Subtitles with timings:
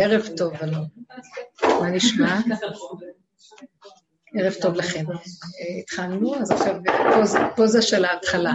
[0.00, 0.86] ערב טוב, אלון.
[1.62, 2.38] מה נשמע?
[4.34, 5.04] ערב טוב לכם.
[5.80, 6.74] התחלנו, אז עכשיו
[7.56, 8.52] פוזה של ההתחלה.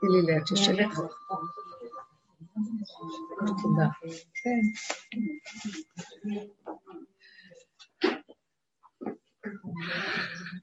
[0.00, 0.96] תני לי את יושבת.
[3.62, 3.86] תודה.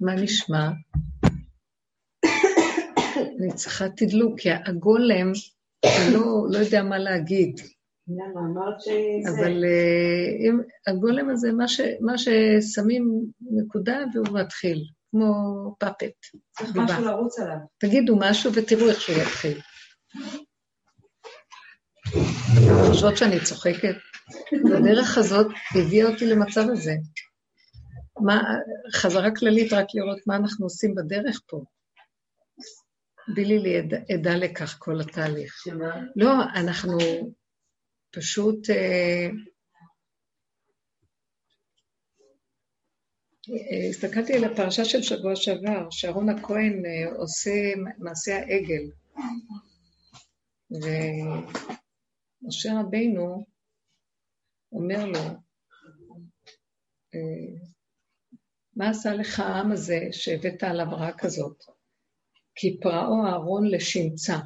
[0.01, 0.69] מה נשמע?
[3.39, 5.31] אני צריכה תדלוק, כי הגולם,
[5.85, 7.59] אני לא, לא יודע מה להגיד.
[9.29, 15.31] אבל אה, אם הגולם הזה, מה, ש, מה ששמים נקודה והוא מתחיל, כמו
[15.79, 16.15] פאפט.
[16.51, 17.57] צריך משהו לרוץ עליו.
[17.77, 19.59] תגידו משהו ותראו איך שהוא יתחיל.
[22.87, 23.95] חושבות שאני צוחקת?
[24.77, 26.93] הדרך הזאת הביאה אותי למצב הזה.
[28.21, 28.41] מה,
[28.95, 31.63] חזרה כללית רק לראות מה אנחנו עושים בדרך פה.
[33.35, 33.77] בילי לי
[34.13, 35.57] עדה לכך כל התהליך.
[35.63, 36.01] שמה?
[36.15, 36.97] לא, אנחנו
[38.11, 38.69] פשוט...
[38.69, 39.29] אה,
[43.49, 47.51] אה, הסתכלתי על הפרשה של שבוע שעבר, שאהרון הכהן אה, עושה
[47.97, 48.91] מעשה העגל.
[52.41, 53.45] ומשה רבינו
[54.71, 55.19] אומר לו,
[58.75, 61.78] מה עשה לך העם הזה שהבאת עליו רעה כזאת?
[62.59, 64.37] כי פרעו אהרון לשמצה.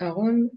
[0.00, 0.48] שאהרון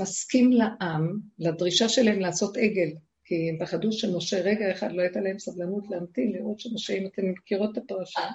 [0.00, 2.90] מסכים לעם, לדרישה שלהם לעשות עגל,
[3.24, 7.22] כי הם פחדו שמשה רגע אחד לא הייתה להם סבלנות להמתין, לראות שמשה, אם אתם
[7.30, 8.28] מכירות את הפרשה,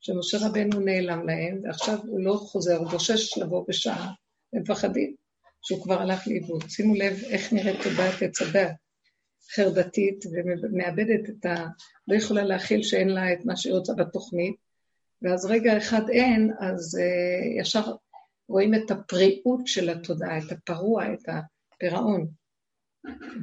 [0.00, 4.12] שמשה רבנו נעלם להם, ועכשיו הוא לא חוזר, הוא בושש לבוא בשעה,
[4.52, 5.14] הם מפחדים
[5.62, 6.64] שהוא כבר הלך לאיבוד.
[6.68, 8.72] שימו לב איך נראית תודעת עץ הדת.
[9.54, 10.24] חרדתית
[10.62, 11.54] ומאבדת את ה...
[12.08, 14.56] לא יכולה להכיל שאין לה את מה שהיא רוצה בתוכנית,
[15.22, 17.82] ואז רגע אחד אין, אז uh, ישר
[18.48, 22.28] רואים את הפריאות של התודעה, את הפרוע, את הפירעון.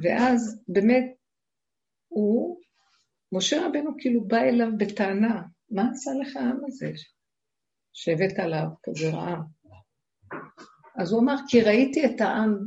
[0.02, 1.04] ואז באמת
[2.08, 2.60] הוא,
[3.32, 6.92] משה רבנו כאילו בא אליו בטענה, מה עשה לך העם הזה
[7.92, 9.40] שהבאת עליו כזה רעה?
[10.96, 12.66] אז הוא אמר, כי ראיתי את העם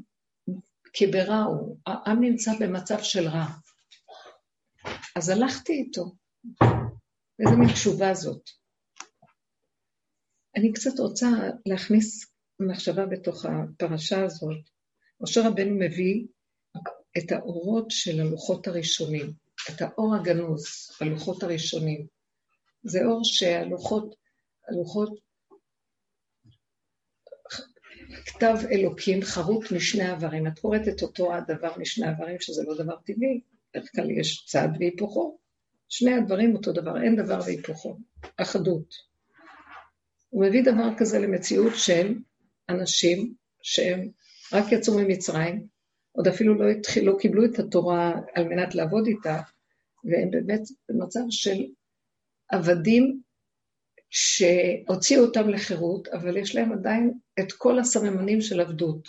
[0.93, 3.45] כי ברע הוא, העם נמצא במצב של רע.
[5.15, 6.15] אז הלכתי איתו.
[7.39, 8.49] איזה מין תשובה זאת.
[10.55, 11.27] אני קצת רוצה
[11.65, 14.57] להכניס מחשבה בתוך הפרשה הזאת.
[15.21, 16.27] משה רבנו מביא
[17.17, 19.33] את האורות של הלוחות הראשונים,
[19.69, 20.63] את האור הגנוז
[21.01, 22.07] בלוחות הראשונים.
[22.83, 24.15] זה אור שהלוחות,
[24.67, 25.19] הלוחות
[28.13, 30.47] כתב אלוקים חרוט משני עברים.
[30.47, 34.69] את קוראת את אותו הדבר משני עברים, שזה לא דבר טבעי, בדרך כלל יש צד
[34.79, 35.37] והיפוכו.
[35.89, 37.97] שני הדברים אותו דבר, אין דבר והיפוכו.
[38.37, 38.93] אחדות.
[40.29, 42.15] הוא מביא דבר כזה למציאות של
[42.69, 44.09] אנשים שהם
[44.53, 45.67] רק יצאו ממצרים,
[46.11, 49.41] עוד אפילו לא, התחיל, לא קיבלו את התורה על מנת לעבוד איתה,
[50.03, 51.65] והם באמת במצב של
[52.49, 53.21] עבדים
[54.09, 59.07] שהוציאו אותם לחירות, אבל יש להם עדיין את כל הסממנים של עבדות.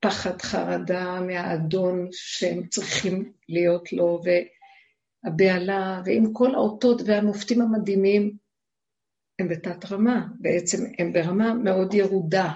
[0.00, 4.20] פחד, חרדה מהאדון שהם צריכים להיות לו,
[5.24, 8.36] והבהלה, ועם כל האותות והמופתים המדהימים,
[9.38, 12.52] הם בתת רמה, בעצם הם ברמה מאוד ירודה.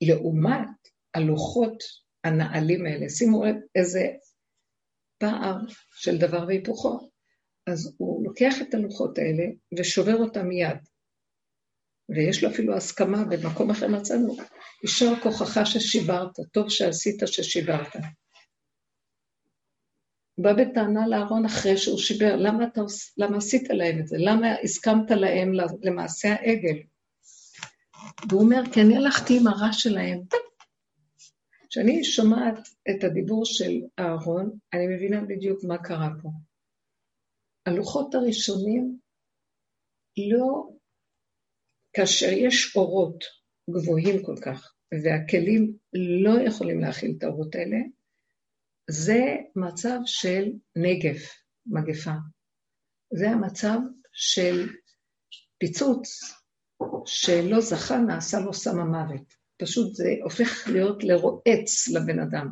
[0.00, 0.68] לעומת
[1.14, 1.82] הלוחות
[2.24, 4.00] הנעלים האלה, שימו לב איזה
[5.18, 5.56] פער
[5.94, 7.10] של דבר והיפוכו.
[7.66, 9.44] אז הוא לוקח את הלוחות האלה
[9.78, 10.78] ושובר אותם מיד.
[12.14, 14.36] ויש לו אפילו הסכמה, במקום אחר מצאנו,
[14.84, 17.96] יישר כוחך ששיברת, טוב שעשית ששיברת.
[20.34, 22.80] הוא בא בטענה לאהרון אחרי שהוא שיבר, למה, אתה,
[23.16, 24.16] למה עשית להם את זה?
[24.18, 26.76] למה הסכמת להם למעשה העגל?
[28.28, 30.20] והוא אומר, כי אני הלכתי עם הרע שלהם.
[31.70, 32.58] כשאני שומעת
[32.90, 36.28] את הדיבור של אהרון, אני מבינה בדיוק מה קרה פה.
[37.66, 38.98] הלוחות הראשונים
[40.30, 40.70] לא,
[41.92, 43.24] כאשר יש אורות
[43.70, 45.76] גבוהים כל כך, והכלים
[46.24, 47.78] לא יכולים להכיל את האורות האלה,
[48.90, 52.14] זה מצב של נגף, מגפה.
[53.12, 53.78] זה המצב
[54.12, 54.68] של
[55.58, 56.34] פיצוץ
[57.06, 59.34] שלא זכה, נעשה לו סם המוות.
[59.58, 62.48] פשוט זה הופך להיות לרועץ לבן אדם.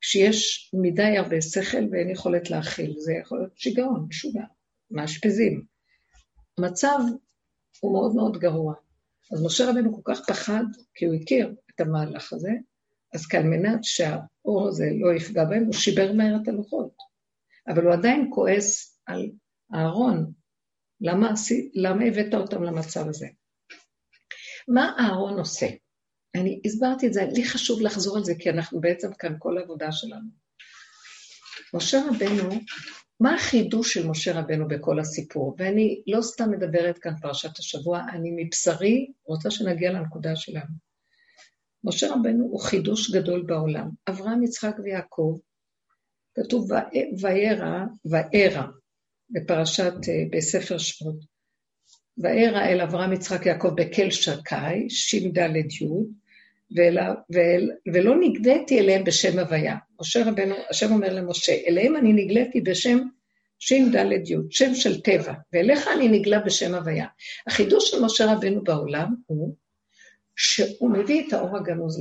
[0.00, 4.44] כשיש מדי הרבה שכל ואין יכולת להכיל, זה יכול להיות שיגעון, משוגע,
[4.90, 5.64] מאשפזים.
[6.58, 6.98] המצב
[7.80, 8.74] הוא מאוד מאוד גרוע.
[9.32, 10.64] אז משה רבנו כל כך פחד,
[10.94, 12.50] כי הוא הכיר את המהלך הזה,
[13.14, 16.96] אז כעל מנת שהאור הזה לא יפגע בהם, הוא שיבר מהר את הלוחות.
[17.68, 19.30] אבל הוא עדיין כועס על
[19.74, 20.32] אהרון,
[21.00, 21.32] למה,
[21.74, 23.26] למה הבאת אותם למצב הזה?
[24.68, 25.66] מה אהרון עושה?
[26.34, 29.92] אני הסברתי את זה, לי חשוב לחזור על זה, כי אנחנו בעצם כאן כל העבודה
[29.92, 30.28] שלנו.
[31.74, 32.50] משה רבנו,
[33.22, 35.56] מה החידוש של משה רבנו בכל הסיפור?
[35.58, 40.74] ואני לא סתם מדברת כאן פרשת השבוע, אני מבשרי רוצה שנגיע לנקודה שלנו.
[41.84, 43.88] משה רבנו הוא חידוש גדול בעולם.
[44.08, 45.38] אברהם, יצחק ויעקב,
[46.34, 46.70] כתוב
[47.22, 48.66] וירא, וארא,
[49.30, 51.16] בפרשת, אה, בספר שמות.
[52.18, 55.86] וארא אל אברהם, יצחק, יעקב בקל שקי, ש"ד י',
[57.92, 59.76] ולא נגליתי אליהם בשם הוויה.
[60.00, 62.98] משה רבנו, השם אומר למשה, אליהם אני נגליתי בשם
[63.58, 63.94] ש"ד
[64.26, 67.06] י', שם של טבע, ואליך אני נגלה בשם הוויה.
[67.46, 69.54] החידוש של משה רבנו בעולם הוא
[70.36, 72.00] שהוא מביא את האור הגנוז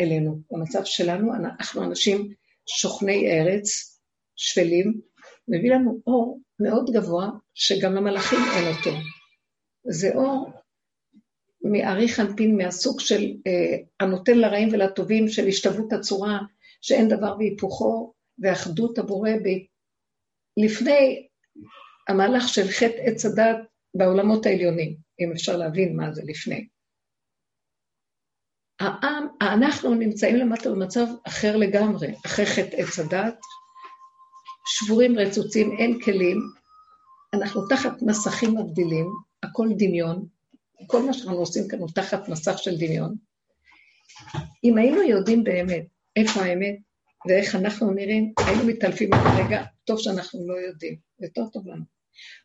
[0.00, 0.40] אלינו.
[0.50, 2.28] במצב שלנו, אנחנו אנשים
[2.66, 3.98] שוכני ארץ,
[4.36, 5.00] שפלים,
[5.48, 8.90] מביא לנו אור מאוד גבוה, שגם למלאכים אין אותו.
[9.84, 10.50] זה אור
[11.72, 16.38] מאריך אנפין, מהסוג של אה, הנותן לרעים ולטובים, של השתוות הצורה,
[16.80, 19.48] שאין דבר בהיפוכו, ואחדות הבורא ב...
[20.64, 21.26] לפני
[22.08, 23.56] המהלך של חטא עץ הדת
[23.94, 26.66] בעולמות העליונים, אם אפשר להבין מה זה לפני.
[28.80, 33.38] העם, אנחנו נמצאים למטה במצב אחר לגמרי, אחרי חטא עץ הדת,
[34.66, 36.38] שבורים רצוצים, אין כלים,
[37.34, 39.06] אנחנו תחת מסכים מבדילים,
[39.42, 40.26] הכל דמיון,
[40.86, 43.16] כל מה שאנחנו עושים כאן הוא תחת מסך של דמיון.
[44.64, 45.86] אם היינו יודעים באמת
[46.16, 46.78] איפה האמת
[47.28, 51.84] ואיך אנחנו נראים, היינו מתעלפים את הרגע, טוב שאנחנו לא יודעים, יותר טוב לנו.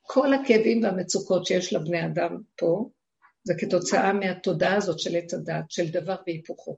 [0.01, 2.89] כל הכאבים והמצוקות שיש לבני אדם פה,
[3.43, 6.77] זה כתוצאה מהתודעה הזאת של עץ הדת, של דבר והיפוכו.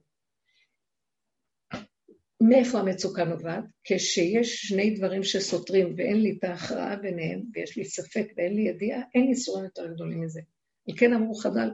[2.42, 3.63] מאיפה המצוקה נובעת?
[3.84, 9.01] כשיש שני דברים שסותרים ואין לי את ההכרעה ביניהם, ויש לי ספק ואין לי ידיעה,
[9.16, 10.42] אין לי איסורים יותר גדולים מזה.
[10.90, 11.70] על כן אמרו חז"ל,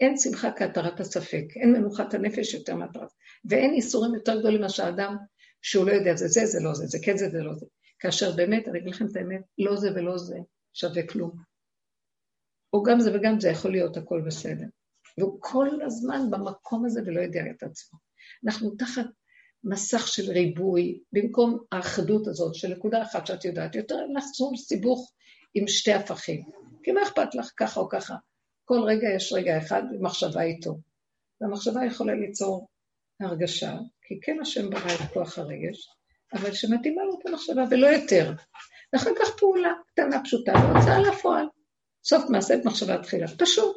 [0.00, 3.08] אין שמחה כהתרת הספק, אין מנוחת הנפש יותר מהתרת,
[3.50, 5.16] ואין איסורים יותר גדולים מאשר אדם
[5.62, 7.66] שהוא לא יודע, זה זה, זה לא זה, זה כן זה, זה לא זה.
[7.98, 10.36] כאשר באמת, אני אגיד לכם את האמת, לא זה ולא זה
[10.72, 11.30] שווה כלום.
[12.72, 14.66] או גם זה וגם זה יכול להיות הכל בסדר.
[15.18, 17.98] והוא כל הזמן במקום הזה ולא יודע את עצמו.
[18.44, 19.06] אנחנו תחת
[19.64, 25.12] מסך של ריבוי, במקום האחדות הזאת של נקודה אחת שאת יודעת, יותר לחזור סיבוך
[25.54, 26.42] עם שתי הפכים.
[26.82, 28.14] כי מה אכפת לך ככה או ככה?
[28.64, 30.78] כל רגע יש רגע אחד מחשבה איתו.
[31.40, 32.68] והמחשבה יכולה ליצור
[33.20, 35.88] הרגשה, כי כן השם ברא את כוח הרגש,
[36.34, 38.32] אבל שמתאימה לו את המחשבה ולא יותר.
[38.92, 41.46] ואחר כך פעולה קטנה פשוטה והוצאה לפועל.
[42.04, 43.76] סוף מעשה במחשבה תחילה, פשוט.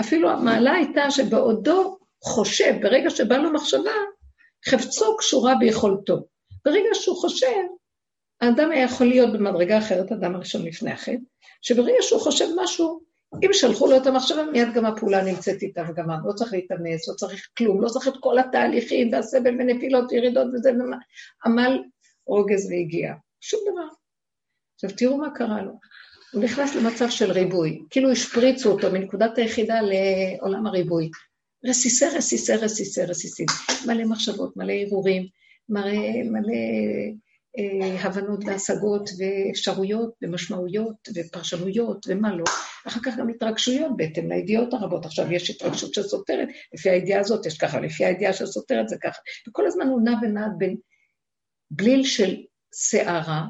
[0.00, 3.90] אפילו המעלה הייתה שבעודו חושב, ברגע שבא לו מחשבה,
[4.68, 6.26] חפצו קשורה ביכולתו.
[6.64, 7.62] ברגע שהוא חושב,
[8.40, 11.16] האדם היה יכול להיות במדרגה אחרת, האדם הראשון לפני החטא,
[11.62, 13.00] שברגע שהוא חושב משהו,
[13.42, 17.14] אם שלחו לו את המחשבה, מיד גם הפעולה נמצאת איתה וגם לא צריך להתאמץ, לא
[17.14, 20.70] צריך כלום, לא צריך את כל התהליכים והסבל ונפילות וירידות וזה,
[21.46, 21.82] עמל
[22.26, 23.14] רוגז והגיע.
[23.40, 23.88] שום דבר.
[24.74, 25.72] עכשיו תראו מה קרה לו.
[26.32, 31.10] הוא נכנס למצב של ריבוי, כאילו השפריצו אותו מנקודת היחידה לעולם הריבוי.
[31.64, 33.46] רסיסי, רסיסי, רסיסי, רסיסים.
[33.86, 35.26] מלא מחשבות, מלא הרהורים,
[35.68, 36.56] מלא, מלא
[38.00, 42.44] הבנות והשגות ואפשרויות ומשמעויות ופרשנויות ומה לא.
[42.86, 45.04] אחר כך גם התרגשויות בהתאם לידיעות הרבות.
[45.04, 49.18] עכשיו יש התרגשות שסותרת, לפי הידיעה הזאת יש ככה, לפי הידיעה שסותרת זה ככה.
[49.48, 50.76] וכל הזמן הוא נע ונע בין
[51.70, 52.36] בליל של
[52.74, 53.42] שערה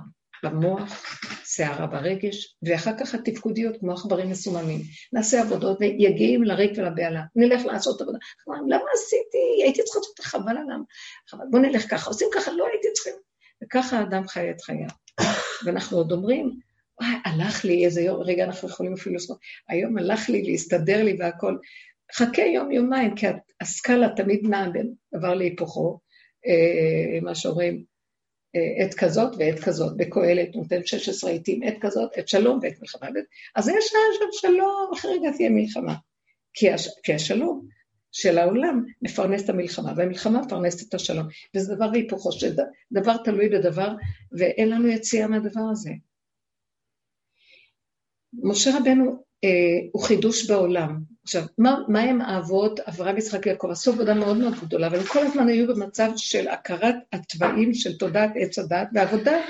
[0.45, 1.05] במוח,
[1.45, 4.81] שערה ברגש, ואחר כך התפקודיות כמו עכברים מסוממים.
[5.13, 7.23] נעשה עבודות ויגיעים לריק ולבהלה.
[7.37, 8.19] נלך לעשות עבודה.
[8.69, 9.63] למה עשיתי?
[9.65, 10.79] הייתי צריכה לעשות חבל עליו.
[11.51, 12.11] בוא נלך ככה.
[12.11, 13.15] עושים ככה, לא הייתי צריכים.
[13.65, 14.89] וככה האדם חי את חייו.
[15.65, 16.59] ואנחנו עוד אומרים,
[17.01, 21.17] וואי, הלך לי איזה יום, רגע, אנחנו יכולים אפילו לעשות, היום הלך לי להסתדר לי
[21.19, 21.57] והכל.
[22.15, 23.27] חכה יום-יומיים, כי
[23.61, 25.99] הסקאלה תמיד נעה בין דבר להיפוכו,
[26.47, 27.85] אה, מה שאומרים,
[28.57, 29.97] אה, עת כזאת ועת כזאת.
[29.97, 33.07] בקהלת נותן 16 עיתים, עת כזאת, עת שלום ועת מלחמה.
[33.57, 35.95] אז יש שם שלום, אחרי רגע תהיה מלחמה.
[36.55, 37.67] כי, הש, כי השלום
[38.17, 41.27] של העולם מפרנס את המלחמה, והמלחמה מפרנסת את השלום.
[41.55, 43.89] וזה דבר והיפוכו, שדבר תלוי בדבר,
[44.33, 45.91] ואין לנו יציאה מהדבר הזה.
[48.43, 49.49] משה רבנו אה,
[49.93, 50.99] הוא חידוש בעולם.
[51.23, 53.71] עכשיו, מה, מה הם האבות אברהם, יצחק ויעקב?
[53.71, 58.31] עשו עבודה מאוד מאוד גדולה, אבל כל הזמן היו במצב של הכרת התוואים של תודעת
[58.35, 59.41] עץ הדת, ועבודה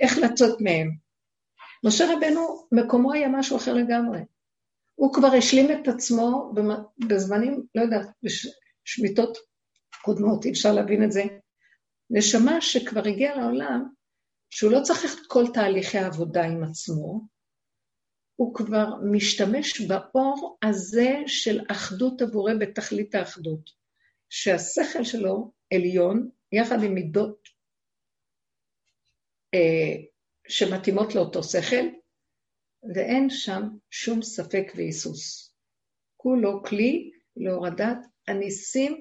[0.00, 0.90] איך לצאת מהם.
[1.84, 4.20] משה רבנו, מקומו היה משהו אחר לגמרי.
[4.94, 6.52] הוא כבר השלים את עצמו
[7.08, 9.38] בזמנים, לא יודעת, בשמיטות
[10.02, 11.22] קודמות, אי אפשר להבין את זה.
[12.10, 13.84] נשמה שכבר הגיעה לעולם,
[14.50, 17.20] שהוא לא צריך את כל תהליכי העבודה עם עצמו,
[18.36, 23.82] הוא כבר משתמש באור הזה של אחדות הבורא בתכלית האחדות.
[24.32, 27.48] שהשכל שלו עליון, יחד עם מידות
[29.54, 30.02] אה,
[30.48, 31.86] שמתאימות לאותו שכל,
[32.94, 35.54] ואין שם שום ספק והיסוס.
[36.16, 37.98] כולו כלי להורדת
[38.28, 39.00] הניסים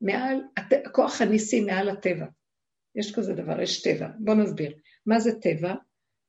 [0.00, 0.40] מעל,
[0.86, 2.26] הכוח הניסי מעל הטבע.
[2.94, 4.08] יש כזה דבר, יש טבע.
[4.18, 4.76] בואו נסביר.
[5.06, 5.74] מה זה טבע?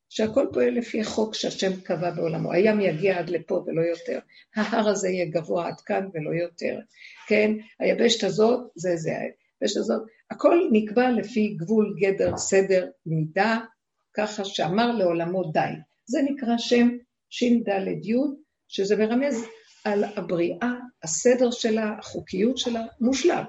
[0.10, 2.52] שהכל פועל לפי החוק שהשם קבע בעולמו.
[2.52, 4.20] הים יגיע עד לפה ולא יותר.
[4.56, 6.80] ההר הזה יהיה גבוה עד כאן ולא יותר.
[7.28, 7.52] כן?
[7.80, 9.12] היבשת הזאת, זה זה.
[9.62, 10.02] היבשת הזאת,
[10.32, 13.60] הכל נקבע לפי גבול, גדר, סדר, מידה,
[14.14, 15.72] ככה שאמר לעולמו די.
[16.08, 16.90] זה נקרא שם
[17.30, 18.14] ש"ד-י,
[18.68, 19.46] שזה מרמז
[19.84, 20.74] על הבריאה,
[21.04, 23.44] הסדר שלה, החוקיות שלה, מושלם.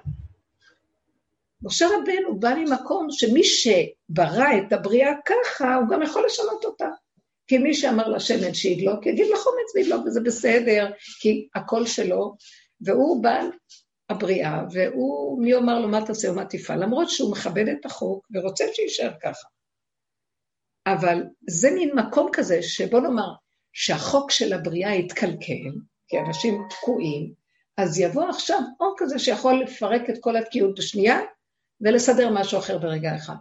[1.62, 6.88] משה רבנו בא ממקום שמי שברא את הבריאה ככה, הוא גם יכול לשנות אותה.
[7.46, 12.36] כי מי שאמר לשמן שידלוק, יגיד לחומץ וידלוק, וזה בסדר, כי הכל שלו,
[12.80, 13.50] והוא בעל
[14.08, 18.64] הבריאה, והוא, מי אומר לו מה תעשה ומה תפעל, למרות שהוא מכבד את החוק ורוצה
[18.72, 19.48] שיישאר ככה.
[20.92, 23.32] אבל זה מין מקום כזה, שבוא נאמר,
[23.72, 25.72] שהחוק של הבריאה יתקלקל,
[26.08, 27.32] כי אנשים תקועים,
[27.76, 31.20] אז יבוא עכשיו אור כזה שיכול לפרק את כל התקיעות בשנייה,
[31.80, 33.34] ולסדר משהו אחר ברגע אחד.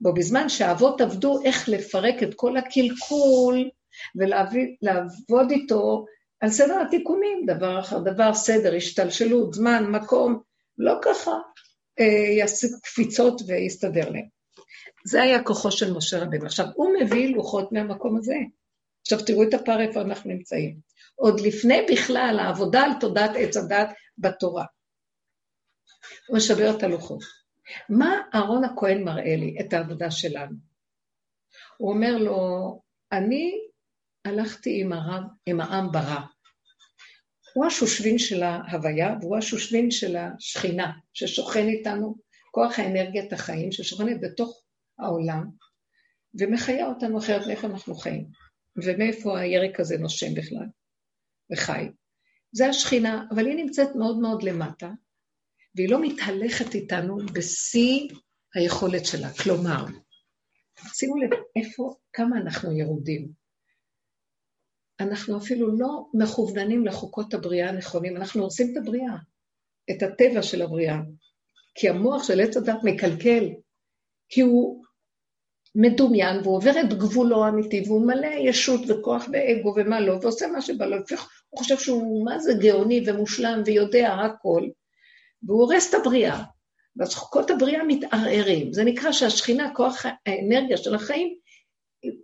[0.00, 3.70] בו בזמן שהאבות עבדו איך לפרק את כל הקלקול
[4.16, 6.04] ולעבוד איתו
[6.40, 10.40] על סדר התיקונים, דבר אחר דבר, סדר, השתלשלות, זמן, מקום,
[10.78, 11.30] לא ככה
[12.00, 14.35] אה, יעשו קפיצות ויסתדר להם.
[15.04, 16.46] זה היה כוחו של משה רבינו.
[16.46, 18.34] עכשיו, הוא מביא לוחות מהמקום הזה.
[19.02, 20.80] עכשיו, תראו את הפער איפה אנחנו נמצאים.
[21.14, 24.64] עוד לפני בכלל העבודה על תודעת עץ הדת בתורה.
[26.28, 27.22] הוא משבר את הלוחות.
[27.88, 29.56] מה אהרון הכהן מראה לי?
[29.60, 30.56] את העבודה שלנו.
[31.76, 32.38] הוא אומר לו,
[33.12, 33.52] אני
[34.24, 36.20] הלכתי עם הרב, עם העם ברע.
[37.54, 42.16] הוא השושבין של ההוויה והוא השושבין של השכינה ששוכן איתנו,
[42.56, 44.62] כוח האנרגיית החיים ששוכנת בתוך
[44.98, 45.50] העולם
[46.40, 48.26] ומחיה אותנו אחרת מאיפה אנחנו חיים
[48.84, 50.66] ומאיפה הירק הזה נושם בכלל
[51.52, 51.88] וחי.
[52.52, 54.90] זה השכינה, אבל היא נמצאת מאוד מאוד למטה
[55.74, 58.08] והיא לא מתהלכת איתנו בשיא
[58.54, 59.32] היכולת שלה.
[59.32, 59.84] כלומר,
[60.94, 63.32] שימו לב איפה, כמה אנחנו ירודים.
[65.00, 69.16] אנחנו אפילו לא מכווננים לחוקות הבריאה הנכונים, אנחנו עושים את הבריאה,
[69.90, 70.96] את הטבע של הבריאה.
[71.76, 73.48] כי המוח של עץ הדת מקלקל,
[74.28, 74.84] כי הוא
[75.74, 80.62] מדומיין והוא עובר את גבולו האמיתי והוא מלא ישות וכוח ואגו ומה לא, ועושה מה
[80.62, 80.96] שבא לו,
[81.48, 84.62] הוא חושב שהוא מה זה גאוני ומושלם ויודע הכל,
[85.42, 86.42] והוא הורס את הבריאה.
[86.96, 88.72] ואז חוקות הבריאה מתערערים.
[88.72, 91.34] זה נקרא שהשכינה, כוח האנרגיה של החיים,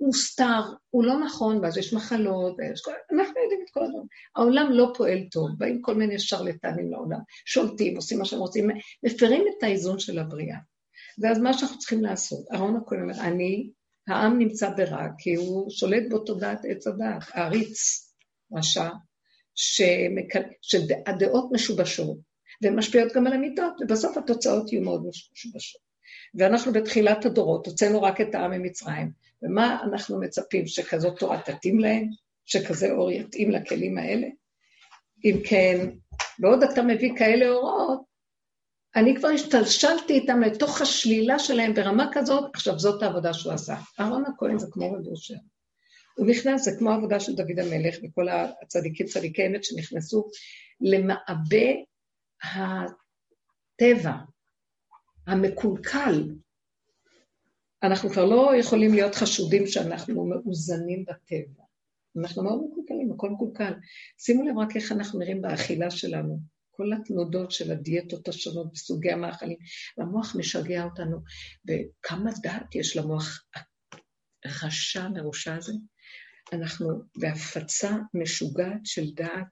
[0.00, 2.82] מוסתר, הוא לא נכון, ואז יש מחלות, ויש.
[3.12, 4.06] אנחנו יודעים את כל הדברים.
[4.36, 8.70] העולם לא פועל טוב, באים כל מיני שרלטנים לעולם, שולטים, עושים מה שהם רוצים,
[9.02, 10.58] מפרים את האיזון של הבריאה.
[11.18, 13.70] ואז מה שאנחנו צריכים לעשות, אהרון הכהן אומר, אני,
[14.08, 17.78] העם נמצא ברע, כי הוא שולט בו תודעת עץ הדעת, העריץ,
[18.56, 18.88] רשע,
[19.54, 20.32] שמק...
[20.62, 22.18] שהדעות משובשות,
[22.62, 25.80] והן משפיעות גם על המידות, ובסוף התוצאות יהיו מאוד משובשות.
[26.34, 29.10] ואנחנו בתחילת הדורות הוצאנו רק את העם ממצרים,
[29.42, 32.08] ומה אנחנו מצפים, שכזאת תורה תתאים להם?
[32.44, 34.26] שכזה אור יתאים לכלים האלה?
[35.24, 35.90] אם כן,
[36.38, 38.12] בעוד אתה מביא כאלה אורות,
[38.96, 43.76] אני כבר השתלשלתי איתם לתוך השלילה שלהם ברמה כזאת, עכשיו זאת העבודה שהוא עשה.
[44.00, 45.34] אהרון הכהן זה כמו רב אושר.
[46.16, 50.28] הוא נכנס, זה כמו העבודה של דוד המלך וכל הצדיקים, צדיקי אמת שנכנסו
[50.80, 51.66] למעבה
[52.42, 54.12] הטבע,
[55.26, 56.24] המקולקל.
[57.82, 61.61] אנחנו כבר לא יכולים להיות חשודים שאנחנו מאוזנים בטבע.
[62.18, 63.72] אנחנו מאוד מקולקלים, הכל מקולקל.
[64.18, 66.38] שימו לב רק איך אנחנו נראים באכילה שלנו.
[66.70, 69.56] כל התנודות של הדיאטות השונות בסוגי המאכלים,
[69.98, 71.18] והמוח משגע אותנו.
[71.68, 73.44] וכמה דעת יש למוח
[74.44, 75.72] הרשע, מרושע הזה?
[76.52, 79.46] אנחנו בהפצה משוגעת של דעת,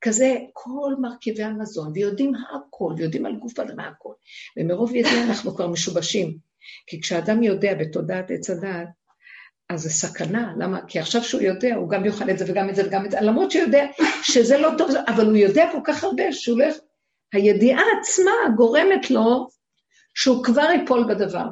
[0.00, 4.12] כזה כל מרכיבי המזון, ויודעים הכל, ויודעים על גוף אדם הכל.
[4.56, 6.38] ומרוב ידיעה אנחנו כבר משובשים.
[6.86, 8.88] כי כשאדם יודע בתודעת עץ הדעת,
[9.74, 10.80] אז זה סכנה, למה?
[10.88, 13.20] כי עכשיו שהוא יודע, הוא גם יאכל את זה וגם את זה וגם את זה,
[13.20, 13.86] למרות שהוא יודע
[14.22, 16.66] שזה לא טוב, אבל הוא יודע כל כך הרבה שהוא לא...
[17.32, 19.48] הידיעה עצמה גורמת לו
[20.14, 21.46] שהוא כבר ייפול בדבר.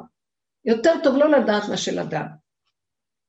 [0.65, 2.25] יותר טוב לא לדעת מה שלדעת.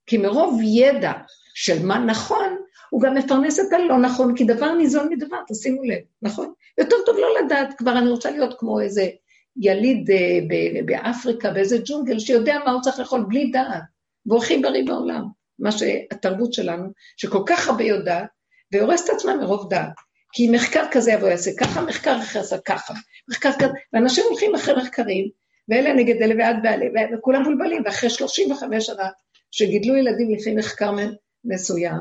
[0.07, 1.13] כי מרוב ידע
[1.55, 2.57] של מה נכון,
[2.91, 6.53] הוא גם מפרנס את הלא נכון, כי דבר ניזון מדבר, תשימו לב, נכון?
[6.79, 9.09] יותר טוב לא לדעת, כבר אני רוצה להיות כמו איזה
[9.57, 10.39] יליד אה,
[10.87, 13.83] באפריקה, באיזה ג'ונגל, שיודע מה הוא צריך לאכול בלי דעת,
[14.27, 15.25] והוא הכי בריא בעולם.
[15.59, 18.27] מה שהתרבות שלנו, שכל כך הרבה יודעת,
[18.73, 19.93] והורסת עצמה מרוב דעת.
[20.33, 22.95] כי מחקר כזה יבוא יעשה ככה, מחקר אחר יעשה ככה,
[23.29, 25.29] מחקר כזה, ואנשים הולכים אחרי מחקרים,
[25.69, 29.09] ואלה נגד אלה ועד בעלי, וכולם מבולבלים, ואחרי 35 שנה
[29.51, 30.93] שגידלו ילדים לפי מחקר
[31.45, 32.01] מסוים,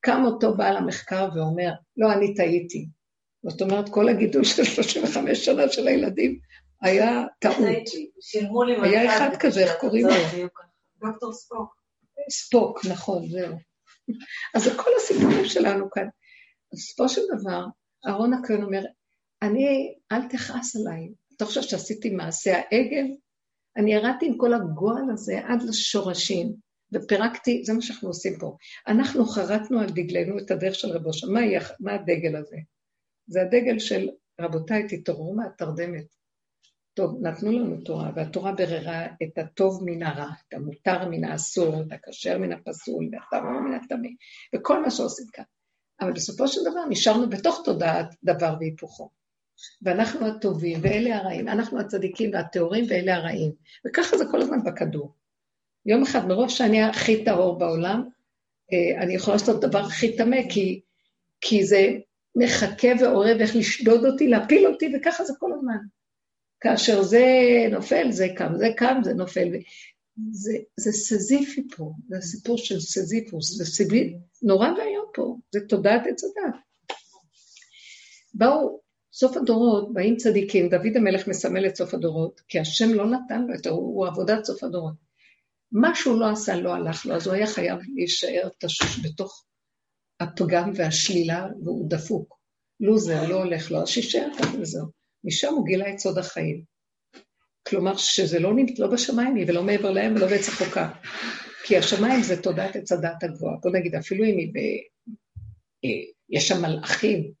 [0.00, 2.86] קם אותו בעל המחקר ואומר, לא, אני טעיתי.
[3.42, 6.38] זאת אומרת, כל הגידול של 35 שנה של הילדים
[6.82, 7.56] היה טעות.
[8.82, 10.14] היה אחד כזה, איך קוראים לו?
[11.02, 11.74] דוקטור ספוק.
[12.30, 13.56] ספוק, נכון, זהו.
[14.54, 16.08] אז זה כל הסיפורים שלנו כאן.
[16.72, 17.64] בסופו של דבר,
[18.06, 18.82] אהרון הכהן אומר,
[19.42, 21.08] אני, אל תכעס עליי.
[21.36, 23.06] אתה חושב שעשיתי מעשה העגל?
[23.76, 26.52] אני ירדתי עם כל הגועל הזה עד לשורשים,
[26.92, 28.56] ופירקתי, זה מה שאנחנו עושים פה.
[28.88, 31.32] אנחנו חרטנו על דגלנו את הדרך של רבו שם.
[31.32, 31.40] מה,
[31.80, 32.56] מה הדגל הזה?
[33.26, 34.08] זה הדגל של,
[34.40, 36.19] רבותיי, תתעוררו מהתרדמת.
[37.00, 41.92] טוב, נתנו לנו תורה, והתורה בררה את הטוב מן הרע, את המותר מן האסור, את
[41.92, 44.08] הכשר מן הפסול, ואת הטהור מן הטמא,
[44.54, 45.44] וכל מה שעושים כאן.
[46.00, 49.10] אבל בסופו של דבר נשארנו בתוך תודעת דבר והיפוכו.
[49.82, 53.52] ואנחנו הטובים ואלה הרעים, אנחנו הצדיקים והטהורים ואלה הרעים.
[53.86, 55.14] וככה זה כל הזמן בכדור.
[55.86, 58.08] יום אחד, מרוב שאני הכי טהור בעולם,
[58.72, 60.80] אה, אני יכולה לעשות דבר הכי טמא, כי,
[61.40, 61.88] כי זה
[62.36, 65.99] מחכה ועורב איך לשדוד אותי, להפיל אותי, וככה זה כל הזמן.
[66.60, 67.24] כאשר זה
[67.70, 69.48] נופל, זה קם, זה קם, זה נופל.
[70.30, 76.02] זה, זה סזיפי פה, זה הסיפור של סזיפוס, זה סיבי, נורא ואיום פה, זה תודעת
[76.06, 76.54] עץ הדת.
[78.34, 78.80] באו,
[79.12, 83.54] סוף הדורות, באים צדיקים, דוד המלך מסמל את סוף הדורות, כי השם לא נתן לו
[83.54, 84.94] את הוא, הוא עבודת סוף הדורות.
[85.72, 89.44] מה שהוא לא עשה, לא הלך לו, אז הוא היה חייב להישאר תשוש בתוך
[90.20, 92.40] הפגם והשלילה, והוא דפוק.
[92.80, 94.99] לוזר, לא הולך לו, אז שישאר ככה וזהו.
[95.24, 96.64] משם הוא גילה את סוד החיים.
[97.68, 100.90] כלומר, שזה לא, לא בשמיים היא ולא מעבר להם ולא בעץ החוקה.
[101.64, 103.56] כי השמיים זה תודעת עץ הדעת הגבוהה.
[103.62, 104.58] בוא נגיד, אפילו אם היא ב...
[105.84, 105.90] אה,
[106.30, 107.32] יש שם מלאכים,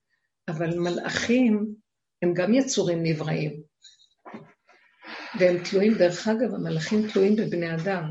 [0.48, 1.74] אבל מלאכים
[2.22, 3.62] הם גם יצורים נבראים.
[5.40, 8.10] והם תלויים, דרך אגב, המלאכים תלויים בבני אדם.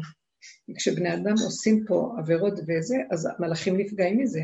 [0.77, 4.41] כשבני אדם עושים פה עבירות וזה, אז המלאכים נפגעים מזה.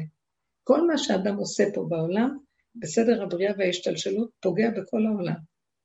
[0.64, 2.38] כל מה שאדם עושה פה בעולם,
[2.80, 5.36] בסדר הבריאה וההשתלשלות, פוגע בכל העולם,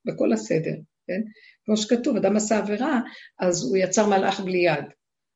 [0.04, 0.74] בכל הסדר,
[1.06, 1.20] כן?
[1.64, 3.00] כמו שכתוב, אדם עשה עבירה,
[3.38, 4.84] אז הוא יצר מלאך בלי יד.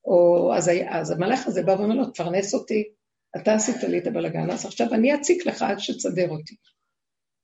[0.05, 2.85] או אז, אז המלאך הזה בא ואומר לו, תפרנס אותי,
[3.37, 6.57] אתה עשית לי את הבלאגן, אז עכשיו אני אציק לך עד שתסדר אותי.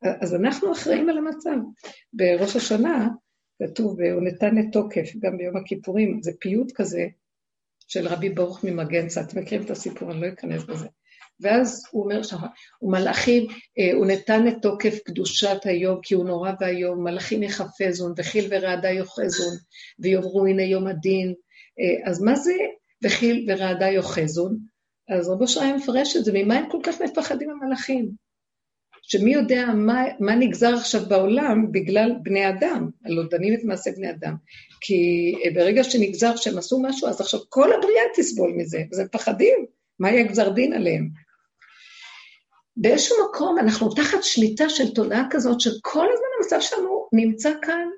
[0.02, 1.56] אז אנחנו אחראים על המצב.
[2.12, 3.08] בראש השנה
[3.62, 7.06] כתוב, הוא נתן את תוקף, גם ביום הכיפורים, זה פיוט כזה
[7.88, 10.86] של רבי ברוך ממגנצה, אתם מכירים את הסיפור, אני לא אכנס בזה.
[11.40, 12.36] ואז הוא אומר שם,
[12.82, 13.46] ומלאכים,
[13.78, 18.90] אה, הוא נתן את תוקף קדושת היום, כי הוא נורא ואיום, מלאכים יחפזון, וחיל ורעדה
[18.90, 19.54] יאחזון,
[19.98, 21.34] ויאמרו הנה יום הדין.
[21.80, 22.54] אה, אז מה זה
[23.04, 24.58] וחיל ורעדה יאחזון?
[25.08, 28.10] אז רבו שריה מפרש את זה, ממה הם כל כך מפחדים המלאכים?
[29.02, 34.10] שמי יודע מה, מה נגזר עכשיו בעולם בגלל בני אדם, הלא דנים את מעשה בני
[34.10, 34.34] אדם.
[34.80, 39.66] כי אה, ברגע שנגזר שהם עשו משהו, אז עכשיו כל הבריאה תסבול מזה, וזה מפחדים,
[39.98, 41.08] מה יהיה גזר דין עליהם?
[42.76, 47.88] באיזשהו מקום אנחנו תחת שליטה של תודעה כזאת, שכל הזמן המצב שלנו נמצא כאן,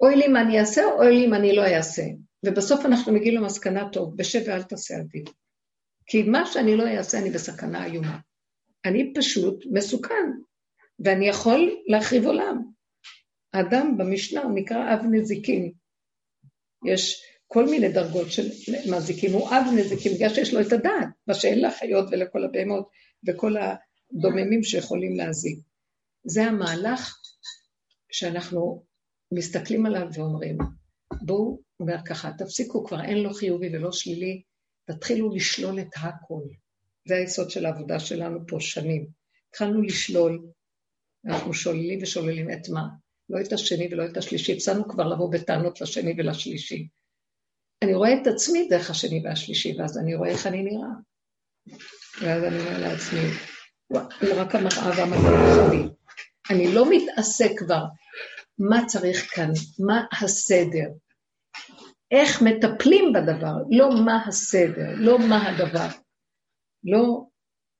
[0.00, 2.02] אוי לי מה אני אעשה, אוי לי אם אני לא אעשה.
[2.46, 5.28] ובסוף אנחנו מגיעים למסקנה טוב, בשב ואל תעשה עדיף.
[6.06, 8.18] כי מה שאני לא אעשה, אני בסכנה איומה.
[8.84, 10.30] אני פשוט מסוכן,
[11.04, 12.62] ואני יכול להחריב עולם.
[13.52, 15.72] האדם במשנה הוא נקרא אב נזיקין.
[16.86, 18.48] יש כל מיני דרגות של
[18.90, 22.88] מזיקים, הוא אב נזיקים, בגלל שיש לו את הדעת, מה שאין לחיות ולכל הבהמות
[23.28, 25.58] וכל הדוממים שיכולים להזיק.
[26.24, 27.18] זה המהלך
[28.12, 28.84] שאנחנו
[29.32, 30.58] מסתכלים עליו ואומרים,
[31.22, 34.42] בואו, אומר ככה, תפסיקו, כבר אין לו חיובי ולא שלילי,
[34.84, 36.42] תתחילו לשלול את הכל.
[37.08, 39.06] זה היסוד של העבודה שלנו פה שנים.
[39.50, 40.46] התחלנו לשלול,
[41.26, 42.88] אנחנו שוללים ושוללים את מה?
[43.28, 46.88] לא את השני ולא את השלישי, הפסדנו כבר לבוא בטענות לשני ולשלישי.
[47.84, 50.88] אני רואה את עצמי דרך השני והשלישי, ואז אני רואה איך אני נראה.
[52.20, 53.30] ואז אני אומר לעצמי,
[53.88, 55.88] הוא רק המראה והמגן שלי.
[56.50, 57.84] אני לא מתעסק כבר
[58.58, 59.50] מה צריך כאן,
[59.86, 60.88] מה הסדר,
[62.10, 65.86] איך מטפלים בדבר, לא מה הסדר, לא מה הדבר.
[66.84, 67.26] לא,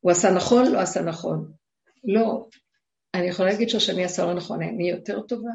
[0.00, 1.52] הוא עשה נכון, לא עשה נכון.
[2.04, 2.46] לא,
[3.14, 5.50] אני יכולה להגיד שהשני עשה לא נכון, אני יותר טובה?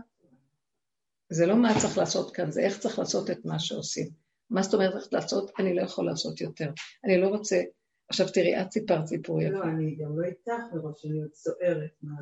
[1.29, 4.09] זה לא מה צריך לעשות כאן, זה איך צריך לעשות את מה שעושים.
[4.49, 5.51] מה זאת אומרת איך לעשות?
[5.59, 6.71] אני לא יכול לעשות יותר.
[7.05, 7.61] אני לא רוצה...
[8.09, 9.51] עכשיו תראי, את סיפרת סיפור יפה.
[9.51, 11.91] לא, אני גם לא איתך מראש, אני עוד סוערת.
[12.01, 12.15] מה...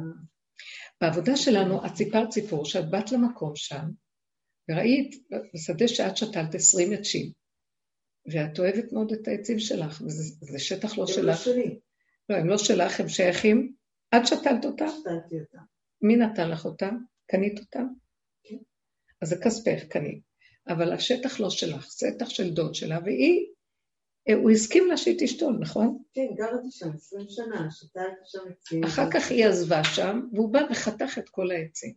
[1.02, 3.86] בעבודה שלנו, את סיפרת סיפור שאת באת למקום שם,
[4.70, 5.16] וראית
[5.54, 7.32] בשדה שאת שתלת עשרים עצים,
[8.34, 11.38] ואת אוהבת מאוד את העצים שלך, וזה שטח לא הם לא שלך.
[11.38, 11.80] שלי.
[12.30, 13.74] לא, הם לא שלך, הם שייכים.
[14.16, 14.88] את שתלת אותם?
[14.88, 15.64] שתלתי אותם.
[16.02, 16.98] מי נתן לך אותם?
[17.28, 17.88] קנית אותם?
[18.44, 18.58] כן.
[19.22, 20.20] אז זה כספך, קנית.
[20.68, 23.48] אבל השטח לא שלך, שטח של דוד שלה, והיא,
[24.34, 25.98] הוא הסכים לה שהיא תשתול, נכון?
[26.14, 28.84] כן, גרתי שם 20 שנה, שתלתי שם עצים.
[28.84, 31.94] אחר כך היא עזבה שם, והוא בא וחתך את כל העצים.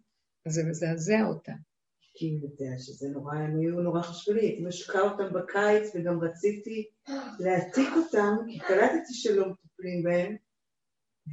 [0.46, 1.52] אז זה מזעזע אותה.
[2.14, 4.66] כי הוא יודע שזה נורא, הם היו נורא חשובים.
[4.66, 6.86] משקה אותם בקיץ, וגם רציתי
[7.40, 10.36] להעתיק אותם, כי קלטתי שלא מטפלים בהם,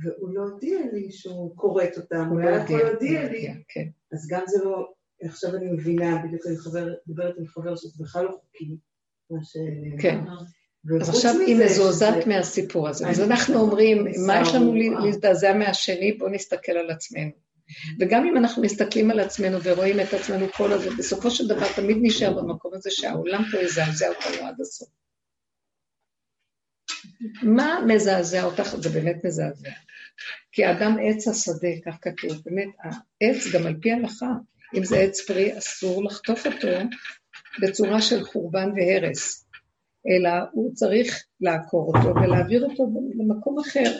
[0.04, 3.64] והוא לא הודיע לי שהוא כורת אותם, הוא לא להודיע לא לי.
[3.68, 3.88] כן.
[4.12, 8.26] אז גם זה לא, עכשיו אני מבינה, בדיוק אני חבר, מדברת עם חבר שזה בכלל
[8.26, 8.78] לא חוקי,
[9.30, 9.58] מה ש...
[10.02, 10.20] כן.
[11.02, 13.08] אז עכשיו היא מזועזעת מהסיפור הזה.
[13.08, 14.74] אז אנחנו אומרים, מה יש לנו.
[15.06, 16.12] להזדעזע מהשני?
[16.12, 17.32] בואו נסתכל על עצמנו.
[18.00, 21.98] וגם אם אנחנו מסתכלים על עצמנו ורואים את עצמנו כל הזה, בסופו של דבר תמיד
[22.02, 24.90] נשאר במקום הזה שהעולם פה יזעזע אותנו עד הסוף.
[27.44, 28.76] מה מזעזע אותך?
[28.76, 29.70] זה באמת מזעזע.
[30.52, 34.32] כי האדם עץ השדה, כך כתוב, באמת, העץ גם על פי הלכה,
[34.78, 36.68] אם זה עץ פרי, אסור לחטוף אותו
[37.62, 39.45] בצורה של חורבן והרס,
[40.08, 42.84] אלא הוא צריך לעקור אותו ולהעביר אותו
[43.16, 44.00] למקום אחר,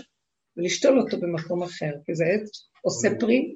[0.58, 3.56] ולשתול אותו במקום אחר, כי זה עץ עושה פרי.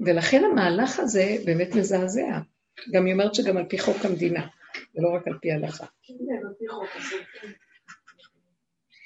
[0.00, 2.38] ולכן המהלך הזה באמת מזעזע.
[2.92, 4.46] גם היא אומרת שגם על פי חוק המדינה,
[4.94, 5.86] ולא רק על פי הלכה.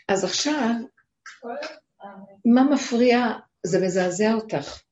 [0.08, 0.70] אז עכשיו,
[2.44, 3.18] מה מפריע?
[3.66, 4.82] זה מזעזע אותך.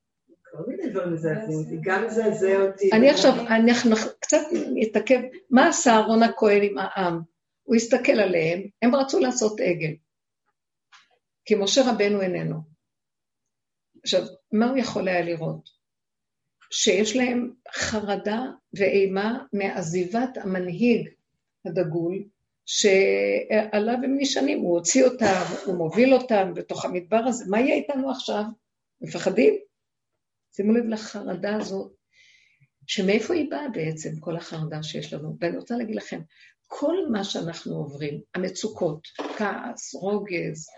[0.53, 2.91] כל מיני דברים מזעזעים אותי, גם מזעזע אותי.
[2.93, 4.41] אני עכשיו, אנחנו קצת
[4.75, 7.21] נתעכב, מה עשה אהרון הכהן עם העם?
[7.63, 9.95] הוא הסתכל עליהם, הם רצו לעשות עגל,
[11.45, 12.57] כי משה רבנו איננו.
[14.03, 15.71] עכשיו, מה הוא יכול היה לראות?
[16.71, 18.43] שיש להם חרדה
[18.75, 21.09] ואימה מעזיבת המנהיג
[21.65, 22.25] הדגול,
[22.67, 28.11] שעליו הם נשענים, הוא הוציא אותם, הוא מוביל אותם בתוך המדבר הזה, מה יהיה איתנו
[28.11, 28.43] עכשיו?
[29.01, 29.55] מפחדים?
[30.57, 31.93] שימו לב לחרדה הזאת,
[32.87, 35.37] שמאיפה היא באה בעצם, כל החרדה שיש לנו.
[35.41, 36.21] ואני רוצה להגיד לכם,
[36.67, 40.69] כל מה שאנחנו עוברים, המצוקות, כעס, רוגז,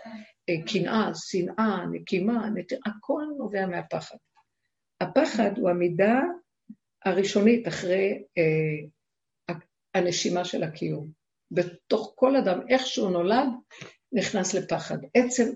[0.49, 2.73] אה, קנאה, שנאה, נקימה, נת...
[2.85, 4.17] הכל נובע מהפחד.
[5.01, 6.21] הפחד הוא המידה
[7.05, 9.55] הראשונית אחרי אה,
[9.93, 11.11] הנשימה של הקיום.
[11.51, 13.47] בתוך כל אדם, איך שהוא נולד,
[14.11, 14.97] נכנס לפחד.
[15.13, 15.51] עצם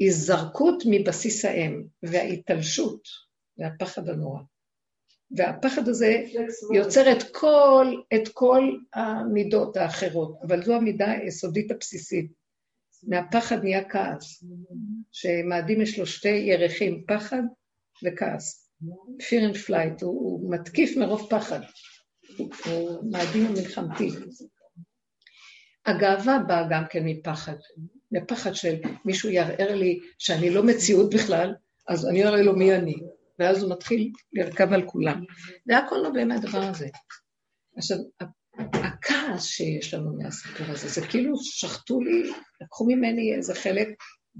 [0.00, 3.08] ההיזרקות מבסיס האם וההתלשות,
[3.58, 4.40] והפחד הנורא.
[5.30, 6.22] והפחד הזה
[6.74, 8.62] יוצר את כל, את כל
[8.94, 12.32] המידות האחרות, אבל זו המידה היסודית הבסיסית.
[13.02, 14.44] מהפחד נהיה כעס,
[15.12, 17.42] שמאדים יש לו שתי ירחים, פחד
[18.04, 18.68] וכעס.
[19.20, 21.60] fear and flight, הוא, הוא מתקיף מרוב פחד,
[22.38, 24.10] הוא מאדים המלחמתי.
[25.86, 27.56] הגאווה באה גם כן מפחד,
[28.12, 31.54] מפחד של מישהו יערער לי שאני לא מציאות בכלל,
[31.88, 32.94] אז אני אראה לו מי אני,
[33.38, 35.24] ואז הוא מתחיל לרכב על כולם.
[35.66, 36.88] והכל נובע מהדבר הזה.
[37.76, 37.98] עכשיו,
[38.58, 43.88] הכעס שיש לנו מהסיפור הזה, זה כאילו שחטו לי, לקחו ממני איזה חלק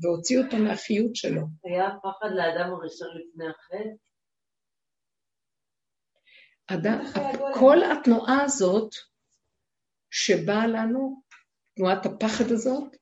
[0.02, 1.42] והוציאו אותו מהחיות שלו.
[1.64, 4.09] היה פחד לאדם הראשון לפני החטא?
[6.66, 7.04] אדם,
[7.54, 8.90] כל התנועה הזאת
[10.11, 11.22] שבאה לנו,
[11.76, 12.96] תנועת הפחד הזאת,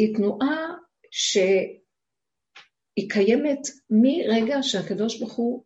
[0.00, 0.74] היא תנועה
[1.10, 1.80] שהיא
[3.10, 3.60] קיימת
[3.90, 5.64] מרגע שהקדוש ברוך הוא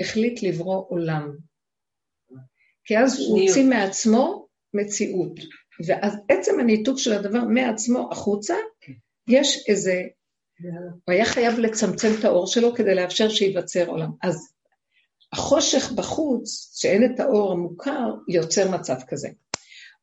[0.00, 1.36] החליט לברוא עולם.
[2.84, 3.40] כי אז הוא.
[3.40, 5.32] הוציא מעצמו מציאות.
[5.86, 8.54] ואז עצם הניתוק של הדבר מעצמו החוצה,
[9.28, 10.02] יש איזה...
[11.04, 14.10] הוא היה חייב לצמצם את האור שלו כדי לאפשר שייווצר עולם.
[14.22, 14.52] אז
[15.32, 19.28] החושך בחוץ, שאין את האור המוכר, יוצר מצב כזה.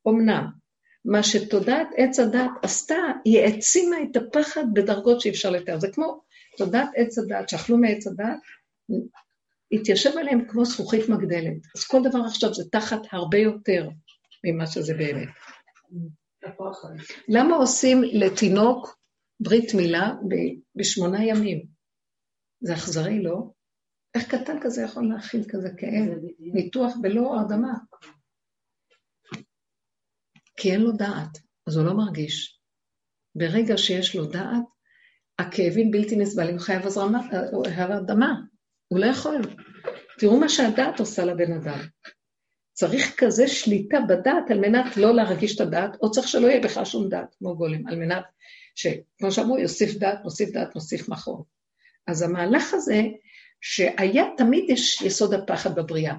[0.08, 0.63] אמנם,
[1.06, 5.80] מה שתודעת עץ הדת עשתה, היא העצימה את הפחד בדרגות שאי אפשר לתאר.
[5.80, 6.22] זה כמו
[6.58, 8.40] תודעת עץ הדת, שאכלו מעץ הדת,
[9.72, 11.58] התיישב עליהם כמו זכוכית מגדלת.
[11.76, 13.90] אז כל דבר עכשיו זה תחת הרבה יותר
[14.44, 15.30] ממה שזה באמת.
[17.28, 18.98] למה עושים לתינוק
[19.40, 21.66] ברית מילה ב- בשמונה ימים?
[22.62, 23.52] זה אכזרי, לא?
[24.16, 26.20] איך קטן כזה יכול להכיל כזה כאב?
[26.40, 27.74] ניתוח בלא הרדמה.
[30.58, 31.38] כי אין לו דעת,
[31.68, 32.60] אז הוא לא מרגיש.
[33.36, 34.64] ברגע שיש לו דעת,
[35.40, 37.20] הכאבים בלתי נסבלים, חייב הזרמה,
[37.76, 38.34] הרדמה,
[38.88, 39.42] הוא לא יכול.
[40.20, 41.80] תראו מה שהדעת עושה לבן אדם.
[42.74, 46.86] צריך כזה שליטה בדעת על מנת לא להרגיש את הדעת, או צריך שלא יהיה בכלל
[46.86, 48.24] שום דעת, כמו גולם, על מנת
[48.76, 51.46] שכמו שאמרו, יוסיף דעת, מוסיף דעת, מוסיף מחור.
[52.08, 53.02] אז המהלך הזה,
[53.62, 56.16] שהיה, תמיד יש יסוד הפחד בבריאה,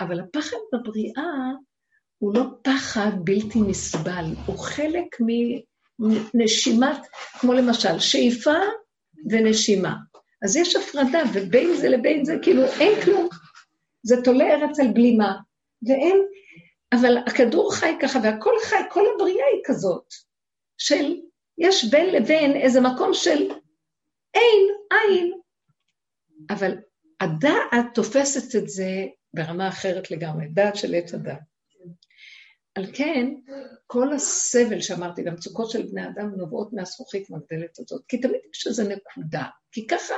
[0.00, 1.52] אבל הפחד בבריאה
[2.18, 5.16] הוא לא פחד בלתי נסבל, הוא חלק
[6.34, 7.06] מנשימת,
[7.40, 8.54] כמו למשל, שאיפה
[9.30, 9.96] ונשימה.
[10.44, 13.28] אז יש הפרדה, ובין זה לבין זה, כאילו, אין כלום.
[14.02, 15.36] זה תולה ארץ על בלימה,
[15.82, 16.16] ואין,
[16.92, 20.14] אבל הכדור חי ככה, והכל חי, כל הבריאה היא כזאת,
[20.78, 21.16] של,
[21.58, 23.50] יש בין לבין איזה מקום של
[24.34, 25.32] אין, אין,
[26.50, 26.76] אבל
[27.20, 31.57] הדעת תופסת את זה ברמה אחרת לגמרי, דעת של עץ הדעת.
[32.78, 33.34] על כן,
[33.86, 38.82] כל הסבל שאמרתי, והמצוקות של בני אדם נובעות מהזכוכית מגדלת הזאת, כי תמיד יש איזו
[38.82, 40.14] נקודה, כי ככה,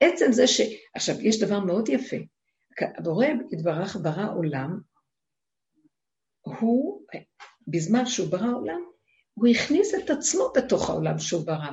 [0.00, 0.60] עצם זה ש...
[0.94, 2.16] עכשיו, יש דבר מאוד יפה,
[2.98, 4.80] הבורא יתברך ברא עולם,
[6.40, 7.02] הוא,
[7.68, 8.80] בזמן שהוא ברא עולם,
[9.34, 11.72] הוא הכניס את עצמו בתוך העולם שהוא ברא.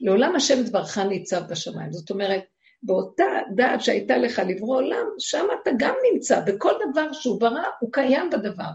[0.00, 1.92] לעולם השם יתברך ניצב בשמיים.
[1.92, 2.44] זאת אומרת,
[2.82, 3.24] באותה
[3.56, 8.30] דעת שהייתה לך לברוא עולם, שם אתה גם נמצא, בכל דבר שהוא ברא, הוא קיים
[8.30, 8.70] בדבר.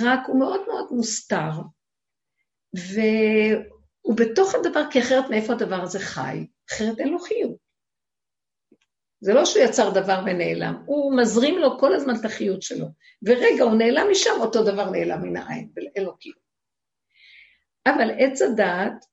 [0.00, 1.50] רק הוא מאוד מאוד מוסתר,
[2.74, 6.46] והוא בתוך הדבר, כי אחרת מאיפה הדבר הזה חי?
[6.70, 7.56] אחרת אין לו חיות.
[9.20, 12.86] זה לא שהוא יצר דבר ונעלם, הוא מזרים לו כל הזמן את החיות שלו.
[13.22, 16.36] ורגע, הוא נעלם משם, אותו דבר נעלם מן העין, ואין לו קיום.
[17.86, 19.04] אבל עץ הדעת,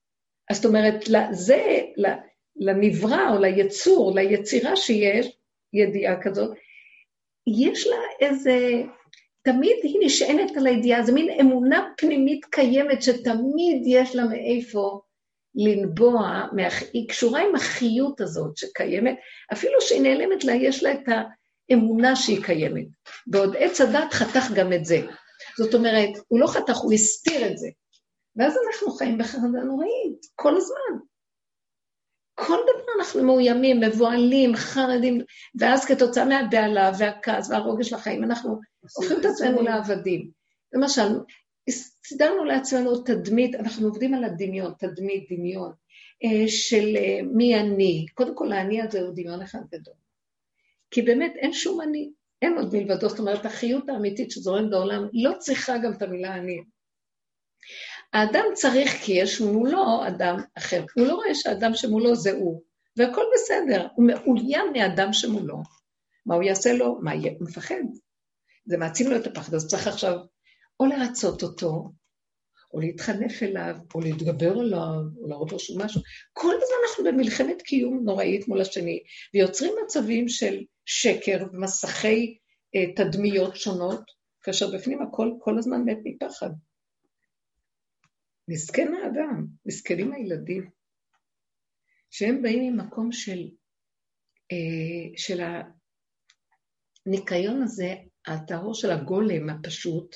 [0.52, 0.96] זאת אומרת,
[1.32, 1.80] זה,
[2.56, 5.38] לנברא או ליצור, ליצירה שיש,
[5.74, 6.58] ידיעה כזאת,
[7.64, 8.58] יש לה איזה,
[9.42, 15.02] תמיד היא נשענת על הידיעה, זו מין אמונה פנימית קיימת שתמיד יש לה מאיפה
[15.56, 16.48] לנבוע,
[16.94, 19.16] היא קשורה עם החיות הזאת שקיימת,
[19.54, 21.04] אפילו שהיא נעלמת לה, יש לה את
[21.70, 22.86] האמונה שהיא קיימת.
[23.28, 25.02] בעוד עץ הדת חתך גם את זה.
[25.58, 27.68] זאת אומרת, הוא לא חתך, הוא הסתיר את זה.
[28.36, 31.00] ואז אנחנו חיים בחרדה נוראית, כל הזמן.
[32.36, 35.22] כל דבר אנחנו מאוימים, מבוהלים, חרדים,
[35.60, 40.32] ואז כתוצאה מהבהלה והכעס והרוגש לחיים, אנחנו הופכים את עצמנו לעבדים.
[40.74, 41.20] למשל,
[42.08, 45.72] סידרנו לעצמנו תדמית, אנחנו עובדים על הדמיון, תדמית, דמיון,
[46.24, 48.06] אה, של אה, מי אני.
[48.14, 49.94] קודם כל, האני הזה הוא דמיון אחד גדול.
[50.92, 52.12] כי באמת אין שום אני,
[52.42, 56.58] אין עוד מלבדו, זאת אומרת, החיות האמיתית שזורמת בעולם לא צריכה גם את המילה אני.
[58.14, 60.86] האדם צריך כי יש מולו אדם אחר.
[60.96, 62.62] הוא לא רואה שהאדם שמולו זה הוא,
[62.98, 65.58] והכל בסדר, הוא מאוים מהאדם שמולו.
[66.26, 67.00] מה הוא יעשה לו?
[67.02, 67.32] מה יהיה?
[67.40, 67.84] הוא מפחד.
[68.70, 70.16] זה מעצים לו את הפחד, אז צריך עכשיו
[70.80, 71.92] או לרצות אותו,
[72.74, 76.02] או להתחנף אליו, או להתגבר עליו, או להראות לו שהוא משהו.
[76.34, 79.04] כל הזמן אנחנו במלחמת קיום נוראית מול השני,
[79.34, 82.38] ויוצרים מצבים של שקר ומסכי
[82.76, 84.04] אה, תדמיות שונות,
[84.42, 86.50] כאשר בפנים הכל כל הזמן מת מפחד.
[88.48, 90.70] מסכן האדם, מסכנים הילדים,
[92.12, 93.50] שהם באים ממקום של,
[94.52, 95.42] אה, של
[97.06, 97.96] הניקיון הזה,
[98.28, 100.16] הטהור של הגולם הפשוט,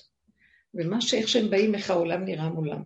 [0.73, 2.83] ומה שאיך שהם באים, איך העולם נראה מולם.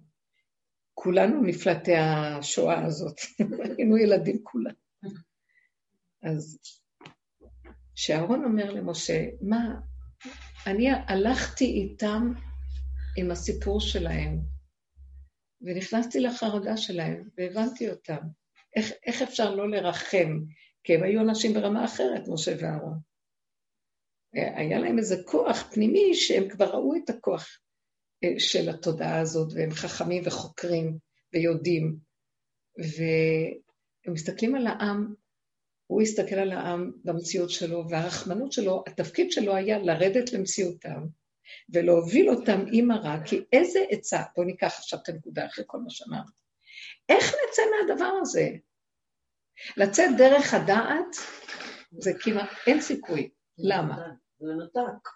[0.94, 3.16] כולנו נפלטי השואה הזאת,
[3.78, 4.74] היינו ילדים כולם.
[6.24, 6.60] אז
[7.96, 9.80] כשאהרון אומר למשה, מה,
[10.68, 12.34] אני הלכתי איתם
[13.18, 14.40] עם הסיפור שלהם,
[15.62, 18.18] ונכנסתי לחרדה שלהם, והבנתי אותם.
[18.76, 20.40] איך, איך אפשר לא לרחם?
[20.84, 23.00] כי הם היו אנשים ברמה אחרת, משה ואהרון.
[24.56, 27.60] היה להם איזה כוח פנימי שהם כבר ראו את הכוח
[28.24, 30.98] אה, של התודעה הזאת, והם חכמים וחוקרים
[31.34, 31.98] ויודעים.
[32.78, 35.14] והם מסתכלים על העם,
[35.88, 41.06] הוא הסתכל על העם במציאות שלו, והרחמנות שלו, התפקיד שלו היה לרדת למציאותם,
[41.74, 45.90] ולהוביל אותם עם הרע, כי איזה עצה, בואו ניקח עכשיו את הנקודה אחרי כל מה
[45.90, 46.32] שאמרנו.
[47.10, 48.50] איך נצא מהדבר הזה?
[49.78, 51.16] לצאת דרך הדעת
[51.92, 53.30] זה כמעט, אין סיכוי.
[53.58, 53.98] למה?
[54.40, 55.10] זה נתק.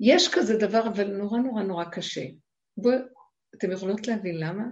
[0.00, 2.24] יש כזה דבר, אבל נורא נורא נורא קשה.
[2.76, 2.98] בואו,
[3.56, 4.64] אתם יכולות להבין למה?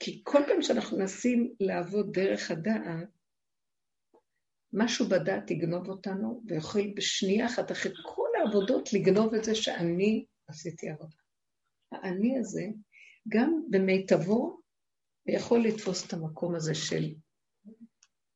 [0.00, 3.08] כי כל פעם שאנחנו מנסים לעבוד דרך הדעת,
[4.72, 10.90] משהו בדעת יגנוב אותנו, ויכול בשנייה אחת אחרי כל העבודות לגנוב את זה שאני עשיתי
[10.90, 11.16] עבודה.
[11.92, 12.64] האני הזה,
[13.28, 14.60] גם במיטבו,
[15.26, 17.14] יכול לתפוס את המקום הזה של...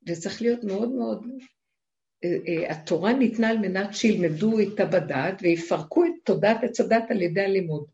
[0.09, 1.27] וצריך להיות מאוד מאוד...
[2.25, 7.23] אה, אה, התורה ניתנה על מנת שילמדו איתה בדעת ויפרקו את תודעת עץ הדת על
[7.23, 7.87] ידי הלימוד.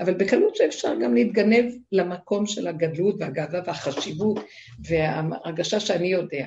[0.00, 4.38] אבל בקלות שאפשר גם להתגנב למקום של הגדלות והגאווה והחשיבות
[4.88, 6.46] וההרגשה שאני יודע.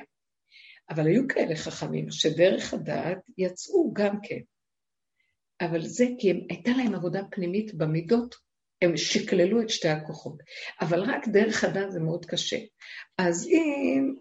[0.90, 4.38] אבל היו כאלה חכמים שדרך הדעת יצאו גם כן.
[5.60, 8.34] אבל זה כי הם, הייתה להם עבודה פנימית במידות,
[8.82, 10.36] הם שקללו את שתי הכוחות.
[10.80, 12.58] אבל רק דרך הדעת זה מאוד קשה.
[13.18, 14.14] אז אם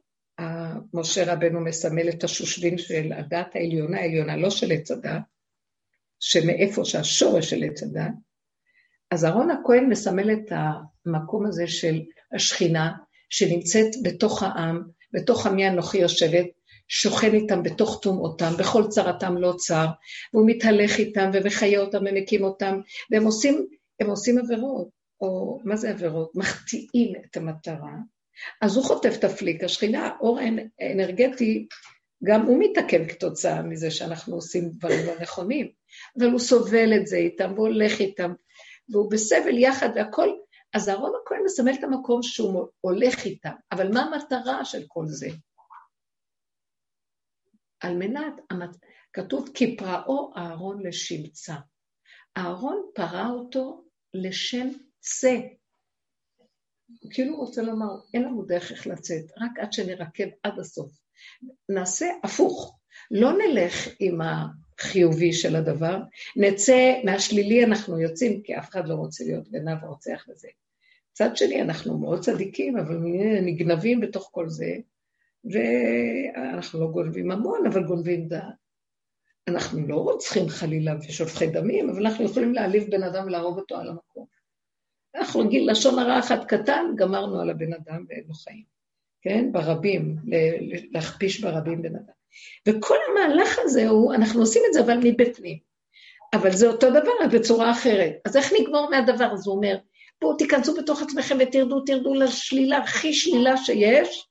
[0.94, 5.22] משה רבנו מסמל את השושבין של הדת העליונה, העליונה, לא של עץ הדת,
[6.20, 8.14] שמאיפה שהשורש של עץ הדת,
[9.12, 12.02] אז אהרון הכהן מסמל את המקום הזה של
[12.36, 12.92] השכינה,
[13.30, 16.46] שנמצאת בתוך העם, בתוך עמי אנוכי יושבת,
[16.88, 19.88] שוכן איתם בתוך טומאותם, בכל צרתם לא צר,
[20.34, 22.80] והוא מתהלך איתם ומחיה אותם ומקים אותם,
[23.12, 23.66] והם עושים,
[24.06, 24.88] עושים עבירות,
[25.22, 26.32] או מה זה עבירות?
[26.36, 27.94] מחטיאים את המטרה,
[28.62, 30.40] אז הוא חוטף את הפליק, השכינה, האור
[30.80, 31.68] האנרגטי,
[32.24, 35.72] גם הוא מתעכב כתוצאה מזה שאנחנו עושים דברים לא נכונים,
[36.20, 38.34] אבל הוא סובל את זה איתם, והוא הולך איתם,
[38.90, 40.30] והוא בסבל יחד והכל,
[40.74, 45.30] אז אהרון הכהן מסמל את המקום שהוא הולך איתם, אבל מה המטרה של כל זה?
[47.80, 48.34] על מנת,
[49.14, 51.56] כתוב כי פרעו אהרון לשמצה.
[52.38, 54.68] אהרון פרע אותו לשם
[55.20, 55.38] זה.
[56.88, 60.92] הוא כאילו רוצה לומר, אין לנו דרך איך לצאת, רק עד שנרקב עד הסוף.
[61.70, 62.80] נעשה הפוך,
[63.12, 66.00] לא נלך עם החיובי של הדבר,
[66.36, 70.48] נצא, מהשלילי אנחנו יוצאים, כי אף אחד לא רוצה להיות גנב ורוצח וזה.
[71.12, 72.98] מצד שני, אנחנו מאוד צדיקים, אבל
[73.42, 74.76] נגנבים בתוך כל זה,
[75.46, 78.54] ואנחנו לא גונבים המון, אבל גונבים דעת.
[79.48, 83.90] אנחנו לא רוצחים חלילה ושופכי דמים, אבל אנחנו יכולים להעליב בן אדם ולהרוג אותו על
[83.90, 84.13] המקום.
[85.16, 88.64] אנחנו נגיד לשון הרע אחד קטן, גמרנו על הבן אדם ואין לו חיים.
[89.22, 89.52] כן?
[89.52, 90.16] ברבים,
[90.92, 92.14] להכפיש ברבים בן אדם.
[92.68, 95.58] וכל המהלך הזה הוא, אנחנו עושים את זה אבל מבפנים.
[96.34, 98.14] אבל זה אותו דבר, בצורה אחרת.
[98.26, 99.50] אז איך נגמור מהדבר הזה?
[99.50, 99.78] הוא אומר,
[100.22, 104.28] בואו תיכנסו בתוך עצמכם ותרדו, תרדו לשלילה, הכי שלילה שיש,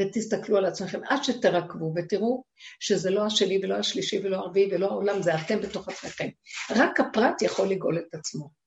[0.00, 2.44] ותסתכלו על עצמכם עד שתרקבו ותראו
[2.80, 6.28] שזה לא השני ולא השלישי ולא הרביעי ולא העולם, זה אתם בתוך עצמכם.
[6.70, 8.65] רק הפרט יכול לגאול את עצמו.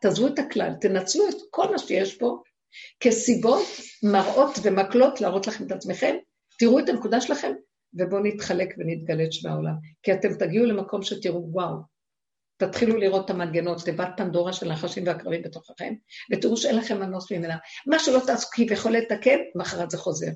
[0.00, 2.42] תעזבו את הכלל, תנצלו את כל מה שיש פה
[3.00, 3.66] כסיבות,
[4.02, 6.14] מראות ומקלות להראות לכם את עצמכם,
[6.58, 7.52] תראו את הנקודה שלכם,
[7.94, 9.74] ובואו נתחלק ונתגלץ' מהעולם.
[10.02, 11.76] כי אתם תגיעו למקום שתראו, וואו,
[12.56, 15.94] תתחילו לראות את המנגנות, תיבת פנדורה של הנחשים והקרבים בתוככם,
[16.32, 17.56] ותראו שאין לכם מנוס ממנה.
[17.86, 20.30] מה שלא תעשו כביכול לתקן, מחרת זה חוזר.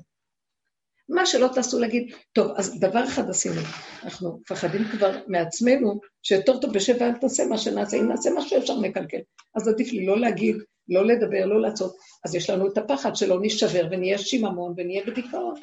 [1.09, 3.61] מה שלא תעשו להגיד, טוב, אז דבר אחד עשינו,
[4.03, 8.77] אנחנו מפחדים כבר מעצמנו, שיותר טוב בשבע אל תעשה מה שנעשה, אם נעשה משהו אפשר
[8.77, 9.17] לקלקל.
[9.55, 10.55] אז עדיף לי לא להגיד,
[10.89, 11.95] לא לדבר, לא לעשות.
[12.25, 15.53] אז יש לנו את הפחד שלא נשבר ונהיה שיממון ונהיה בדיכאון.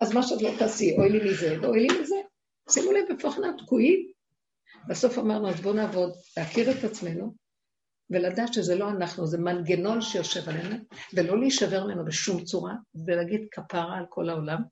[0.00, 2.16] אז מה שאת לא תעשי, אוי לי מזה ואוי לי מזה.
[2.70, 4.06] שימו לב, איפה תקועים.
[4.88, 7.43] בסוף אמרנו, אז בואו נעבוד, להכיר את עצמנו,
[8.10, 10.76] ולדעת שזה לא אנחנו, זה מנגנון שיושב עלינו,
[11.14, 12.74] ולא להישבר ממנו בשום צורה,
[13.06, 14.62] ולהגיד כפרה על כל העולם,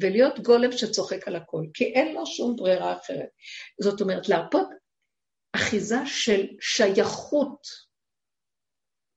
[0.00, 3.28] ולהיות גולם שצוחק על הכל, כי אין לו שום ברירה אחרת.
[3.80, 4.68] זאת אומרת, להרפות
[5.56, 7.66] אחיזה של שייכות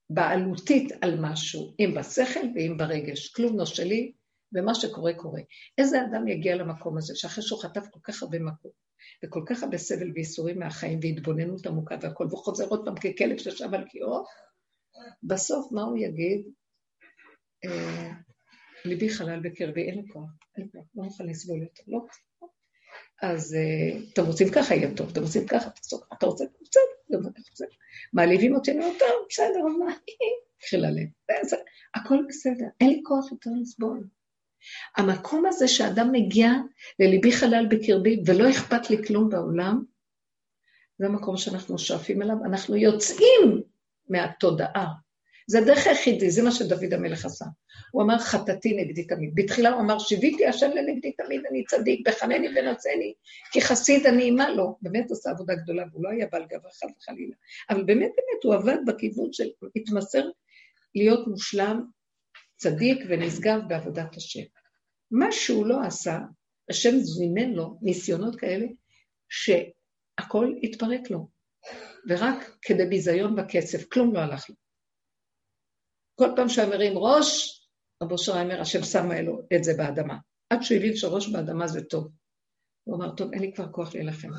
[0.10, 3.30] בעלותית על משהו, אם בשכל ואם ברגש.
[3.30, 4.12] כלום לא שלי,
[4.54, 5.42] ומה שקורה קורה.
[5.78, 8.72] איזה אדם יגיע למקום הזה, שאחרי שהוא חטף כל כך הרבה מקום,
[9.26, 13.74] וכל כך הרבה סבל וייסורים מהחיים והתבוננות עמוקה והכל, והוא חוזר עוד פעם ככלב ששב
[13.74, 14.24] על קיאו,
[15.24, 16.48] בסוף מה הוא יגיד?
[17.66, 18.12] אה,
[18.86, 22.00] ליבי חלל בקרבי, אין לי כוח, אין לי כוח, לא מוכן לסבול יותר, לא.
[23.22, 25.70] אז אה, אתם רוצים ככה, יהיה טוב, אתם רוצים ככה,
[26.18, 26.82] אתה רוצה, בסדר,
[27.14, 27.66] גם אתה רוצה.
[28.14, 29.94] מעליבים אותי, אני אומר, טוב, בסדר, מה,
[30.62, 31.08] קחי ללב,
[31.96, 34.08] הכל בסדר, אין לי כוח יותר לסבול.
[34.98, 36.52] המקום הזה שאדם מגיע
[37.00, 39.84] לליבי חלל בקרבי ולא אכפת לי כלום בעולם,
[41.00, 43.62] זה המקום שאנחנו שואפים אליו, אנחנו יוצאים
[44.10, 44.88] מהתודעה.
[45.50, 47.46] זה הדרך היחידי, זה מה שדוד המלך עשה.
[47.92, 49.32] הוא אמר, חטאתי נגדי תמיד.
[49.36, 53.14] בתחילה הוא אמר, שיוויתי השם לנגדי תמיד, אני צדיק, בחנני ונצני,
[53.52, 54.78] כי חסיד אני עמה לו.
[54.82, 57.36] באמת עשה עבודה גדולה, והוא לא היה בעל גבר חס וחלילה.
[57.70, 60.30] אבל באמת, באמת, הוא עבד בכיוון של התמסר
[60.96, 61.84] להיות מושלם,
[62.58, 64.44] צדיק ונשגב בעבודת השם.
[65.12, 66.20] מה שהוא לא עשה,
[66.70, 68.66] השם זימן לו ניסיונות כאלה,
[69.30, 71.28] שהכל התפרק לו,
[72.10, 74.56] ורק כדי ביזיון וכסף, כלום לא הלך לו.
[76.16, 77.62] כל פעם שהיה מרים ראש,
[78.04, 80.18] רבו שרה אומר, השם שמה אלו את זה באדמה.
[80.50, 82.08] עד שהוא הבין שראש באדמה זה טוב.
[82.84, 84.30] הוא אמר, טוב, אין לי כבר כוח להילחם.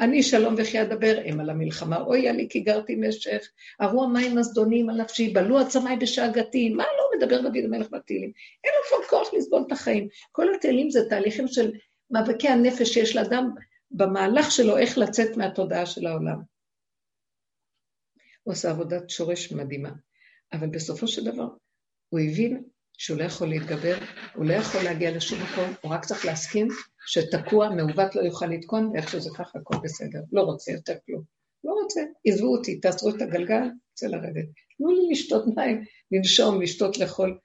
[0.00, 3.48] אני שלום וכי אדבר אם על המלחמה, אוי לי כי גרתי משך,
[3.82, 8.32] ארו המים הזדונים על נפשי, בלו עצמיי בשאגתי, מה לא מדבר דוד המלך בתהילים?
[8.64, 10.08] אין לו כבר כוח לסבול את החיים.
[10.32, 11.72] כל התהילים זה תהליכים של
[12.10, 13.50] מאבקי הנפש שיש לאדם
[13.90, 16.38] במהלך שלו איך לצאת מהתודעה של העולם.
[18.42, 19.90] הוא עשה עבודת שורש מדהימה,
[20.52, 21.48] אבל בסופו של דבר
[22.08, 22.64] הוא הבין
[22.98, 23.96] שהוא לא יכול להתגבר,
[24.34, 26.68] הוא לא יכול להגיע לשום מקום, הוא רק צריך להסכים
[27.06, 30.20] שתקוע, מעוות לא יוכל לתקון, ואיך שזה ככה, הכל בסדר.
[30.32, 31.22] לא רוצה יותר כלום.
[31.64, 34.48] לא רוצה, עזבו אותי, תעצרו את הגלגל, רוצה לרדת.
[34.78, 37.38] תנו לי לשתות מים, לנשום, לשתות, לאכול,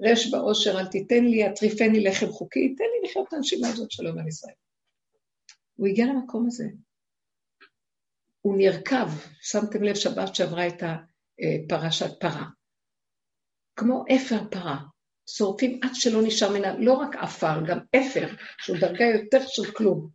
[0.00, 4.18] רש בעושר, אל תיתן לי, אטריפני לחם חוקי, תן לי לחיות את הנשימה הזאת שלום
[4.18, 4.54] על ישראל.
[5.76, 6.64] הוא הגיע למקום הזה.
[8.40, 9.08] הוא נרקב,
[9.40, 12.44] שמתם לב שבת שעברה את הפרשת פרה.
[13.76, 14.78] כמו אפר פרה,
[15.26, 18.28] שורפים עד שלא נשאר ממנה לא רק עפר, גם אפר,
[18.58, 20.08] שהוא דרגה יותר של כלום.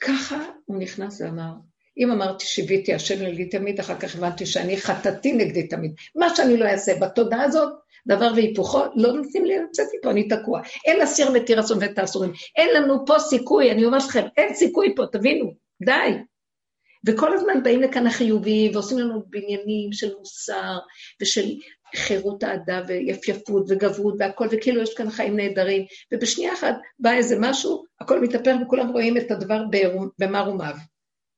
[0.00, 1.52] ככה הוא נכנס ואמר,
[2.00, 5.92] אם אמרתי שיוויתי השם נגדי תמיד, אחר כך הבנתי שאני חטאתי נגדי תמיד.
[6.16, 7.72] מה שאני לא אעשה בתודעה הזאת,
[8.06, 10.60] דבר והיפוכו, לא נותנים לי לצאת מפה, אני תקוע.
[10.86, 12.32] אין להסיר מתיר אסון ואת האסורים.
[12.56, 16.10] אין לנו פה סיכוי, אני אומרת לכם, אין סיכוי פה, תבינו, די.
[17.06, 20.78] וכל הזמן באים לכאן החיוביים ועושים לנו בניינים של מוסר
[21.22, 21.50] ושל
[21.96, 27.84] חירות האדם ויפייפות וגברות והכל, וכאילו יש כאן חיים נהדרים, ובשנייה אחת בא איזה משהו,
[28.00, 29.62] הכל מתהפך וכולם רואים את הדבר
[30.18, 30.72] במר.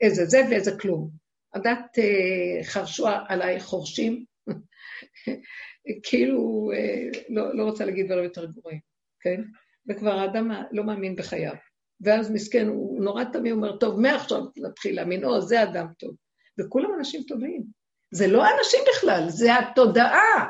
[0.02, 1.10] איזה זה ואיזה כלום.
[1.54, 4.24] הדת אה, חרשו עליי חורשים,
[6.06, 8.80] כאילו, אה, לא, לא רוצה להגיד דברים יותר גרועים,
[9.20, 9.42] כן?
[9.88, 11.54] וכבר האדם לא מאמין בחייו.
[12.00, 16.14] ואז מסכן, הוא נורא תמיד אומר, טוב, מעכשיו נתחיל להאמין, או, זה אדם טוב.
[16.60, 17.62] וכולם אנשים טובים.
[18.10, 20.48] זה לא אנשים בכלל, זה התודעה.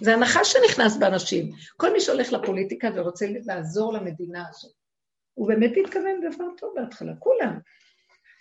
[0.00, 1.50] זה הנחש שנכנס באנשים.
[1.76, 4.72] כל מי שהולך לפוליטיקה ורוצה לעזור למדינה הזאת,
[5.34, 7.58] הוא באמת התכוון לדבר טוב בהתחלה, כולם.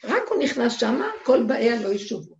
[0.03, 2.35] רק הוא נכנס שמה, כל באיה לא ישובו.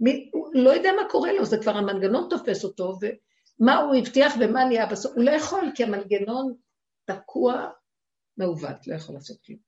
[0.00, 4.34] מי, הוא לא יודע מה קורה לו, זה כבר המנגנון תופס אותו, ומה הוא הבטיח
[4.40, 6.54] ומה נהיה בסוף, הוא לא יכול, כי המנגנון
[7.04, 7.70] תקוע,
[8.36, 9.58] מעוות, לא יכול לעשות כלום.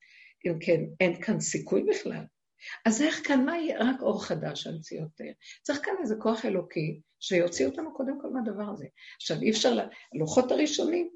[0.46, 2.24] אם כן, אין כאן סיכוי בכלל.
[2.86, 3.78] אז איך כאן, מה יהיה?
[3.80, 5.30] רק אור חדש שהמציא יותר.
[5.62, 8.86] צריך כאן איזה כוח אלוקי שיוציא אותנו קודם כל מהדבר הזה.
[9.16, 9.76] עכשיו, אי אפשר,
[10.14, 11.10] לוחות הראשונים,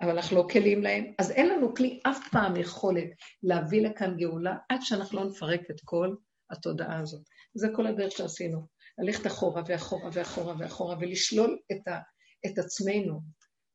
[0.00, 3.08] אבל אנחנו לא כלים להם, אז אין לנו כלי אף פעם יכולת
[3.42, 6.14] להביא לכאן גאולה עד שאנחנו לא נפרק את כל
[6.50, 7.22] התודעה הזאת.
[7.54, 8.66] זה כל הדרך שעשינו,
[8.98, 11.98] ללכת אחורה ואחורה ואחורה ואחורה ולשלול את, ה,
[12.46, 13.20] את עצמנו.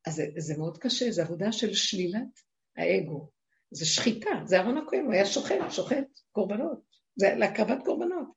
[0.07, 2.39] אז זה, זה מאוד קשה, זו עבודה של שלילת
[2.77, 3.29] האגו.
[3.71, 6.79] זה שחיטה, זה אהרון הכהן, הוא היה שוחט, שוחט קורבנות.
[7.15, 8.27] זה להקרבת קורבנות.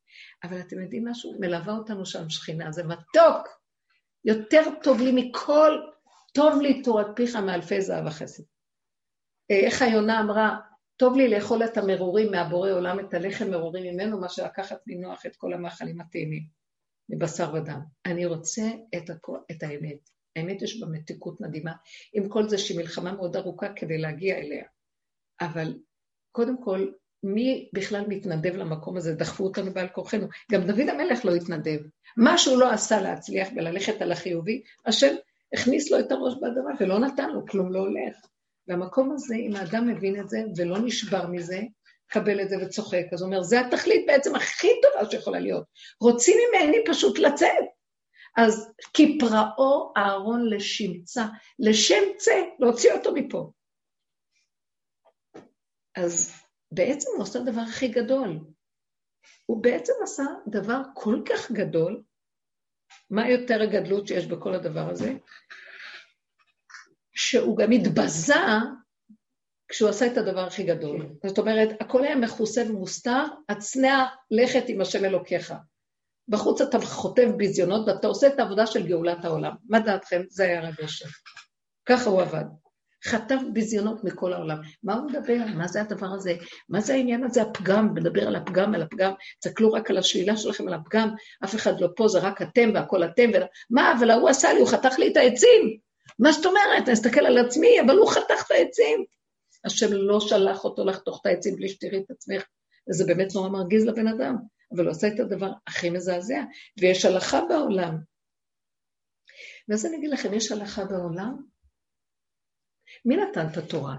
[0.44, 1.36] אבל אתם יודעים משהו?
[1.40, 3.48] מלווה אותנו שם שכינה, זה מתוק.
[4.24, 5.78] יותר טוב לי מכל,
[6.32, 8.42] טוב לי תורת פיך מאלפי זהב וחסד.
[9.50, 10.60] אה, איך היונה אמרה,
[10.96, 15.36] טוב לי לאכול את המרורים מהבורא עולם, את הלחם מרורים ממנו, מה שלקחת מנוח את
[15.36, 16.42] כל המאכלים הטעימים,
[17.08, 17.80] מבשר ודם.
[18.06, 18.62] אני רוצה
[18.96, 19.28] את, הכ...
[19.50, 20.08] את האמת.
[20.36, 21.72] האמת יש בה מתיקות מדהימה,
[22.12, 24.64] עם כל זה שהיא מלחמה מאוד ארוכה כדי להגיע אליה.
[25.40, 25.78] אבל
[26.32, 29.14] קודם כל, מי בכלל מתנדב למקום הזה?
[29.14, 30.26] דחפו אותנו בעל כורחנו.
[30.52, 31.80] גם דוד המלך לא התנדב.
[32.16, 35.14] מה שהוא לא עשה להצליח וללכת על החיובי, השם
[35.54, 38.16] הכניס לו את הראש באדמה ולא נתן לו, כלום לא הולך.
[38.68, 41.60] והמקום הזה, אם האדם מבין את זה ולא נשבר מזה,
[42.06, 45.64] קבל את זה וצוחק, אז הוא אומר, זה התכלית בעצם הכי טובה שיכולה להיות.
[46.00, 47.64] רוצים ממני פשוט לצאת.
[48.36, 51.26] אז כי פרעו אהרון לשמצה,
[51.58, 53.50] לשם צא, להוציא אותו מפה.
[55.96, 56.32] אז
[56.72, 58.38] בעצם הוא עושה דבר הכי גדול.
[59.46, 62.02] הוא בעצם עשה דבר כל כך גדול,
[63.12, 65.12] מה יותר הגדלות שיש בכל הדבר הזה?
[67.14, 68.34] שהוא גם התבזה
[69.68, 71.06] כשהוא עשה את הדבר הכי גדול.
[71.22, 71.28] כן.
[71.28, 75.54] זאת אומרת, הכל היה מכוסה ומוסתר, הצנע לכת עם השם אלוקיך.
[76.28, 79.52] בחוץ אתה חוטב ביזיונות ואתה עושה את העבודה של גאולת העולם.
[79.68, 80.22] מה דעתכם?
[80.28, 81.08] זה היה רב אושר.
[81.86, 82.44] ככה הוא עבד.
[83.04, 84.58] חטף ביזיונות מכל העולם.
[84.82, 85.36] מה הוא מדבר?
[85.56, 86.34] מה זה הדבר הזה?
[86.68, 87.94] מה זה העניין הזה, הפגם?
[87.94, 89.12] מדבר על הפגם, על הפגם.
[89.40, 91.14] תסתכלו רק על השלילה שלכם, על הפגם.
[91.44, 93.30] אף אחד לא פה, זה רק אתם והכל אתם.
[93.34, 93.36] ו...
[93.70, 95.78] מה, אבל ההוא עשה לי, הוא חתך לי את העצים.
[96.18, 96.82] מה זאת אומרת?
[96.84, 99.04] אני אסתכל על עצמי, אבל הוא חתך את העצים.
[99.64, 102.42] השם לא שלח אותו לחתוך את העצים בלי שתראי את עצמך.
[102.90, 104.36] וזה באמת נורא מרגיז לבן אדם.
[104.74, 106.42] אבל הוא עושה את הדבר הכי מזעזע.
[106.80, 107.98] ויש הלכה בעולם.
[109.68, 111.52] ואז אני אגיד לכם, יש הלכה בעולם
[113.04, 113.96] מי נתן את התורה?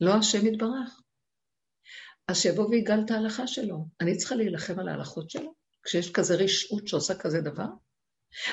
[0.00, 1.00] לא השם יתברך.
[2.28, 3.86] אז שיבוא ויגאל את ההלכה שלו.
[4.00, 5.54] אני צריכה להילחם על ההלכות שלו?
[5.82, 7.66] כשיש כזה רשעות שעושה כזה דבר?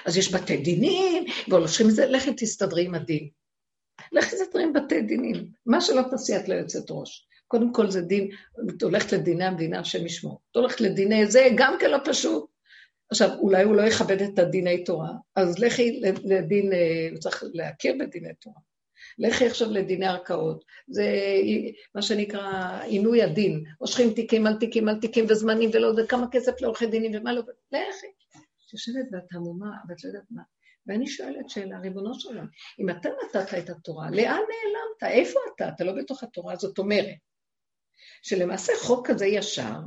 [0.05, 3.29] אז יש בתי דינים, והולכים את זה, לכי תסתדרי עם הדין.
[4.11, 5.51] לכי תסתדרי עם בתי דינים.
[5.65, 7.27] מה שלא תעשי את לא יוצאת ראש.
[7.47, 8.29] קודם כל זה דין,
[8.69, 10.41] את הולכת לדיני המדינה, השם ישמור.
[10.51, 12.45] את הולכת לדיני זה, גם כן לא פשוט.
[13.09, 17.95] עכשיו, אולי הוא לא יכבד את הדיני תורה, אז לכי לדין, אה, הוא צריך להכיר
[17.99, 18.59] בדיני תורה.
[19.19, 20.65] לכי עכשיו לדיני ערכאות.
[20.87, 21.05] זה
[21.95, 23.63] מה שנקרא עינוי הדין.
[23.81, 27.41] מושכים תיקים על תיקים על תיקים וזמנים ולא יודע כמה כסף לעורכי דינים ומה לא...
[27.71, 28.07] לכי.
[28.73, 30.41] יושבת ואת המומה, ואת לא יודעת מה.
[30.87, 32.47] ואני שואלת שאלה, ריבונו של עולם,
[32.79, 35.19] אם אתה נתת את התורה, לאן נעלמת?
[35.19, 35.69] איפה אתה?
[35.69, 36.55] אתה לא בתוך התורה.
[36.55, 37.15] זאת אומרת,
[38.23, 39.79] שלמעשה חוק כזה ישר,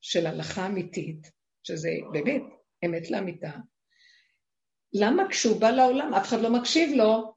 [0.00, 1.30] של הלכה אמיתית,
[1.62, 2.42] שזה באמת
[2.84, 3.52] אמת לאמיתה,
[4.92, 7.34] למה כשהוא בא לעולם אף אחד לא מקשיב לו?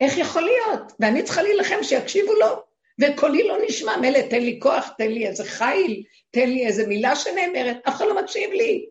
[0.00, 0.92] איך יכול להיות?
[1.00, 2.62] ואני צריכה להילחם שיקשיבו לו,
[3.00, 7.16] וקולי לא נשמע, מילא תן לי כוח, תן לי איזה חיל, תן לי איזה מילה
[7.16, 8.88] שנאמרת, אף אחד לא מקשיב לי.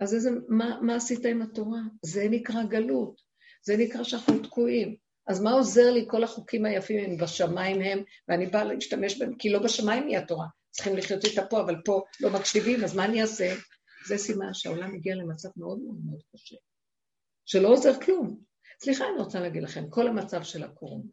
[0.00, 1.80] אז איזה, מה, מה עשית עם התורה?
[2.02, 3.20] זה נקרא גלות,
[3.62, 4.96] זה נקרא שאנחנו תקועים.
[5.26, 9.50] אז מה עוזר לי כל החוקים היפים הם בשמיים הם, ואני באה להשתמש בהם, כי
[9.50, 10.46] לא בשמיים היא התורה.
[10.70, 13.54] צריכים לחיות איתה פה, אבל פה לא מקשיבים, אז מה אני אעשה?
[14.06, 16.56] זה סימן שהעולם הגיע למצב מאוד מאוד מאוד קשה,
[17.44, 18.51] שלא עוזר כלום.
[18.82, 21.10] סליחה, אני רוצה להגיד לכם, כל המצב של הקורונה,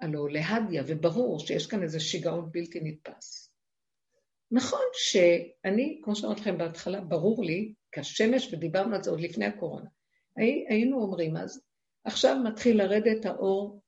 [0.00, 3.52] הלוא להדיה, וברור שיש כאן איזה שיגעון בלתי נתפס.
[4.50, 9.88] נכון שאני, כמו שאמרתי לכם בהתחלה, ברור לי, כשמש, ודיברנו על זה עוד לפני הקורונה,
[10.68, 11.62] היינו אומרים אז,
[12.04, 13.80] עכשיו מתחיל לרדת האור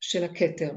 [0.00, 0.72] של הכתר,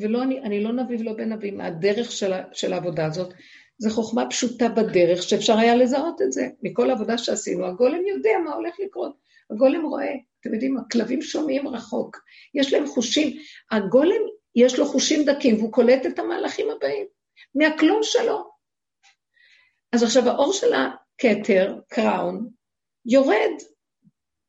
[0.00, 3.34] ולא, אני, אני לא נביא ולא בן נביא, מהדרך של, של העבודה הזאת,
[3.78, 6.48] זו חוכמה פשוטה בדרך, שאפשר היה לזהות את זה.
[6.62, 9.27] מכל העבודה שעשינו, הגולם יודע מה הולך לקרות.
[9.50, 12.16] הגולם רואה, אתם יודעים, הכלבים שומעים רחוק.
[12.54, 13.36] יש להם חושים.
[13.70, 14.22] הגולם,
[14.54, 17.06] יש לו חושים דקים, והוא קולט את המהלכים הבאים,
[17.54, 18.50] מהכלום שלו.
[19.92, 22.48] אז עכשיו, האור של הכתר, קראון,
[23.06, 23.52] יורד.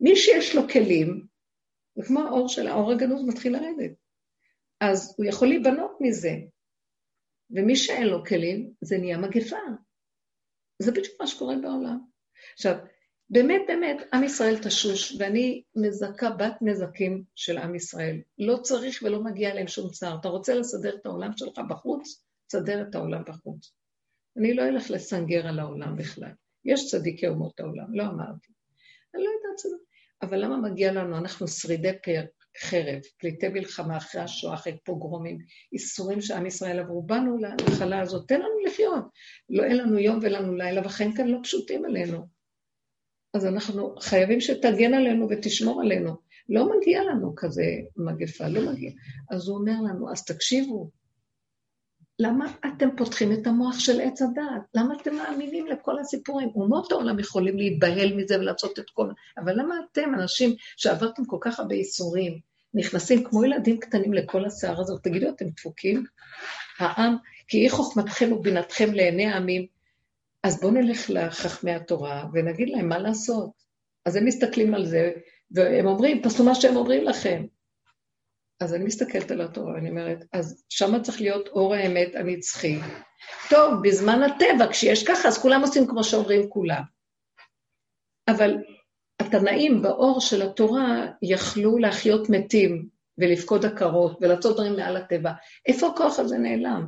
[0.02, 1.26] מי שיש לו כלים,
[1.96, 3.92] זה כמו האור של האור הגנוז מתחיל לרדת.
[4.82, 6.32] אז הוא יכול להיבנות מזה.
[7.52, 9.58] ומי שאין לו כלים, זה נהיה מגפה.
[10.80, 12.00] זה בדיוק מה שקורה בעולם.
[12.54, 12.76] עכשיו,
[13.30, 18.22] באמת באמת, עם ישראל תשוש, ואני מזכה בת נזקים של עם ישראל.
[18.38, 20.18] לא צריך ולא מגיע להם שום צער.
[20.20, 22.24] אתה רוצה לסדר את העולם שלך בחוץ?
[22.48, 23.74] תסדר את העולם בחוץ.
[24.38, 26.32] אני לא אלך לסנגר על העולם בכלל.
[26.66, 28.54] יש צדיקי אומות העולם, לא אמרתי.
[29.16, 29.82] אני לא יודעת,
[30.22, 32.22] אבל למה מגיע לנו, אנחנו שרידי פר,
[32.60, 35.38] חרב, פליטי מלחמה אחרי השואה, אחרי פוגרומים,
[35.74, 39.04] איסורים שעם ישראל עברו, באנו לנחלה הזאת, תן לנו לחיות.
[39.50, 42.39] לא אין לנו יום ולנו לילה, והחיים כאן לא פשוטים עלינו.
[43.34, 46.16] אז אנחנו חייבים שתגן עלינו ותשמור עלינו.
[46.50, 47.64] לא מגיע לנו כזה
[47.98, 48.92] מגפה, לא מגיע.
[49.32, 50.90] אז הוא אומר לנו, אז תקשיבו,
[52.20, 54.62] למה אתם פותחים את המוח של עץ הדעת?
[54.76, 56.50] למה אתם מאמינים לכל הסיפורים?
[56.56, 59.10] אומות העולם יכולים להיבהל מזה ולעשות את כל...
[59.38, 62.40] אבל למה אתם, אנשים שעברתם כל כך הרבה ייסורים,
[62.74, 65.04] נכנסים כמו ילדים קטנים לכל השיער הזאת?
[65.04, 66.04] תגידו, אתם דפוקים?
[66.80, 67.16] העם,
[67.48, 69.66] כי היא חוכמתכם ובינתכם לעיני העמים,
[70.44, 73.52] אז בואו נלך לחכמי התורה ונגיד להם מה לעשות.
[74.06, 75.12] אז הם מסתכלים על זה,
[75.52, 77.46] והם אומרים, תעשו מה שהם אומרים לכם.
[78.60, 82.80] אז אני מסתכלת על התורה, אני אומרת, אז שמה צריך להיות אור האמת הנצחי.
[83.50, 86.84] טוב, בזמן הטבע, כשיש ככה, אז כולם עושים כמו שאומרים כולם.
[88.30, 88.58] אבל
[89.20, 95.32] התנאים באור של התורה יכלו להחיות מתים ולפקוד עקרות ולעשות דברים מעל הטבע.
[95.66, 96.86] איפה הכוח הזה נעלם?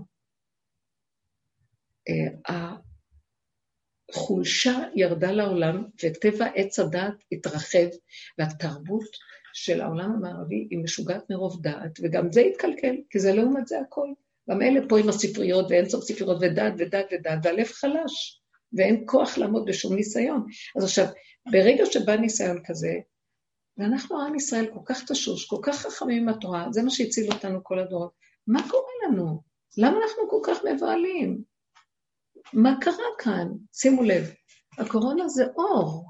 [4.13, 7.87] החולשה ירדה לעולם, וטבע עץ הדת התרחב,
[8.37, 9.09] והתרבות
[9.53, 14.07] של העולם המערבי היא משוגעת מרוב דעת, וגם זה התקלקל, כי זה לעומת זה הכל.
[14.49, 18.41] גם אלה פה עם הספריות ואין סוף ספריות ודעת ודעת ודעת, והלב חלש,
[18.73, 20.45] ואין כוח לעמוד בשום ניסיון.
[20.77, 21.05] אז עכשיו,
[21.51, 22.93] ברגע שבא ניסיון כזה,
[23.77, 27.63] ואנחנו עם ישראל כל כך תשוש, כל כך חכמים עם התורה, זה מה שהציל אותנו
[27.63, 28.11] כל הדורות.
[28.47, 29.41] מה קורה לנו?
[29.77, 31.50] למה אנחנו כל כך מבוהלים?
[32.53, 33.47] מה קרה כאן?
[33.73, 34.33] שימו לב,
[34.77, 36.05] הקורונה זה אור.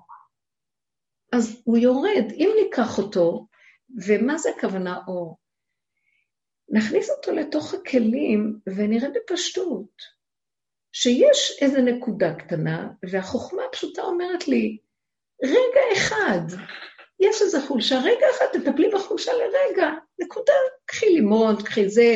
[1.32, 3.48] אז הוא יורד, אם ניקח אותו,
[4.08, 5.38] ומה זה הכוונה אור?
[6.70, 10.22] נכניס אותו לתוך הכלים ונראה בפשטות
[10.94, 14.78] שיש איזו נקודה קטנה, והחוכמה הפשוטה אומרת לי,
[15.44, 16.58] רגע אחד,
[17.20, 20.54] יש איזו חולשה, רגע אחד, תטפלי בחולשה לרגע, נקודה,
[20.86, 22.16] קחי לימון, קחי זה,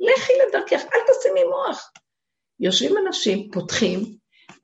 [0.00, 1.92] לכי לדרכך, אל תשימי מוח.
[2.60, 4.18] יושבים אנשים, פותחים,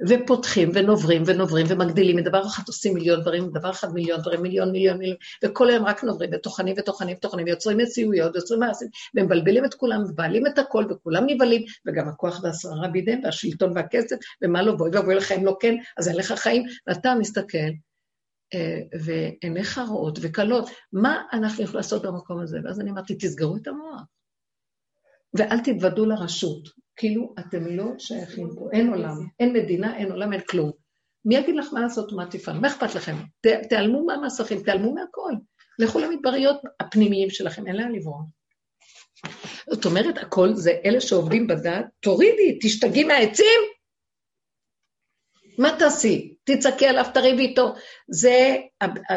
[0.09, 4.99] ופותחים ונוברים ונוברים ומגדילים, מדבר אחד עושים מיליון דברים, מדבר אחד מיליון דברים, מיליון, מיליון,
[4.99, 10.03] מיליון, וכל היום רק נוברים וטוחנים וטוחנים וטוחנים, ויוצרים מציאויות, ויוצרים מעשים, ומבלבלים את כולם,
[10.03, 15.15] מבעלים את הכל, וכולם נבהלים, וגם הכוח והשררה בידיהם, והשלטון והכסף, ומה לא בואי ואבוי
[15.15, 17.59] לחיים לא כן, אז אין לך חיים, ואתה מסתכל,
[18.55, 22.59] אה, ועיניך רואות וקלות, מה אנחנו יכולים לעשות במקום הזה?
[22.65, 24.03] ואז אני אמרתי, תסגרו את המוח,
[25.35, 26.84] ואל תתוודו לרשות.
[26.97, 30.71] כאילו אתם לא שייכים פה, אין עולם, אין מדינה, אין עולם, אין כלום.
[31.25, 32.59] מי יגיד לך מה לעשות ומה תפעל?
[32.61, 33.17] מה אכפת לכם?
[33.41, 35.33] ת, תיעלמו מהמסכים, תיעלמו מהכל.
[35.79, 38.25] לכו למדבריות הפנימיים שלכם, אין לאן לברוח.
[39.71, 43.61] זאת אומרת, הכל זה אלה שעובדים בדת, תורידי, תשתגעי מהעצים.
[45.59, 46.35] מה תעשי?
[46.45, 47.75] תצעקי עליו, תריבי איתו.
[48.09, 48.57] זה,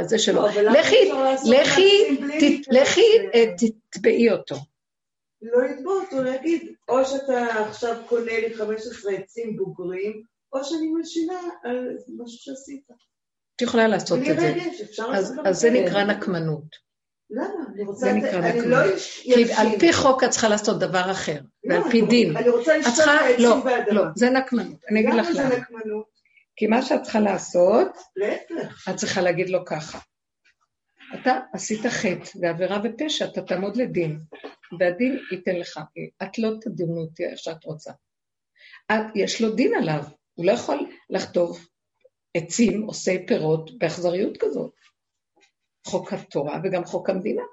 [0.05, 0.47] זה שלו.
[0.47, 1.11] לכי,
[1.51, 2.17] לכי,
[2.71, 3.01] לכי,
[3.33, 3.45] אה,
[3.89, 4.55] תתבעי אותו.
[5.53, 10.23] לא לתבוע אותו, להגיד, או שאתה עכשיו קונה לי 15 עצים בוגרים,
[10.53, 11.87] או שאני מלשינה על
[12.17, 12.83] משהו שעשית.
[13.55, 14.53] את יכולה לעשות את זה.
[15.13, 15.69] אז, אז זה.
[15.69, 16.87] נקרא נקמנות.
[17.29, 17.45] למה?
[17.75, 17.99] אני רוצה...
[17.99, 18.65] זה נקרא נקמנות.
[18.67, 19.53] לא יש- כי.
[19.53, 22.37] על פי חוק את צריכה לעשות דבר אחר, לא, ועל פי דין.
[22.37, 23.93] אני רוצה לשתות את לא, העצים באדמה.
[23.93, 24.79] לא, זה נקמנות.
[24.91, 25.49] אני אגיד לך למה למה.
[25.49, 26.05] זה נקמנות?
[26.55, 28.87] כי מה שאת צריכה לעשות, להפך.
[28.89, 29.99] את צריכה להגיד לו ככה.
[31.21, 34.19] אתה עשית חטא ועבירה ופשע, אתה תעמוד לדין,
[34.79, 35.79] והדין ייתן לך.
[36.23, 37.91] את לא תדינו אותי איך שאת רוצה.
[39.15, 40.03] יש לו דין עליו,
[40.33, 41.67] הוא לא יכול לחטוב
[42.37, 44.71] עצים, עושי פירות, באכזריות כזאת.
[45.87, 47.43] חוק התורה וגם חוק המדינה.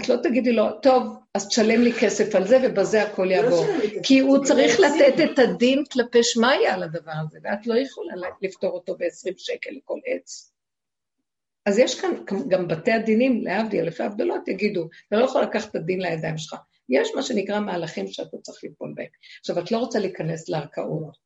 [0.00, 3.66] את לא תגידי לו, טוב, אז תשלם לי כסף על זה ובזה הכל לא יעבור.
[4.02, 4.84] כי הוא צריך עצים.
[4.84, 9.70] לתת את הדין כלפי שמיא על הדבר הזה, ואת לא יכולה לפתור אותו ב-20 שקל
[9.70, 10.51] לכל עץ.
[11.66, 12.10] אז יש כאן
[12.48, 16.56] גם בתי הדינים, להבדיל, אלפי הבדלות, יגידו, אתה לא יכול לקחת את הדין לידיים שלך.
[16.88, 19.06] יש מה שנקרא מהלכים שאתה צריך ליפול בהם.
[19.40, 21.16] עכשיו, את לא רוצה להיכנס לערכאות.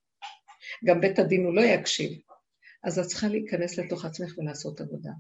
[0.85, 2.19] גם בית הדין הוא לא יקשיב.
[2.85, 5.11] אז את צריכה להיכנס לתוך עצמך ולעשות עבודה.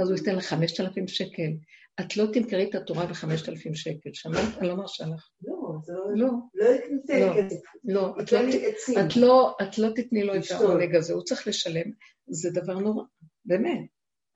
[0.00, 1.52] אז הוא ייתן לך 5,000 שקל.
[2.00, 4.10] את לא תמכרי את התורה ב-5,000 שקל.
[4.12, 4.58] שמעת?
[4.58, 5.28] אני לא מרשה לך.
[5.42, 5.74] לא,
[6.14, 6.28] לא...
[7.84, 8.14] לא,
[9.62, 10.50] את לא, תתני לו את.
[10.50, 11.90] העונג הזה, הוא צריך לשלם,
[12.26, 13.04] זה דבר נורא,
[13.44, 13.80] באמת,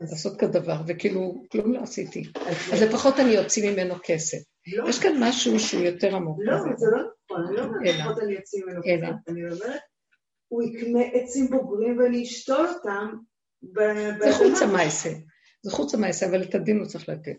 [0.00, 2.22] אז- לעשות כדבר, וכאילו, כלום לא עשיתי.
[2.46, 4.38] אז אז לפחות אני אוציא ממנו כסף.
[4.66, 6.38] לא, יש כאן משהו שהוא יותר עמוק.
[6.40, 6.58] לא.
[6.76, 7.94] זה לא נכון, אני לא אומרת.
[7.98, 8.80] לפחות אני אציא ממנו.
[8.82, 9.80] קצת, אני אומרת,
[10.48, 13.16] הוא יקנה עצים בוגרים ואני אשתול אותם
[14.20, 14.32] זה.
[14.32, 15.10] חוץ המעשה,
[15.62, 17.36] זה חוץ המעשה, אבל את הדין הוא צריך לתת.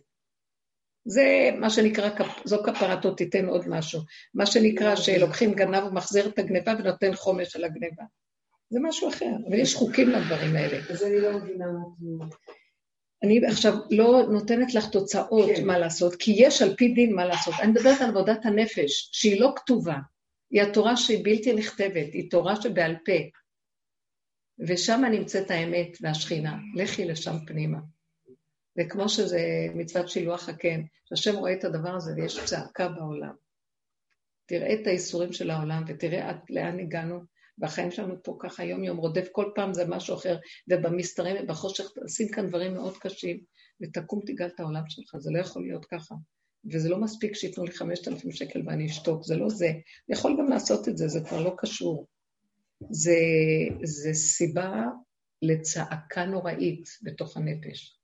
[1.05, 2.09] זה מה שנקרא,
[2.45, 4.01] זו כפרתו תיתן עוד משהו.
[4.33, 8.03] מה שנקרא שלוקחים גנב ומחזיר את הגניבה ונותן חומש על הגניבה.
[8.69, 10.77] זה משהו אחר, אבל יש חוקים לדברים האלה.
[10.89, 11.65] אז אני לא מבינה.
[13.23, 15.65] אני עכשיו לא נותנת לך תוצאות כן.
[15.65, 17.53] מה לעשות, כי יש על פי דין מה לעשות.
[17.61, 19.97] אני מדברת על עבודת הנפש, שהיא לא כתובה.
[20.51, 23.11] היא התורה שהיא בלתי נכתבת, היא תורה שבעל פה.
[24.67, 26.57] ושם נמצאת האמת והשכינה.
[26.75, 27.77] לכי לשם פנימה.
[28.77, 33.33] וכמו שזה מצוות שילוח הקן, שהשם רואה את הדבר הזה ויש צעקה בעולם.
[34.45, 37.19] תראה את האיסורים של העולם ותראה עד לאן הגענו,
[37.57, 40.37] והחיים שלנו פה ככה יום-יום רודף, כל פעם זה משהו אחר,
[40.69, 43.39] ובמסתרים ובחושך תשים כאן דברים מאוד קשים,
[43.81, 46.15] ותקום תגאל את העולם שלך, זה לא יכול להיות ככה.
[46.71, 49.67] וזה לא מספיק שייתנו לי 5,000 שקל ואני אשתוק, זה לא זה.
[49.69, 52.07] אני יכול גם לעשות את זה, זה כבר לא קשור.
[52.89, 53.17] זה,
[53.83, 54.83] זה סיבה
[55.41, 57.99] לצעקה נוראית בתוך הנפש.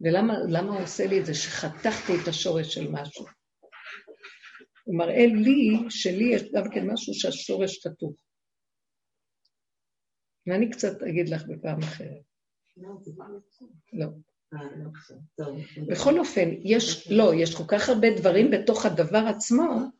[0.00, 1.34] ולמה למה הוא עושה לי את זה?
[1.34, 3.26] שחתכתי את השורש של משהו.
[4.84, 8.27] הוא מראה לי שלי יש גם כן משהו שהשורש חתוך.
[10.48, 12.22] ואני קצת אגיד לך בפעם אחרת.
[12.76, 12.88] לא,
[13.48, 13.68] נכון.
[13.92, 14.06] לא.
[14.54, 14.58] אה,
[15.38, 15.56] לא.
[15.86, 19.90] בכל אופן, יש, לא, יש כל כך הרבה דברים בתוך הדבר עצמו,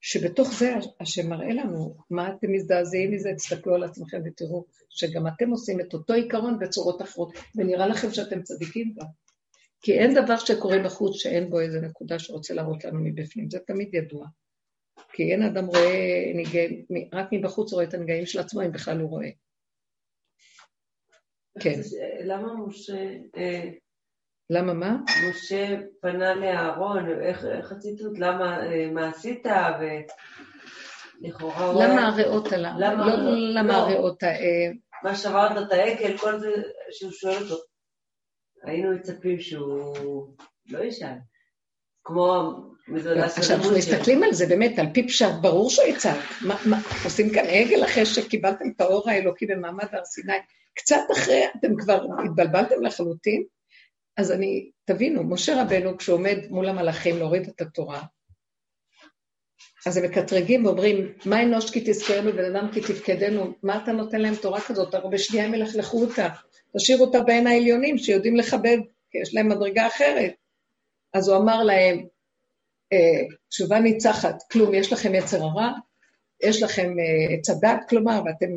[0.00, 5.50] שבתוך זה השם מראה לנו מה אתם מזדעזעים מזה, תסתכלו על עצמכם ותראו שגם אתם
[5.50, 9.06] עושים את אותו עיקרון בצורות אחרות, ונראה לכם שאתם צדיקים גם.
[9.82, 13.94] כי אין דבר שקורה בחוץ שאין בו איזה נקודה שרוצה להראות לנו מבפנים, זה תמיד
[13.94, 14.26] ידוע.
[15.12, 16.32] כי אין אדם רואה
[17.12, 19.28] רק מבחוץ רואה את הנגעים של עצמו, אם בכלל הוא רואה.
[21.60, 21.80] כן.
[22.24, 23.06] למה משה,
[23.36, 23.68] אה,
[24.50, 24.96] למה מה?
[25.30, 29.46] משה פנה לאהרון, איך הציטוט, למה, אה, מה עשית,
[31.40, 31.52] הוא
[31.82, 32.52] למה הריאות?
[32.52, 33.14] למה- לא
[33.54, 33.76] למה לא.
[33.78, 34.28] הריאות, אה,
[35.02, 36.50] מה שברת את העגל, כל זה
[36.90, 37.56] שהוא שואל אותו.
[38.64, 40.34] היינו מצפים שהוא
[40.68, 41.14] לא ישאל.
[42.04, 42.52] כמו
[43.36, 43.76] עכשיו, אנחנו.
[43.76, 46.18] מסתכלים על זה באמת, על פי פשט, ברור שהוא יצעק.
[46.46, 50.32] מה, עושים כאן עגל אחרי שקיבלתם את האור האלוקי במעמד הר סיני?
[50.78, 53.44] קצת אחרי, אתם כבר התבלבלתם לחלוטין?
[54.16, 58.02] אז אני, תבינו, משה רבנו, כשהוא עומד מול המלאכים להוריד את התורה,
[59.86, 64.20] אז הם מקטרגים ואומרים, מה אנוש כי תזכרנו, בן אדם כי תפקדנו, מה אתה נותן
[64.20, 64.94] להם תורה כזאת?
[64.94, 66.28] הרי בשנייה הם ילכלכו אותה.
[66.76, 68.78] תשאיר אותה בין העליונים שיודעים לכבד,
[69.10, 70.32] כי יש להם מדרגה אחרת.
[71.14, 72.06] אז הוא אמר להם,
[72.92, 75.72] אה, תשובה ניצחת, כלום, יש לכם יצר הרע,
[76.40, 78.52] יש לכם אה, הדת, כלומר, ואתם,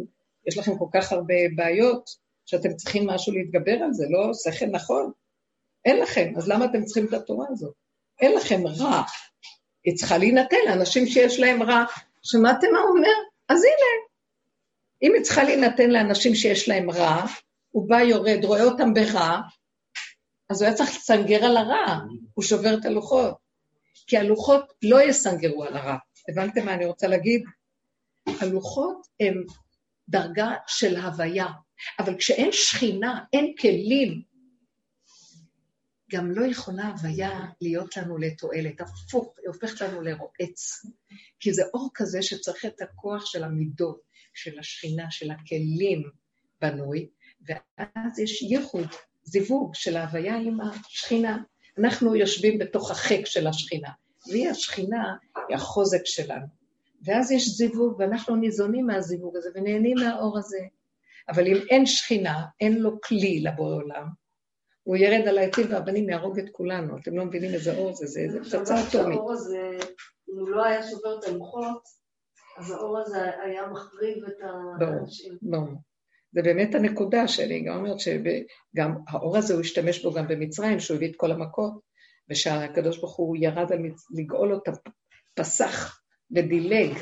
[0.48, 2.10] יש לכם כל כך הרבה בעיות,
[2.46, 5.12] שאתם צריכים משהו להתגבר על זה, לא שכל נכון?
[5.86, 7.74] אין לכם, אז למה אתם צריכים את התורה הזאת?
[8.22, 9.04] אין לכם רע.
[9.84, 11.84] היא צריכה להינתן לאנשים שיש להם רע.
[12.24, 13.16] שמעתם מה הוא אומר?
[13.50, 14.12] אז הנה.
[15.04, 17.26] אם היא צריכה להינתן לאנשים שיש להם רע,
[17.72, 19.42] הוא בא, יורד, רואה אותם ברע,
[20.50, 22.00] אז הוא היה צריך לסנגר על הרע,
[22.34, 23.36] הוא שובר את הלוחות.
[24.08, 25.98] כי הלוחות לא יסנגרו על הרע.
[26.30, 27.44] הבנתם מה אני רוצה להגיד?
[28.42, 29.44] הלוחות הם
[30.10, 31.48] דרגה של הוויה,
[32.00, 34.22] אבל כשאין שכינה, אין כלים,
[36.12, 40.86] גם לא יכולה הוויה להיות לנו לתועלת, הפוך, היא הופכת לנו לרועץ.
[41.40, 44.02] כי זה אור כזה שצריך את הכוח של המידות,
[44.34, 46.04] של השכינה, של הכלים,
[46.62, 47.10] בנוי,
[47.48, 48.88] ואז יש ייחוד,
[49.24, 51.38] זיווג של ההוויה עם השכינה.
[51.78, 53.90] אנחנו יושבים בתוך החק של השכינה,
[54.32, 55.16] והיא השכינה,
[55.50, 56.61] היא החוזק שלנו.
[57.06, 60.60] ואז יש זיווג, ואנחנו ניזונים מהזיווג הזה ונהנים מהאור הזה.
[61.30, 64.08] אבל אם אין שכינה, אין לו כלי לבורא עולם,
[64.84, 66.98] הוא ירד על העצים והבנים יהרוג את כולנו.
[66.98, 69.18] אתם לא מבינים איזה אור זה, זה פצצה אטומית.
[69.18, 69.70] האור הזה,
[70.30, 71.84] אם הוא לא היה שובר את הלוחות,
[72.58, 75.38] אז האור הזה היה מחריב את האנשים.
[75.42, 75.82] ברור, ברור.
[76.34, 80.96] זה באמת הנקודה שאני גם אומרת שגם האור הזה, הוא השתמש בו גם במצרים, שהוא
[80.96, 81.80] הביא את כל המכות,
[82.30, 84.06] ושהקדוש ברוך הוא ירד על מצ...
[84.12, 84.72] לגאול אותם,
[85.34, 86.01] פסח
[86.36, 86.98] ודילג,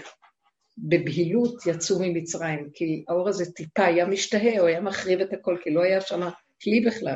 [0.77, 5.69] בבהילות יצאו ממצרים, כי האור הזה טיפה היה משתהה, הוא היה מחריב את הכל, כי
[5.69, 6.29] לא היה שם
[6.63, 7.15] כלי בכלל.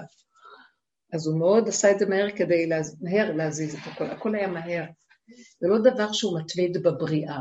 [1.14, 2.98] אז הוא מאוד עשה את זה מהר כדי להז...
[3.02, 4.84] מהר להזיז את הכל, הכל היה מהר.
[5.60, 7.40] זה לא דבר שהוא מתמיד בבריאה.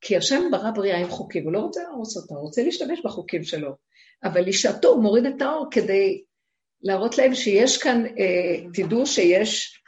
[0.00, 3.44] כי השם ברא בריאה עם חוקים, הוא לא רוצה להרוס אותה, הוא רוצה להשתמש בחוקים
[3.44, 3.76] שלו.
[4.24, 6.22] אבל לשעתו הוא מוריד את האור כדי
[6.82, 9.80] להראות להם שיש כאן, אה, תדעו שיש,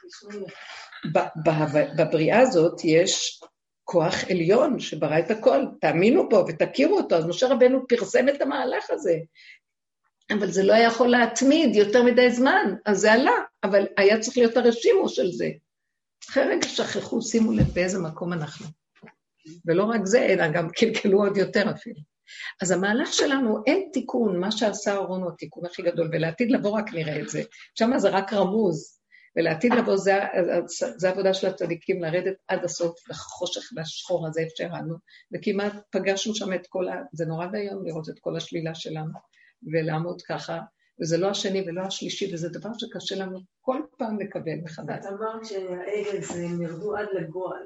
[1.97, 3.41] בבריאה הזאת יש
[3.89, 7.16] כוח עליון שברא את הכל, תאמינו בו ותכירו אותו.
[7.16, 9.18] אז משה רבנו פרסם את המהלך הזה,
[10.32, 14.37] אבל זה לא היה יכול להתמיד יותר מדי זמן, אז זה עלה, אבל היה צריך
[14.37, 15.49] להיות הרשימו של זה.
[16.30, 18.66] אחרי רגע שכחו, שימו לב באיזה מקום אנחנו.
[19.66, 22.01] ולא רק זה, אלא גם קלקלו עוד יותר אפילו.
[22.62, 26.93] אז המהלך שלנו, אין תיקון, מה שעשה אהרון הוא התיקון הכי גדול, ולעתיד לבוא רק
[26.93, 27.43] נראה את זה.
[27.74, 28.99] שם זה רק רמוז,
[29.37, 30.18] ולעתיד לבוא זה,
[30.97, 34.95] זה העבודה של הצדיקים, לרדת עד הסוף לחושך והשחור הזה, איפה שירדנו,
[35.34, 37.03] וכמעט פגשנו שם את כל ה...
[37.12, 39.18] זה נורא ואיום לראות את כל השלילה שלנו,
[39.72, 40.61] ולעמוד ככה,
[41.01, 44.99] וזה לא השני ולא השלישי, וזה דבר שקשה לנו כל פעם לקבל מחדש.
[45.01, 47.62] את אמרת שהעגל זה הם ירדו עד לגועל.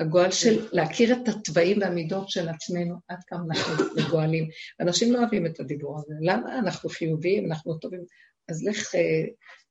[0.00, 4.48] הגועל של להכיר את התוואים והמידות של עצמנו, עד כמה אנחנו מגועלים.
[4.80, 6.14] אנשים לא אוהבים את הדיבור הזה.
[6.20, 8.04] למה אנחנו חיוביים, אנחנו טובים?
[8.48, 9.24] אז לך אה,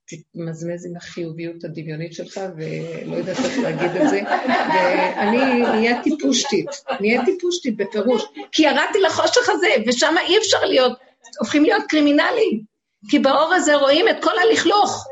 [0.07, 7.37] תתמזמז עם החיוביות הדמיונית שלך, ולא יודעת איך להגיד את זה, ואני נהייתי פושטית, נהייתי
[7.41, 10.99] פושטית בפירוש, כי ירדתי לחושך הזה, ושם אי אפשר להיות,
[11.39, 12.63] הופכים להיות קרימינלים,
[13.09, 15.07] כי באור הזה רואים את כל הלכלוך.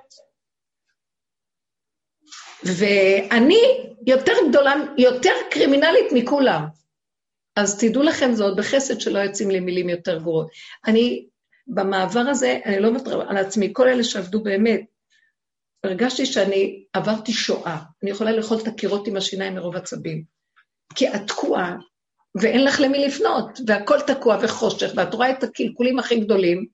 [2.64, 3.62] ואני
[4.08, 6.66] יותר גדולה, יותר קרימינלית מכולם.
[7.56, 10.48] אז תדעו לכם, זה עוד בחסד שלא יוצאים לי מילים יותר גרועות.
[10.88, 11.26] אני,
[11.68, 14.82] במעבר הזה, אני לא מטרה על עצמי, כל אלה שעבדו באמת,
[15.84, 17.78] הרגשתי שאני עברתי שואה.
[18.04, 20.24] אני יכולה לאכול את הקירות עם השיניים מרוב עצבים.
[20.96, 21.76] כי את תקועה,
[22.42, 26.66] ואין לך למי לפנות, והכל תקוע וחושך, ואת רואה את הקלקולים הכי גדולים,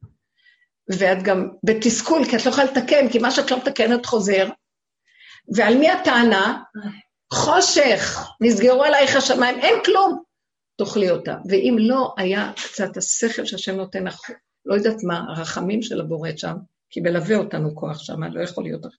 [0.97, 4.49] ואת גם בתסכול, כי את לא יכולה לתקן, כי מה שאת לא מתקנת חוזר,
[5.55, 6.63] ועל מי הטענה?
[7.33, 10.23] חושך, נסגרו עלייך השמיים, אין כלום.
[10.77, 11.35] תאכלי אותה.
[11.49, 14.03] ואם לא היה קצת השכל שהשם נותן,
[14.66, 16.55] לא יודעת מה, הרחמים של הבורא שם,
[16.89, 18.95] כי מלווה אותנו כוח שם, לא יכול להיות אחר.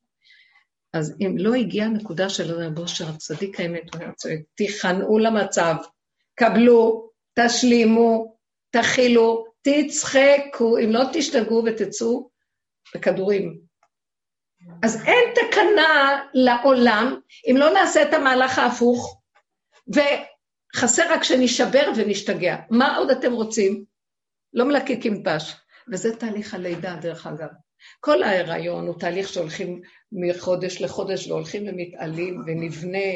[0.93, 5.75] אז אם לא הגיעה הנקודה של רב אושר הצדיק האמת, הוא היה צועק, תיכנעו למצב,
[6.35, 8.37] קבלו, תשלימו,
[8.71, 12.31] תכילו, תצחקו, אם לא תשתגעו ותצאו
[12.95, 13.59] בכדורים,
[14.83, 19.23] אז אין תקנה לעולם אם לא נעשה את המהלך ההפוך,
[19.89, 22.57] וחסר רק שנשבר ונשתגע.
[22.71, 23.85] מה עוד אתם רוצים?
[24.53, 25.55] לא מלקקים דבש.
[25.93, 27.49] וזה תהליך הלידה, דרך אגב.
[28.01, 29.81] כל ההיריון הוא תהליך שהולכים
[30.13, 33.09] מחודש לחודש והולכים ומתעלים ונבנה.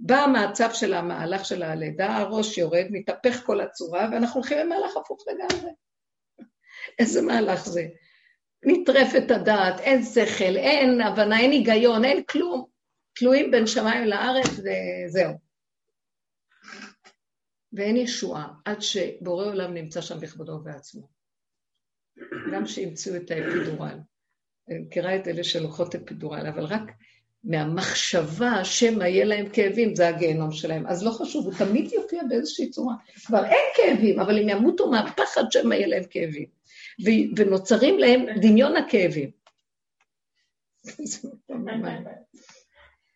[0.00, 5.24] בא המצב של המהלך של הלידה, הראש יורד, מתהפך כל הצורה, ואנחנו הולכים למהלך הפוך
[5.28, 5.70] לגמרי.
[6.98, 7.86] איזה מהלך זה?
[8.62, 12.66] נטרפת הדעת, אין שכל, אין הבנה, אין היגיון, אין כלום.
[13.14, 15.47] תלויים בין שמיים לארץ וזהו.
[17.72, 21.08] ואין ישועה עד שבורא עולם נמצא שם בכבודו ובעצמו.
[22.52, 23.98] גם שהמציאו את האפידורל.
[24.68, 26.82] אני מכירה את אלה שלוקחות אפידורל, אבל רק
[27.44, 30.86] מהמחשבה שמא יהיה להם כאבים, זה הגיהנום שלהם.
[30.86, 32.94] אז לא חשוב, הוא תמיד יופיע באיזושהי צורה.
[33.26, 36.46] כבר אין כאבים, אבל הם ימותו מהפחד שמא יהיה להם כאבים.
[37.36, 39.30] ונוצרים להם דמיון הכאבים.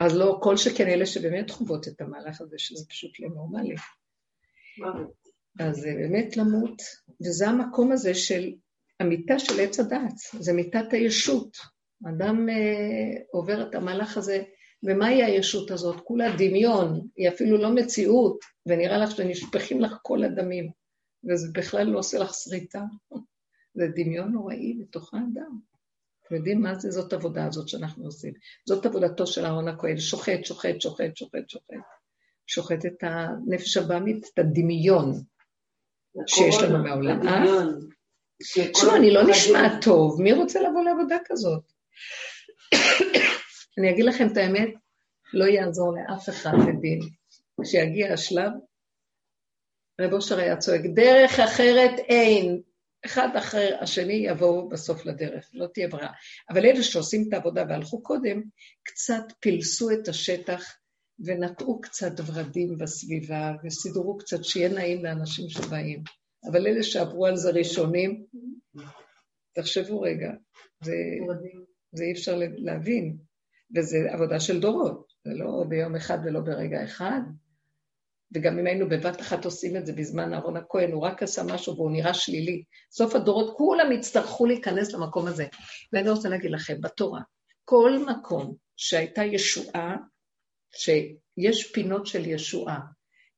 [0.01, 3.75] אז לא כל שכן אלה שבאמת חוות את המהלך הזה, שזה פשוט לא נורמלי.
[5.61, 6.83] אז זה באמת למות,
[7.27, 8.53] וזה המקום הזה של
[9.01, 11.57] המיטה של עץ הדעת, זה מיטת הישות.
[12.09, 14.43] אדם אה, עובר את המהלך הזה,
[14.83, 16.01] ומהי הישות הזאת?
[16.01, 20.71] כולה דמיון, היא אפילו לא מציאות, ונראה לך שנשפכים לך כל הדמים,
[21.31, 22.83] וזה בכלל לא עושה לך שריטה.
[23.75, 25.59] זה דמיון נוראי בתוך האדם.
[26.27, 26.91] אתם יודעים מה זה?
[26.91, 28.33] זאת עבודה הזאת שאנחנו עושים.
[28.69, 31.75] זאת עבודתו של אהרון הכהן, שוחט, שוחט, שוחט, שוחט, שוחט.
[32.47, 35.13] שוחט את הנפש הבאמית, את הדמיון
[36.27, 37.29] שיש לנו מהעולם.
[37.29, 37.89] הדמיון.
[38.73, 41.63] תשמעו, אני לא נשמע טוב, מי רוצה לבוא לעבודה כזאת?
[43.79, 44.75] אני אגיד לכם את האמת,
[45.33, 47.01] לא יעזור לאף אחד לדין.
[47.63, 48.53] כשיגיע השלב,
[50.01, 52.63] רב אושר היה צועק, דרך אחרת אין.
[53.05, 56.13] אחד אחרי השני יבואו בסוף לדרך, לא תהיה ברירה.
[56.51, 58.43] אבל אלה שעושים את העבודה והלכו קודם,
[58.83, 60.77] קצת פילסו את השטח
[61.19, 66.03] ונטעו קצת ורדים בסביבה, וסידרו קצת שיהיה נעים לאנשים שבאים.
[66.51, 68.25] אבל אלה שעברו על זה ראשונים,
[69.55, 70.33] תחשבו רגע,
[70.85, 70.95] זה,
[71.93, 73.17] זה אי אפשר להבין,
[73.77, 77.21] וזה עבודה של דורות, זה לא ביום אחד ולא ברגע אחד.
[78.35, 81.77] וגם אם היינו בבת אחת עושים את זה בזמן אהרון הכהן, הוא רק עשה משהו
[81.77, 82.63] והוא נראה שלילי.
[82.91, 85.47] סוף הדורות כולם יצטרכו להיכנס למקום הזה.
[85.93, 87.21] ואני רוצה להגיד לכם, בתורה,
[87.65, 89.97] כל מקום שהייתה ישועה,
[90.75, 92.81] שיש פינות של ישועה,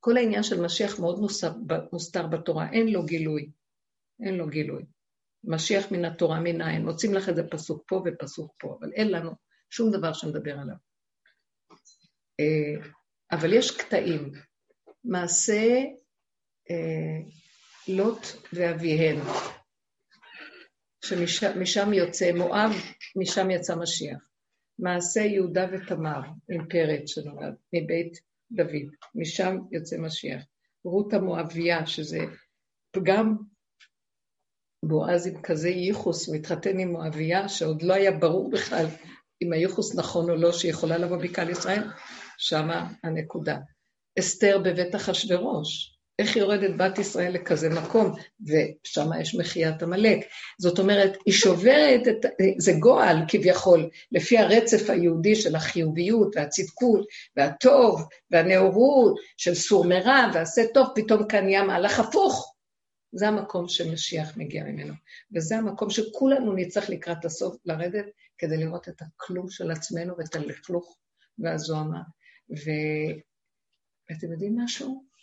[0.01, 1.21] כל העניין של משיח מאוד
[1.93, 3.51] מוסתר, בתורה, אין לו גילוי.
[4.27, 4.85] אין לו גילוי.
[5.45, 6.85] משיח מן התורה מן העין.
[6.85, 9.31] מוצאים לך איזה פסוק פה ופסוק פה, אבל אין לנו
[9.71, 10.77] שום דבר שמדבר עליו.
[12.41, 12.89] אה,
[13.33, 14.33] אבל יש קטעים.
[15.05, 15.83] מעשה
[16.71, 17.31] אה,
[17.89, 19.17] לוט ואביהן,
[21.05, 22.71] שמשם יוצא מואב,
[23.17, 24.34] משם יצא משיח.
[24.79, 26.21] מעשה יהודה ותמר,
[26.51, 28.21] עם פרץ שנולד, מבית
[28.51, 30.43] דוד, משם יוצא משיח.
[30.85, 32.19] רות המואביה, שזה
[32.91, 33.37] פגם
[34.85, 38.87] בועז עם כזה ייחוס, מתחתן עם מואביה, שעוד לא היה ברור בכלל
[39.43, 41.83] אם הייחוס נכון או לא, שיכולה לבוא בקהל ישראל,
[42.39, 43.59] שמה הנקודה.
[44.19, 45.94] אסתר בבית אחשורוש.
[46.19, 48.15] איך יורדת בת ישראל לכזה מקום,
[48.47, 50.19] ושם יש מחיית עמלק.
[50.59, 52.27] זאת אומרת, היא שוברת, את,
[52.59, 57.07] זה גועל כביכול, לפי הרצף היהודי של החיוביות והצדקות
[57.37, 62.55] והטוב והנאורות של סור מרע ועשה טוב, פתאום כאן נהיה מהלך הפוך.
[63.13, 64.95] זה המקום שמשיח מגיע ממנו.
[65.35, 68.07] וזה המקום שכולנו נצטרך לקראת הסוף לרדת
[68.39, 70.97] כדי לראות את הכלום של עצמנו ואת הלכלוך
[71.39, 72.03] והזוהמה.
[74.11, 75.14] ואתם יודעים משהו?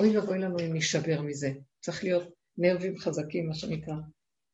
[0.00, 1.50] אוי ואבוי לנו אם נשבר מזה.
[1.80, 2.28] צריך להיות
[2.58, 3.94] נרבים חזקים, מה שנקרא.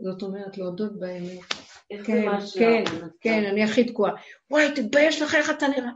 [0.01, 1.41] זאת אומרת, להודות באמת.
[1.89, 2.29] כן,
[2.59, 2.85] כן,
[3.21, 4.13] כן, אני הכי תקועה.
[4.51, 5.91] וואי, תתבייש לך איך אתה נראה.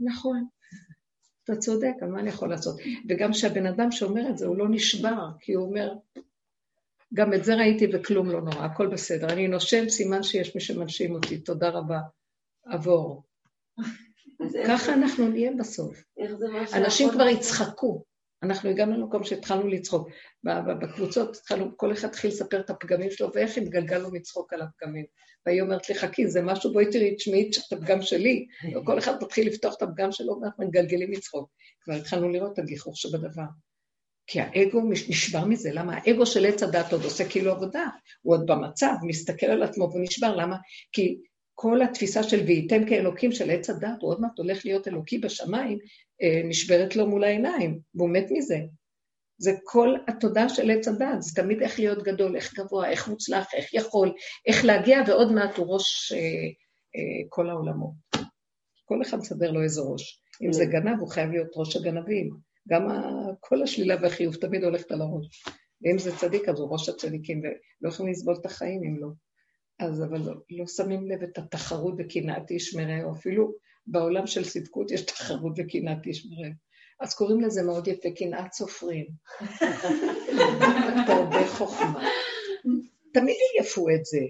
[0.00, 0.46] נכון,
[1.44, 2.76] אתה צודק, אבל מה אני יכול לעשות?
[3.08, 5.92] וגם שהבן אדם שאומר את זה, הוא לא נשבר, כי הוא אומר,
[7.14, 9.32] גם את זה ראיתי וכלום לא נורא, הכל בסדר.
[9.32, 12.00] אני נושם, סימן שיש מי שמנשים אותי, תודה רבה.
[12.64, 13.22] עבור.
[14.68, 16.04] ככה אנחנו נהיה בסוף.
[16.74, 18.04] אנשים כבר יצחקו.
[18.42, 20.08] אנחנו הגענו למקום שהתחלנו לצחוק.
[20.44, 25.04] בקבוצות התחלנו, כל אחד התחיל לספר את הפגמים שלו, ואיך התגלגלנו מצחוק על הפגמים.
[25.46, 28.46] והיא אומרת לי, חכי, זה משהו, בואי תראי, תשמעי את הפגם שלי.
[28.76, 31.50] וכל אחד מתחיל לפתוח את הפגם שלו, ואנחנו מגלגלים מצחוק.
[31.80, 33.42] כבר התחלנו לראות את הגיחוך שבדבר.
[34.26, 37.84] כי האגו נשבר מזה, למה האגו של עץ הדת עוד עושה כאילו עבודה,
[38.22, 40.56] הוא עוד במצב, מסתכל על עצמו והוא נשבר, למה?
[40.92, 41.18] כי
[41.58, 45.78] כל התפיסה של וייתם כאלוקים של עץ הדת, הוא עוד מעט הולך להיות אלוקי בשמיים,
[46.22, 48.58] אה, נשברת לו מול העיניים, והוא מת מזה.
[49.38, 53.46] זה כל התודעה של עץ הדת, זה תמיד איך להיות גדול, איך גבוה, איך מוצלח,
[53.54, 54.12] איך יכול,
[54.46, 56.18] איך להגיע, ועוד מעט הוא ראש אה,
[56.96, 57.94] אה, כל העולמות.
[58.84, 60.20] כל אחד מסדר לו איזה ראש.
[60.42, 62.30] אם זה גנב, הוא חייב להיות ראש הגנבים.
[62.68, 63.00] גם ה,
[63.40, 65.44] כל השלילה והחיוב תמיד הולכת על הראש.
[65.82, 69.08] ואם זה צדיק, אז הוא ראש הצדיקים, ולא יכולים לסבול את החיים אם לא.
[69.78, 73.52] אז אבל לא, לא שמים לב את התחרות וקנאת איש מרעהו, אפילו
[73.86, 76.54] בעולם של צדקות יש תחרות וקנאת איש מרעהו.
[77.00, 79.06] אז קוראים לזה מאוד יפה, קנאת סופרים.
[81.06, 82.08] תרבה חוכמה.
[83.12, 84.20] תמיד יפו את זה.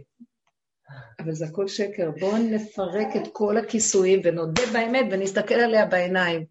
[1.19, 2.11] אבל זה הכל שקר.
[2.21, 6.45] בואו נפרק את כל הכיסויים ונודה באמת ונסתכל עליה בעיניים.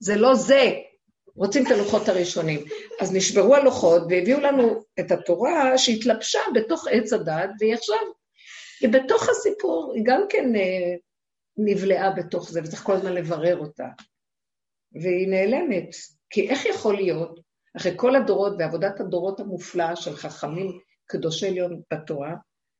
[0.00, 0.72] זה לא זה.
[1.34, 2.64] רוצים את הלוחות הראשונים.
[3.00, 7.98] אז נשברו הלוחות והביאו לנו את התורה שהתלבשה בתוך עץ הדת, והיא עכשיו
[8.82, 10.94] ובתוך הסיפור היא גם כן אה,
[11.56, 13.88] נבלעה בתוך זה, וצריך כל הזמן לברר אותה.
[14.92, 15.88] והיא נעלמת,
[16.30, 17.40] כי איך יכול להיות,
[17.76, 22.34] אחרי כל הדורות ועבודת הדורות המופלאה של חכמים קדושי עליון בתורה,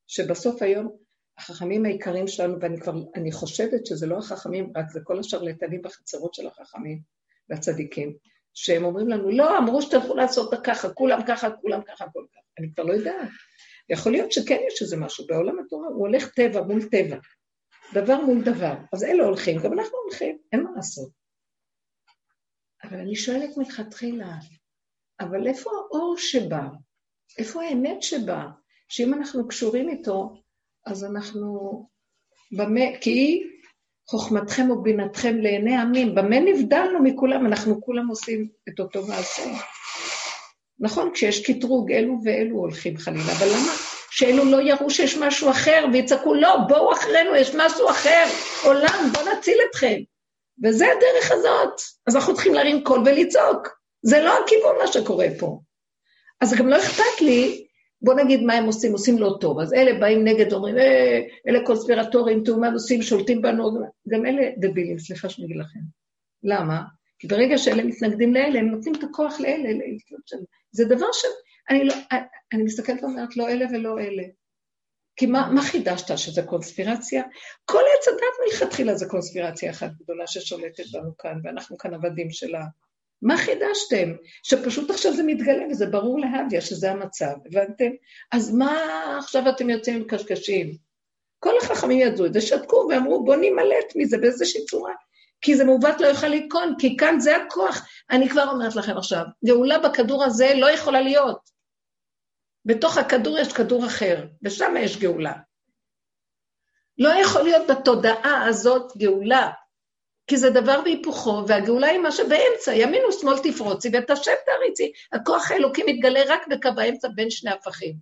[0.07, 0.97] שבסוף היום
[1.39, 6.35] החכמים העיקריים שלנו, ואני כבר, אני חושבת שזה לא החכמים, רק זה כל השרלטנים בחצרות
[6.35, 7.01] של החכמים
[7.49, 8.17] והצדיקים,
[8.55, 12.41] שהם אומרים לנו, לא, אמרו שתלכו לעשות ככה, כולם ככה, כולם ככה, כולם ככה.
[12.59, 13.29] אני כבר לא יודעת.
[13.91, 17.17] יכול להיות שכן יש איזה משהו, בעולם התורה הוא הולך טבע מול טבע,
[17.95, 18.75] דבר מול דבר.
[18.93, 21.11] אז אלה הולכים, גם אנחנו הולכים, אין מה לעשות.
[22.85, 24.35] אבל אני שואלת מלכתחילה,
[25.21, 26.63] אבל איפה האור שבא?
[27.39, 28.45] איפה האמת שבא?
[28.89, 30.43] שאם אנחנו קשורים איתו,
[30.87, 31.89] אז אנחנו...
[32.59, 33.47] במה, כי היא
[34.09, 36.15] חוכמתכם ובינתכם לעיני עמים.
[36.15, 37.47] במה נבדלנו מכולם?
[37.47, 39.43] אנחנו כולם עושים את אותו מעשה.
[40.81, 43.73] נכון, כשיש קטרוג, אלו ואלו הולכים חלילה, אבל למה
[44.11, 48.25] שאלו לא יראו שיש משהו אחר ויצעקו, לא, בואו אחרינו, יש משהו אחר,
[48.65, 50.01] עולם, בואו נציל אתכם.
[50.65, 51.81] וזה הדרך הזאת.
[52.07, 53.69] אז אנחנו צריכים להרים קול ולצעוק.
[54.03, 55.61] זה לא הכיוון מה שקורה פה.
[56.41, 57.67] אז גם לא אכפת לי,
[58.03, 59.61] בוא נגיד מה הם עושים, עושים לא טוב.
[59.61, 64.99] אז אלה באים נגד, אומרים, אה, אלה קונספירטורים, תאומה נוסעים, שולטים בנו, גם אלה דבילים,
[64.99, 65.81] סליחה שאני אגיד לכם.
[66.43, 66.83] למה?
[67.25, 69.69] ברגע שאלה מתנגדים לאלה, הם נותנים את הכוח לאלה,
[70.73, 71.25] זה דבר ש...
[71.71, 71.95] אני, לא,
[72.53, 74.23] אני מסתכלת ואומרת, לא אלה ולא אלה.
[75.17, 77.23] כי מה, מה חידשת, שזה קונספירציה?
[77.65, 82.65] כל עץ הדת מלכתחילה זה קונספירציה אחת גדולה ששולטת בנו כאן, ואנחנו כאן עבדים שלה.
[83.23, 84.13] מה חידשתם?
[84.43, 87.91] שפשוט עכשיו זה מתגלה וזה ברור להביא שזה המצב, הבנתם?
[88.33, 88.73] אז מה
[89.19, 90.77] עכשיו אתם יוצאים עם קשקשים?
[91.39, 94.95] כל החכמים ידעו את זה, שתקו ואמרו בואו נימלט מזה באיזושהי צורה.
[95.41, 97.87] כי זה מעוות לא יוכל לתקון, כי כאן זה הכוח.
[98.11, 101.51] אני כבר אומרת לכם עכשיו, גאולה בכדור הזה לא יכולה להיות.
[102.65, 105.33] בתוך הכדור יש כדור אחר, ושם יש גאולה.
[106.99, 109.51] לא יכול להיות בתודעה הזאת גאולה,
[110.27, 114.93] כי זה דבר בהיפוכו, והגאולה היא מה שבאמצע, ימין ושמאל תפרוצי ואת השם תריצי.
[115.13, 117.95] הכוח האלוקי מתגלה רק בקו האמצע בין שני הפכים,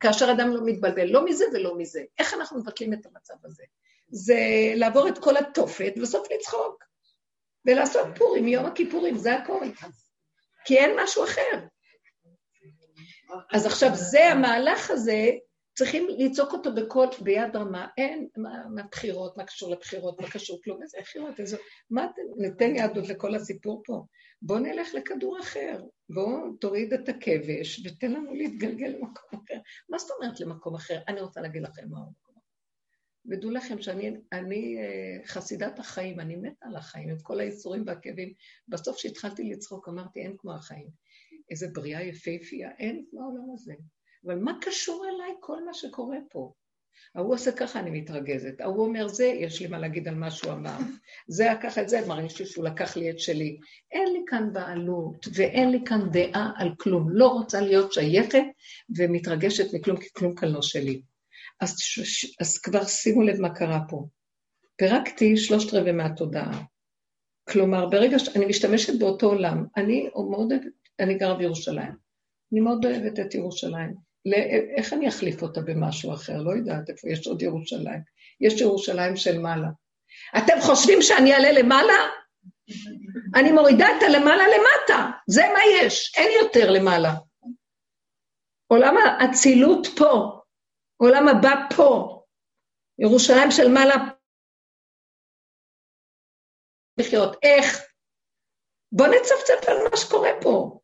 [0.00, 2.02] כאשר אדם לא מתבלבל, לא מזה ולא מזה.
[2.18, 3.62] איך אנחנו מבטלים את המצב הזה?
[4.08, 4.38] זה
[4.74, 6.84] לעבור את כל התופת ובסוף לצחוק.
[7.66, 9.66] ולעשות פורים, יום הכיפורים, זה הכל.
[10.64, 11.66] כי אין משהו אחר.
[13.52, 15.30] אז עכשיו זה, המהלך הזה,
[15.74, 17.86] צריכים לצעוק אותו בכל, ביד רמה.
[17.98, 21.56] אין, מה, מה בחירות, מה קשור לבחירות, מה קשור כלום, איזה בחירות, איזה...
[21.90, 24.04] מה, ניתן יד עוד לכל הסיפור פה.
[24.42, 29.58] בואו נלך לכדור אחר, בואו תוריד את הכבש ותן לנו להתגלגל למקום אחר.
[29.88, 30.98] מה זאת אומרת למקום אחר?
[31.08, 32.23] אני רוצה להגיד לכם מה הוא.
[33.30, 38.32] ודעו לכם שאני אני, אה, חסידת החיים, אני מתה על החיים, עם כל האיסורים והכאבים.
[38.68, 40.88] בסוף כשהתחלתי לצחוק אמרתי, אין כמו החיים.
[41.50, 43.74] איזה בריאה יפהפייה, אין כמו העולם הזה.
[44.26, 46.52] אבל מה קשור אליי כל מה שקורה פה?
[47.14, 48.60] ההוא עושה ככה, אני מתרגזת.
[48.60, 50.76] ההוא אומר זה, יש לי מה להגיד על מה שהוא אמר.
[51.28, 53.58] זה לקח את זה, מרגיש לי שהוא לקח לי את שלי.
[53.92, 57.10] אין לי כאן בעלות ואין לי כאן דעה על כלום.
[57.10, 58.44] לא רוצה להיות שייכת
[58.96, 61.02] ומתרגשת מכלום, כי כלום כאן לא שלי.
[61.60, 61.76] אז,
[62.40, 64.06] אז כבר שימו לב מה קרה פה.
[64.76, 66.62] פירקתי שלושת רבעי מהתודעה.
[67.48, 71.92] כלומר, ברגע שאני משתמשת באותו עולם, אני מאוד אוהבת, אני גרה בירושלים.
[72.52, 73.94] אני מאוד אוהבת את ירושלים.
[74.24, 74.36] לא,
[74.76, 76.42] איך אני אחליף אותה במשהו אחר?
[76.42, 78.00] לא יודעת איפה יש עוד ירושלים.
[78.40, 79.68] יש ירושלים של מעלה.
[80.38, 81.94] אתם חושבים שאני אעלה למעלה?
[83.34, 87.14] אני מורידה את הלמעלה למטה, זה מה יש, אין יותר למעלה.
[88.66, 90.40] עולם האצילות פה,
[91.04, 92.20] עולם הבא פה.
[92.98, 93.94] ירושלים של מעלה
[96.98, 97.36] לחיות.
[97.42, 97.82] איך?
[98.92, 100.80] בוא נצפצף על מה שקורה פה,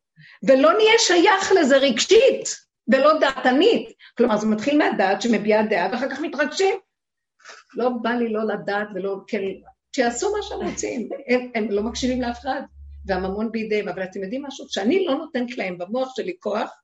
[0.47, 2.49] ולא נהיה שייך לזה רגשית
[2.87, 3.97] ולא דעתנית.
[4.17, 6.79] כלומר, זה מתחיל מהדעת שמביעה דעה, ואחר כך מתרגשים.
[7.73, 9.41] לא בא לי לא לדעת ולא, כן,
[9.95, 12.61] שיעשו מה שהם רוצים, הם, הם לא מקשיבים לאף אחד,
[13.05, 14.67] והממון בידיהם, אבל אתם יודעים משהו?
[14.67, 16.80] כשאני לא נותנת להם במוח שלי כוח,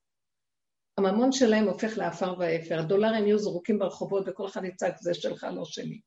[0.97, 5.65] הממון שלהם הופך לעפר ואפר, הדולרים יהיו זרוקים ברחובות וכל אחד יצעק, זה שלך, לא
[5.65, 6.01] שלי.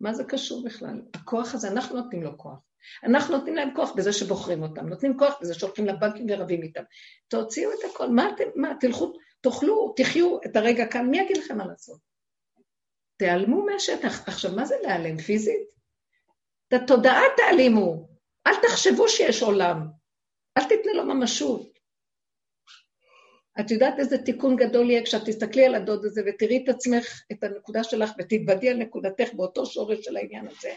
[0.00, 1.02] מה זה קשור בכלל?
[1.14, 2.58] הכוח הזה, אנחנו נותנים לו כוח.
[3.04, 6.82] אנחנו נותנים להם כוח בזה שבוחרים אותם, נותנים כוח בזה שהולכים לבנקים ורבים איתם.
[7.28, 11.58] תוציאו את הכל, מה אתם, מה, תלכו, תאכלו, תחיו את הרגע כאן, מי יגיד לכם
[11.58, 11.98] מה לעשות?
[13.16, 14.28] תיעלמו מהשטח.
[14.28, 15.68] עכשיו, מה זה להיעלם פיזית?
[16.68, 18.08] את התודעה תעלימו,
[18.46, 19.88] אל תחשבו שיש עולם,
[20.58, 21.75] אל תתנו לו ממשות.
[23.60, 27.44] את יודעת איזה תיקון גדול יהיה כשאת תסתכלי על הדוד הזה ותראי את עצמך, את
[27.44, 30.70] הנקודה שלך, ותתוודי על נקודתך באותו שורש של העניין הזה.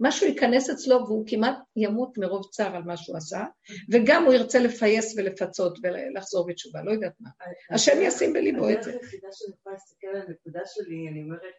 [0.00, 3.44] משהו ייכנס אצלו והוא כמעט ימות מרוב צער על מה שהוא עשה,
[3.92, 7.30] וגם הוא ירצה לפייס ולפצות ולחזור בתשובה, לא יודעת מה.
[7.70, 8.90] השם ישים בליבו את זה.
[8.90, 11.54] הדרך היחידה שאני יכולה להסתכל על הנקודה שלי, אני אומרת,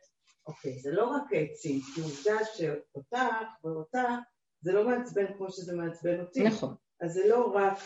[0.47, 3.19] אוקיי, זה לא רק עצים, כי עובדה שאותך
[3.63, 4.15] ואותה,
[4.61, 6.43] זה לא מעצבן כמו שזה מעצבן אותי.
[6.43, 6.75] נכון.
[7.01, 7.77] אז זה לא רק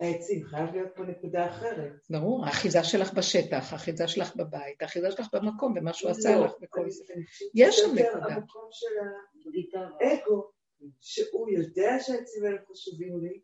[0.00, 1.92] העצים, חייב להיות פה נקודה אחרת.
[2.10, 6.52] ברור, האחיזה שלך בשטח, האחיזה שלך בבית, האחיזה שלך במקום, במה שהוא עשה לא, לך
[6.62, 7.04] וכל זה.
[7.54, 8.34] יש שם נקודה.
[8.34, 8.86] המקום של
[10.00, 10.50] האגו,
[11.00, 13.40] שהוא יודע שהעצים האלה חשובים לי,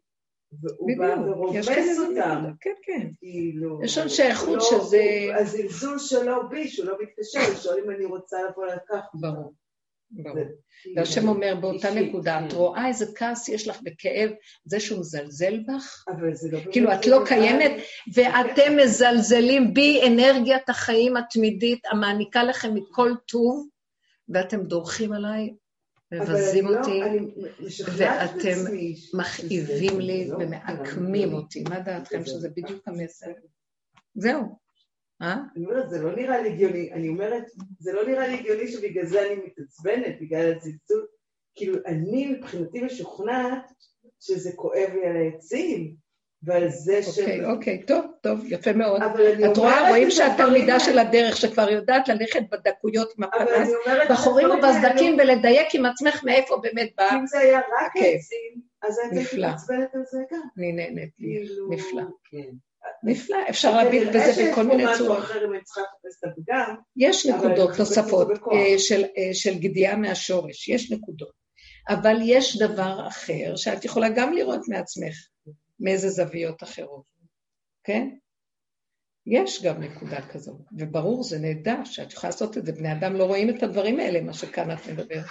[0.63, 2.45] והוא בא ורומס אותם.
[2.61, 3.09] כן, כן.
[3.19, 3.85] כאילו...
[3.85, 5.03] יש שם שייכות לא, שזה...
[5.41, 9.09] הזלזול שלו בי, שהוא לא מתקשר, הוא שואל אם אני רוצה לבוא לקחת.
[9.15, 9.53] ברור,
[10.11, 10.45] ברור.
[10.97, 12.47] והשם אומר, באותה נקודה, כן.
[12.47, 14.31] את רואה איזה כעס יש לך בכאב,
[14.65, 16.05] זה שהוא מזלזל בך?
[16.53, 16.59] לא...
[16.73, 17.73] כאילו, את לא קיימת,
[18.15, 23.69] ואתם מזלזלים בי אנרגיית החיים התמידית המעניקה לכם מכל טוב,
[24.29, 25.55] ואתם דורכים עליי,
[26.13, 27.01] מבזים לא- אותי,
[27.97, 28.59] ואתם
[29.15, 31.63] מכאיבים לי לא ומעקמים אותי.
[31.69, 33.27] מה דעתכם זה- שזה בדיוק המסר?
[34.15, 34.66] זהו.
[35.23, 35.37] אה?
[35.57, 37.45] אני אומרת, זה לא נראה לי הגיוני, אני אומרת,
[37.79, 41.07] זה לא נראה לי הגיוני שבגלל זה אני מתעצבנת, בגלל הצלצול,
[41.55, 43.73] כאילו, אני מבחינתי משוכנעת
[44.21, 45.95] שזה כואב לי על העצים,
[46.43, 47.19] ועל זה ש...
[47.19, 49.03] אוקיי, אוקיי, טוב, טוב, יפה מאוד.
[49.03, 50.81] אני את רואה, רואים את שאת תלמידה.
[50.81, 56.57] של הדרך, שכבר יודעת ללכת בדקויות עם הפנס, אני בחורים ובסדקים, ולדייק עם עצמך מאיפה
[56.63, 57.11] באמת בא.
[57.13, 58.01] אם זה היה רק כן.
[58.01, 59.37] העצים, אז הייתי.
[59.37, 60.41] מתעצבנת על זה גם.
[60.59, 61.11] אני נהנית.
[61.19, 61.71] כאילו...
[61.71, 62.03] נפלא.
[63.03, 65.25] נפלא, אפשר להביט בזה בכל מיני צורות.
[66.97, 68.29] יש נקודות נוספות.
[68.53, 68.77] אה,
[69.19, 71.47] אה, של גדיעה מהשורש, יש נקודות.
[71.89, 75.15] אבל יש דבר אחר שאת יכולה גם לראות מעצמך
[75.81, 77.05] מאיזה זוויות אחרות,
[77.85, 78.09] כן?
[79.27, 82.73] יש גם נקודה כזו, וברור, זה נהדר שאת יכולה לעשות את זה.
[82.73, 85.25] בני אדם לא רואים את הדברים האלה, מה שכאן את מדברת.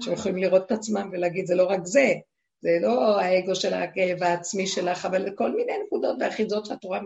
[0.00, 2.12] שהם יכולים לראות את עצמם ולהגיד, זה לא רק זה,
[2.60, 7.00] זה לא האגו של הכאב העצמי שלך, אבל כל מיני נקודות ואחיזות שאת רואה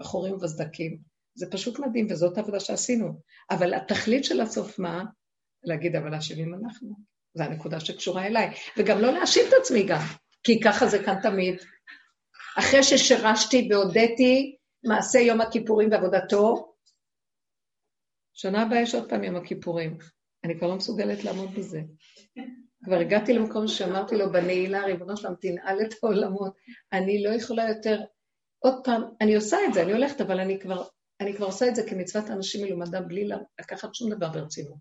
[0.00, 0.98] מבחורים ובסדקים.
[1.34, 3.20] זה פשוט מדהים, וזאת העבודה שעשינו.
[3.50, 5.04] אבל התכלית של הסוף מה?
[5.64, 6.94] להגיד, אבל אשמים אנחנו.
[7.34, 8.50] זו הנקודה שקשורה אליי.
[8.76, 10.00] וגם לא להאשים את עצמי גם,
[10.42, 11.56] כי ככה זה כאן תמיד.
[12.58, 16.74] אחרי ששירשתי והודיתי מעשה יום הכיפורים ועבודתו,
[18.34, 19.98] שנה הבאה יש עוד פעם יום הכיפורים.
[20.44, 21.80] אני כבר לא מסוגלת לעמוד בזה.
[22.84, 26.52] כבר הגעתי למקום שאמרתי לו בנעילה, ריבונו שלם, תנעל את העולמות.
[26.92, 28.00] אני לא יכולה יותר...
[28.58, 30.84] עוד פעם, אני עושה את זה, אני הולכת, אבל אני כבר,
[31.20, 33.28] אני כבר עושה את זה כמצוות אנשים מלומדם, בלי
[33.60, 34.78] לקחת שום דבר ברצינות.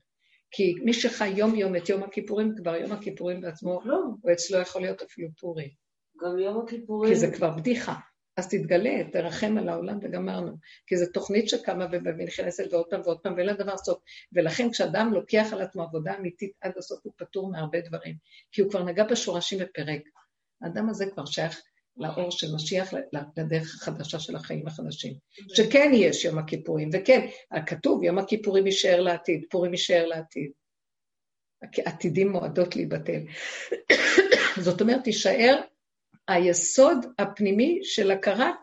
[0.51, 4.81] כי מי שחי יום-יום את יום הכיפורים, כבר יום הכיפורים בעצמו, לא, או אצלו יכול
[4.81, 5.69] להיות אפילו פורים.
[6.21, 7.13] גם יום הכיפורים.
[7.13, 7.95] כי זה כבר בדיחה.
[8.37, 10.57] אז תתגלה, תרחם על העולם וגמרנו.
[10.87, 13.97] כי זו תוכנית שקמה ונכנסת ועוד פעם ועוד פעם, ואין לה דבר סוף.
[14.33, 18.15] ולכן כשאדם לוקח על עצמו עבודה אמיתית עד הסוף, הוא פטור מהרבה דברים.
[18.51, 20.01] כי הוא כבר נגע בשורשים ופירק.
[20.61, 21.61] האדם הזה כבר שייך
[21.97, 22.93] לאור של משיח,
[23.37, 25.13] לדרך החדשה של החיים החדשים.
[25.31, 27.27] שכן יש יום הכיפורים, וכן,
[27.65, 30.51] כתוב, יום הכיפורים יישאר לעתיד, פורים יישאר לעתיד.
[31.85, 33.21] עתידים מועדות להיבטל.
[34.65, 35.61] זאת אומרת, תישאר
[36.27, 38.55] היסוד הפנימי של הכרת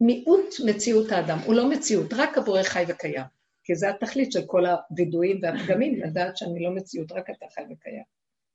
[0.00, 1.38] מיעוט מציאות האדם.
[1.38, 3.24] הוא לא מציאות, רק הבורא חי וקיים.
[3.64, 8.02] כי זה התכלית של כל הווידויים והפגמים, לדעת שאני לא מציאות, רק אתה חי וקיים.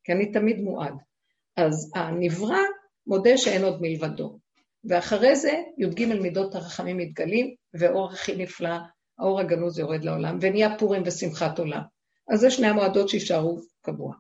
[0.03, 0.93] כי אני תמיד מועד.
[1.57, 2.59] אז הנברא
[3.07, 4.37] מודה שאין עוד מלבדו.
[4.83, 8.75] ואחרי זה י"ג מידות הרחמים מתגלים, ואור הכי נפלא,
[9.19, 11.81] האור הגנוז יורד לעולם, ונהיה פורים ושמחת עולם.
[12.29, 14.13] אז זה שני המועדות שיישארו קבוע.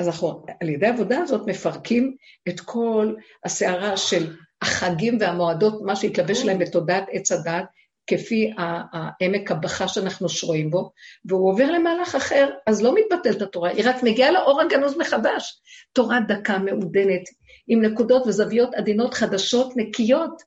[0.00, 2.16] אז אנחנו על ידי העבודה הזאת מפרקים
[2.48, 7.64] את כל הסערה של החגים והמועדות, מה שהתלבש להם בתודעת עץ הדת,
[8.06, 10.90] כפי העמק הבכה שאנחנו שרויים בו,
[11.24, 15.60] והוא עובר למהלך אחר, אז לא מתבטלת התורה, היא רק מגיעה לאור הגנוז מחדש.
[15.92, 17.22] תורה דקה, מעודנת,
[17.68, 20.42] עם נקודות וזוויות עדינות חדשות, נקיות,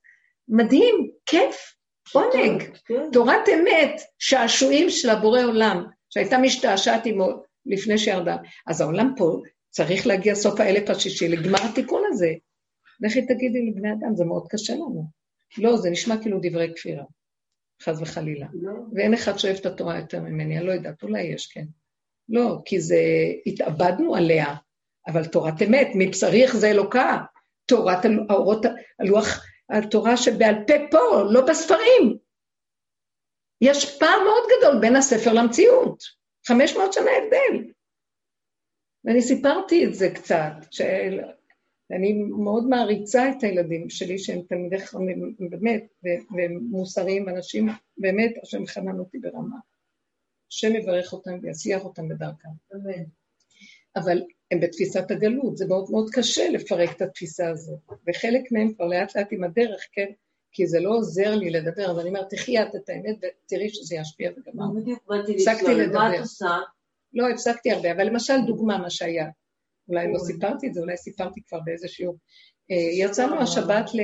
[0.49, 1.73] מדהים, כיף,
[2.13, 2.63] עונג.
[2.85, 3.09] כן.
[3.11, 8.38] תורת אמת, שעשועים של הבורא עולם, שהייתה משתעשעת עמו לפני שירדה.
[8.68, 12.34] אז העולם פה צריך להגיע סוף האלף השישי לגמר התיקון הזה.
[13.01, 15.05] לכי תגידי לבני אדם, זה מאוד קשה לנו.
[15.57, 17.03] לא, זה נשמע כאילו דברי כפירה,
[17.82, 18.47] חס וחלילה.
[18.53, 18.72] לא.
[18.93, 21.66] ואין אחד שאוהב את התורה יותר ממני, אני לא יודעת, אולי יש, כן.
[22.30, 23.01] לא, כי זה,
[23.45, 24.55] התאבדנו עליה,
[25.07, 27.18] אבל תורת אמת, מבשרי יחזה אלוקה,
[27.66, 28.66] תורת האורות,
[28.99, 32.18] הלוח, התורה שבעל פה פה, לא בספרים.
[33.62, 36.03] יש פער מאוד גדול בין הספר למציאות,
[36.48, 37.72] 500 שנה הבדל.
[39.06, 42.14] ואני סיפרתי את זה קצת, שאני
[42.44, 45.88] מאוד מעריצה את הילדים שלי, שהם תלמידי חכמים, באמת,
[46.32, 47.68] ומוסריים, אנשים,
[47.98, 49.57] באמת, השם חנן אותי ברמה.
[50.52, 52.49] השם יברך אותם ויצליח אותם בדרכם.
[52.76, 53.03] אמן.
[53.95, 54.22] אבל
[54.52, 57.80] הם בתפיסת הגלות, זה מאוד מאוד קשה לפרק את התפיסה הזאת.
[58.07, 60.11] וחלק מהם כבר לאט לאט עם הדרך, כן?
[60.51, 63.95] כי זה לא עוזר לי לדבר, אז אני אומרת, תחי את את האמת ותראי שזה
[63.95, 64.65] ישפיע וגמר.
[64.81, 65.99] בדיוק באתי לשאול, לדבר.
[65.99, 66.57] מה את עושה?
[67.13, 69.30] לא, הפסקתי הרבה, אבל למשל דוגמה מה שהיה.
[69.88, 70.19] אולי לא.
[70.19, 72.17] סיפרתי את זה, אולי סיפרתי כבר באיזה שיעור.
[72.71, 73.99] אה, יצאנו השבת, ל...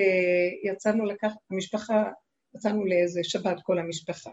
[0.70, 2.04] יצאנו לקחת, המשפחה,
[2.56, 4.32] יצאנו לאיזה שבת כל המשפחה.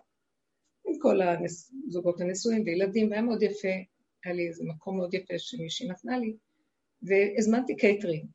[0.87, 3.69] עם כל הזוגות הנשואים וילדים, והיה מאוד יפה,
[4.25, 6.37] היה לי איזה מקום מאוד יפה שמישהי נתנה לי,
[7.03, 8.27] והזמנתי קייטרינג.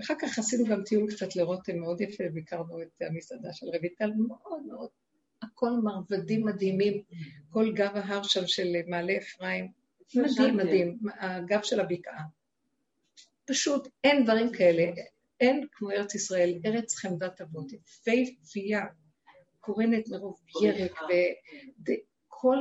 [0.00, 4.62] אחר כך עשינו גם טיול קצת לרותם מאוד יפה, והכרנו את המסעדה של רויטל, מאוד
[4.66, 4.88] מאוד,
[5.42, 7.02] הכל מרבדים מדהימים,
[7.50, 9.68] כל גב ההר שם של מעלה אפרים,
[10.14, 10.56] מדהים, ישנתם?
[10.56, 12.24] מדהים, הגב של הבקעה.
[13.44, 14.90] פשוט אין דברים כאלה,
[15.40, 18.80] אין כמו ארץ ישראל, ארץ חמדת אבות, יפהפייה,
[19.60, 21.00] קורנת מרוב ירק,
[21.80, 22.56] וכל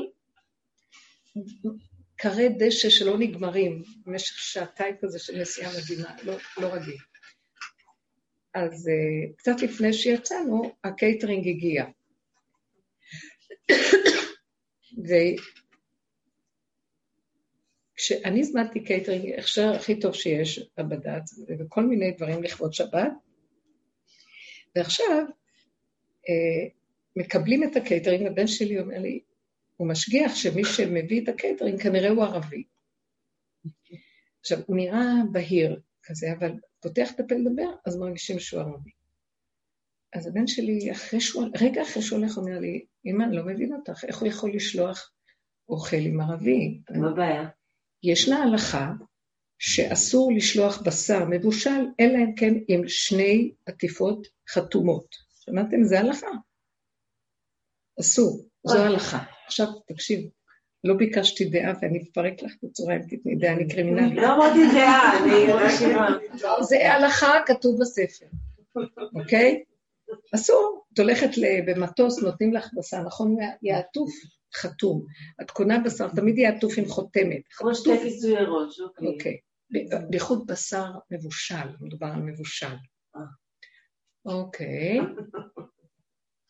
[2.17, 6.97] כרי דשא שלא נגמרים במשך שעתיים כזה של נסיעה מדהימה, לא, לא רגיל.
[8.57, 11.85] אז אה, קצת לפני שיצאנו, הקייטרינג הגיע.
[17.93, 23.11] וכשאני הזמנתי קייטרינג, הכשר הכי טוב שיש בבד"ץ, וכל מיני דברים לכבוד שבת,
[24.75, 26.69] ועכשיו אה,
[27.15, 29.19] מקבלים את הקייטרינג, הבן שלי אומר לי,
[29.77, 32.63] הוא משגיח שמי שמביא את הקייטרינג כנראה הוא ערבי.
[34.39, 38.91] עכשיו, הוא נראה בהיר כזה, אבל פותח את הפה לדבר, אז מרגישים שהוא ערבי.
[40.13, 43.73] אז הבן שלי, אחרי שהוא, רגע אחרי שהוא הולך, אומר לי, אמא, אני לא מבין
[43.73, 45.11] אותך, איך הוא יכול לשלוח
[45.69, 46.81] אוכל עם ערבי?
[46.89, 47.49] מה הבעיה?
[48.03, 48.91] ישנה הלכה
[49.59, 55.15] שאסור לשלוח בשר מבושל, אלא אם כן עם שני עטיפות חתומות.
[55.45, 55.83] שמעתם?
[55.83, 56.27] זה הלכה.
[57.99, 59.23] אסור, זו הלכה.
[59.45, 60.29] עכשיו, תקשיב,
[60.83, 64.17] לא ביקשתי דעה ואני אפרק לך בצורה אם תתני דעה, אני קרימינלית.
[64.17, 66.17] לא אמרתי דעה, אני רשימה.
[66.61, 68.25] זה הלכה כתוב בספר,
[69.15, 69.63] אוקיי?
[70.35, 70.83] אסור.
[70.93, 71.29] את הולכת
[71.67, 73.35] במטוס, נותנים לך בשר, נכון?
[73.61, 74.09] יהיה עטוף
[74.55, 75.05] חתום.
[75.41, 77.41] את קונה בשר, תמיד יהיה עטוף עם חותמת.
[77.51, 79.07] כמו שתי כיסויי ראש, אוקיי.
[79.07, 79.37] אוקיי.
[80.09, 82.75] בייחוד בשר מבושל, מדובר על מבושל.
[84.25, 84.99] אוקיי.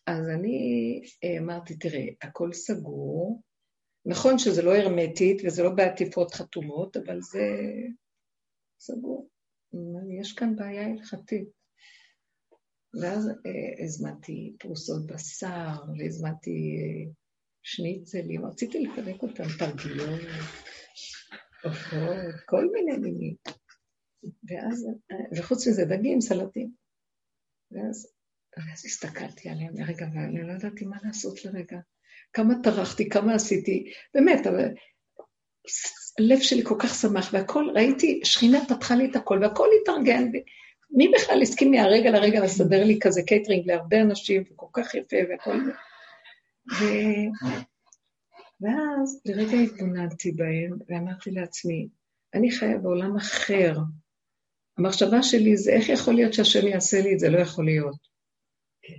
[0.08, 3.42] אז אני אה, אמרתי, תראה, הכל סגור.
[4.08, 7.46] נכון שזה לא הרמטית וזה לא בעטיפות חתומות, אבל זה
[8.80, 9.30] סגור.
[10.22, 11.48] יש כאן בעיה הלכתית.
[13.02, 17.12] ואז אה, הזמנתי פרוסות בשר, והזמנתי אה,
[17.64, 20.22] שניצלים, רציתי לפרק אותם, תרגיות,
[21.64, 23.36] עופות, כל מיני מינים.
[24.24, 26.72] ואז, אה, וחוץ מזה דגים, סלטים.
[27.72, 28.14] ואז
[28.58, 31.78] ואז הסתכלתי עליהם לרגע, ואני לא ידעתי מה לעשות לרגע.
[32.34, 34.66] כמה טרחתי, כמה עשיתי, באמת, אבל
[36.20, 40.32] הלב שלי כל כך שמח, והכל, ראיתי, שכינה פתחה לי את הכל, והכל התארגן.
[40.92, 45.58] מי בכלל הסכים מהרגע לרגע לסדר לי כזה קייטרינג להרבה אנשים, וכל כך יפה, והכל...
[46.72, 46.86] ו...
[48.62, 51.88] ואז לרגע התבוננתי בהם, ואמרתי לעצמי,
[52.34, 53.78] אני חיה בעולם אחר.
[54.78, 58.07] המחשבה שלי זה איך יכול להיות שהשם יעשה לי את זה, לא יכול להיות.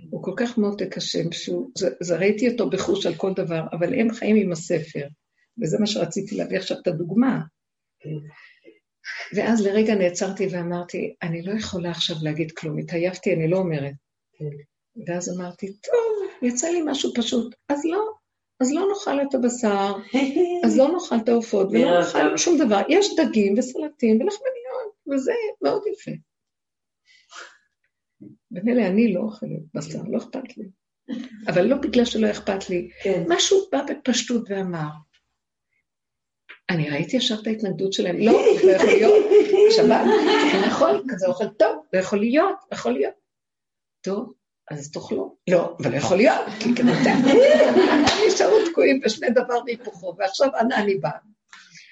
[0.09, 3.99] הוא כל כך מותק השם, שהוא, זה, זה ראיתי אותו בחוש על כל דבר, אבל
[3.99, 5.07] הם חיים עם הספר,
[5.61, 7.39] וזה מה שרציתי להביא עכשיו את הדוגמה.
[9.35, 13.93] ואז לרגע נעצרתי ואמרתי, אני לא יכולה עכשיו להגיד כלום, התעייפתי, אני לא אומרת.
[15.07, 18.13] ואז אמרתי, טוב, יצא לי משהו פשוט, אז לא,
[18.59, 19.93] אז לא נאכל את הבשר,
[20.65, 22.81] אז לא נאכל את העופות, ולא נאכל שום דבר.
[22.89, 26.11] יש דגים וסלטים ולחמניות, וזה מאוד יפה.
[28.51, 30.63] במילא אני לא אוכלת בשר, לא אכפת לי.
[31.47, 32.89] אבל לא בגלל שלא אכפת לי.
[33.03, 33.23] כן.
[33.27, 34.89] משהו בא בפשטות ואמר,
[36.69, 38.31] אני ראיתי ישר את ההתנגדות שלהם, לא,
[38.63, 39.25] לא יכול להיות,
[39.71, 40.01] שבת,
[40.67, 43.13] נכון, כזה אוכל טוב, לא יכול להיות, לא יכול להיות.
[44.01, 44.33] טוב,
[44.71, 45.37] אז תאכלו.
[45.49, 46.91] לא, אבל לא יכול להיות, כי כדי
[48.27, 51.17] נשארו תקועים בשני דבר והיפוכו, ועכשיו אנה אני באה.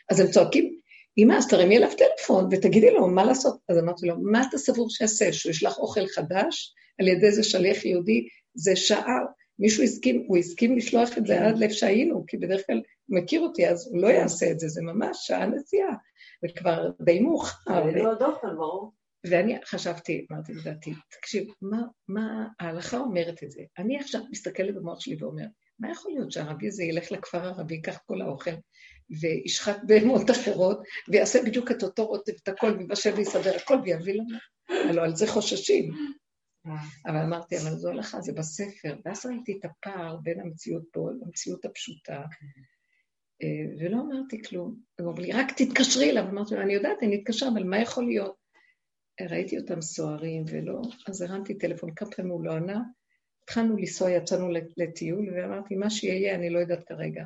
[0.10, 0.77] אז הם צועקים,
[1.18, 3.58] אמא, אז תרימי אליו טלפון ותגידי לו מה לעשות.
[3.70, 5.34] אז אמרתי לו, מה אתה סבור שיעשה?
[5.34, 8.28] שהוא ישלח אוכל חדש על ידי איזה שליח יהודי?
[8.54, 9.20] זה שעה.
[9.60, 13.42] מישהו הסכים, הוא הסכים לשלוח את זה עד לב שהיינו, כי בדרך כלל הוא מכיר
[13.42, 15.94] אותי, אז הוא לא יעשה את זה, זה ממש שעה נסיעה.
[16.46, 17.92] וכבר די מאוחר.
[17.94, 18.92] זה לא דופן, ברור.
[19.30, 23.62] ואני חשבתי, אמרתי לדעתי, תקשיב, מה, מה ההלכה אומרת את זה?
[23.78, 25.50] אני עכשיו מסתכלת במוח שלי ואומרת,
[25.80, 28.52] מה יכול להיות שהערבי הזה ילך לכפר הערבי, ייקח כל האוכל,
[29.22, 34.38] וישחט בהמות אחרות, ויעשה בדיוק את אותו רוטב, את הכל, ויבשל ויסדר הכל, ויביא לנו.
[34.90, 35.92] הלוא על זה חוששים.
[37.06, 38.96] אבל אמרתי, אבל זו הלכה, זה בספר.
[39.06, 42.22] ואז ראיתי את הפער בין המציאות פה למציאות הפשוטה,
[43.44, 44.76] אה, ולא אמרתי כלום.
[45.00, 46.24] הוא אמר לי, רק תתקשרי אליו.
[46.24, 48.36] אמרתי לו, אני יודעת, אני אתקשר, אבל מה יכול להיות?
[49.22, 52.82] ראיתי אותם סוערים ולא, אז הרמתי טלפון, כמה פעמים הוא לא ענה.
[53.44, 57.24] התחלנו לנסוע, יצאנו לטיול, ואמרתי, מה שיהיה, אני לא יודעת כרגע.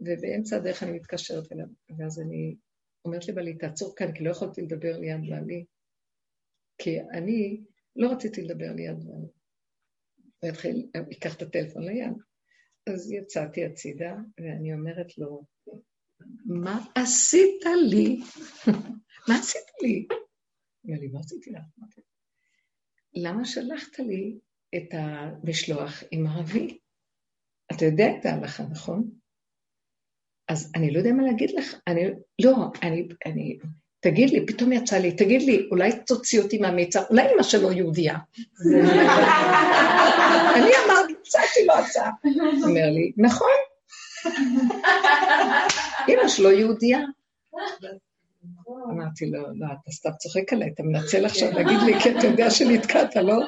[0.00, 1.66] ובאמצע הדרך אני מתקשרת אליו,
[1.98, 2.56] ואז אני
[3.04, 5.64] אומרת לבעלי, תעצור כאן, כי לא יכולתי לדבר ליד בעלי,
[6.78, 7.60] כי אני
[7.96, 9.28] לא רציתי לדבר ליד בעלי.
[10.42, 12.12] והתחיל, ייקח את הטלפון ליד.
[12.86, 15.44] אז יצאתי הצידה, ואני אומרת לו,
[16.46, 18.20] מה עשית לי?
[19.28, 20.06] מה עשית לי?
[20.10, 20.18] הוא
[20.84, 21.62] אומר לי, מה עשיתי לך?
[23.14, 24.38] למה שלחת לי
[24.76, 26.78] את המשלוח עם ערבי?
[27.72, 29.10] אתה יודע את ההלכה, נכון?
[30.48, 32.04] אז אני לא יודע מה להגיד לך, אני,
[32.42, 33.58] לא, אני, אני,
[34.00, 38.14] תגיד לי, פתאום יצא לי, תגיד לי, אולי תוציא אותי מהמיצר, אולי אמא שלו יהודייה.
[40.56, 42.10] אני אמרתי, הצעתי לו הצעה.
[42.62, 43.48] אומר לי, נכון,
[46.08, 47.00] אמא שלו יהודייה.
[48.90, 52.50] אמרתי לו, לא, אתה סתם צוחק עליי, אתה מנצל עכשיו להגיד לי, כי אתה יודע
[52.50, 53.44] שנתקעת, לא?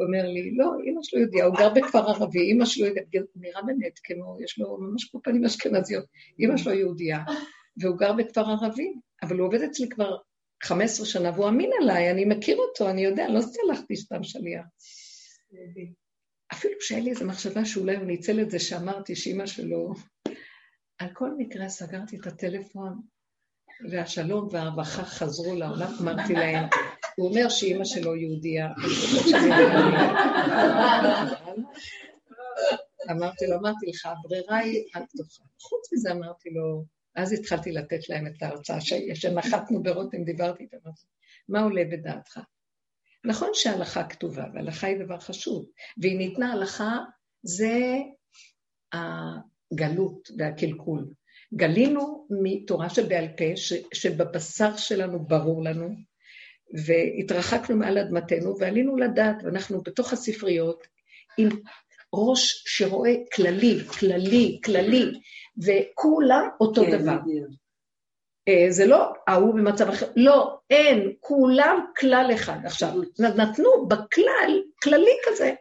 [0.00, 2.86] הוא אומר לי, לא, אמא שלו יהודייה, הוא גר בכפר ערבי, אמא שלו
[3.36, 6.04] נראה באמת כמו, יש לו ממש כמו פנים אשכנזיות,
[6.40, 7.18] אמא שלו יהודייה,
[7.76, 10.16] והוא גר בכפר ערבי, אבל הוא עובד אצלי כבר
[10.62, 14.64] 15 שנה, והוא אמין עליי, אני מכיר אותו, אני יודע, לא סלחתי סתם שליח.
[16.52, 19.92] אפילו שהיה לי איזו מחשבה שאולי הוא ניצל את זה שאמרתי שאימא שלו...
[20.98, 23.00] על כל מקרה סגרתי את הטלפון,
[23.90, 26.68] והשלום והרווחה חזרו לעולם, אמרתי להם,
[27.20, 28.68] הוא אומר שאימא שלו יהודייה,
[33.10, 35.42] אמרתי לו, אמרתי לך, הברירה היא על פתוחה.
[35.60, 36.84] חוץ מזה אמרתי לו,
[37.14, 38.80] אז התחלתי לתת להם את ההרצאה
[39.14, 40.76] שנחתנו ברותם, דיברתי איתם,
[41.48, 42.40] מה עולה בדעתך?
[43.24, 45.66] נכון שההלכה כתובה, והלכה היא דבר חשוב,
[45.98, 46.98] והיא ניתנה הלכה,
[47.42, 47.96] זה
[48.92, 51.10] הגלות והקלקול.
[51.54, 53.44] גלינו מתורה שבעל פה,
[53.94, 56.09] שבבשר שלנו ברור לנו,
[56.86, 60.86] והתרחקנו מעל אדמתנו ועלינו לדעת, ואנחנו בתוך הספריות
[61.38, 61.48] עם
[62.14, 65.12] ראש שרואה כללי, כללי, כללי,
[65.64, 67.18] וכולם אותו כן, דבר.
[68.48, 72.58] אה, זה לא ההוא במצב אחר, לא, אין, כולם כלל אחד.
[72.64, 75.54] עכשיו, נתנו בכלל, כללי כזה.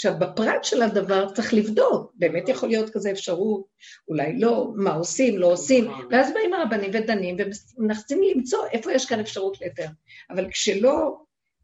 [0.00, 3.66] עכשיו, בפרט של הדבר צריך לבדוק, באמת יכול להיות כזה אפשרות,
[4.08, 7.36] אולי לא, מה עושים, לא עושים, ואז באים הרבנים ודנים
[7.78, 9.86] ומנסים למצוא איפה יש כאן אפשרות להיתר.
[10.30, 11.16] אבל כשלא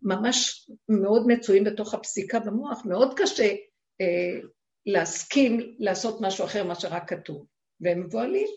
[0.03, 3.55] ממש מאוד מצויים בתוך הפסיקה במוח, מאוד קשה
[4.01, 4.41] אה,
[4.87, 7.47] להסכים לעשות משהו אחר ממה שרק כתוב,
[7.81, 8.49] והם מבוהלים.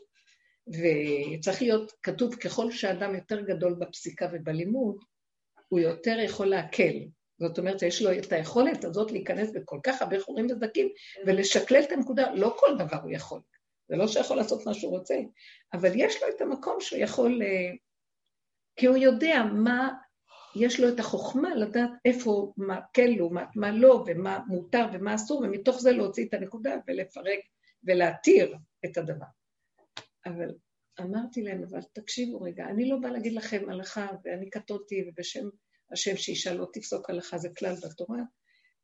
[0.67, 4.95] וצריך להיות כתוב, ככל שאדם יותר גדול בפסיקה ובלימוד,
[5.67, 6.95] הוא יותר יכול להקל.
[7.39, 10.89] זאת אומרת, יש לו את היכולת הזאת להיכנס בכל כך הרבה חורים וזקים
[11.25, 13.41] ולשקלל את הנקודה, לא כל דבר הוא יכול.
[13.89, 15.15] זה לא שיכול לעשות מה שהוא רוצה,
[15.73, 17.41] אבל יש לו את המקום שהוא יכול...
[17.41, 17.71] אה,
[18.75, 19.89] כי הוא יודע מה...
[20.55, 25.41] יש לו את החוכמה לדעת איפה, מה כן לעומת מה לא, ומה מותר ומה אסור,
[25.41, 27.39] ומתוך זה להוציא את הנקודה ולפרק
[27.83, 28.55] ולהתיר
[28.85, 29.25] את הדבר.
[30.25, 30.49] אבל
[31.01, 35.49] אמרתי להם, אבל תקשיבו רגע, אני לא באה להגיד לכם הלכה, ואני קטותי, ובשם
[35.91, 38.19] השם שאישה לא תפסוק הלכה, זה כלל בתורה.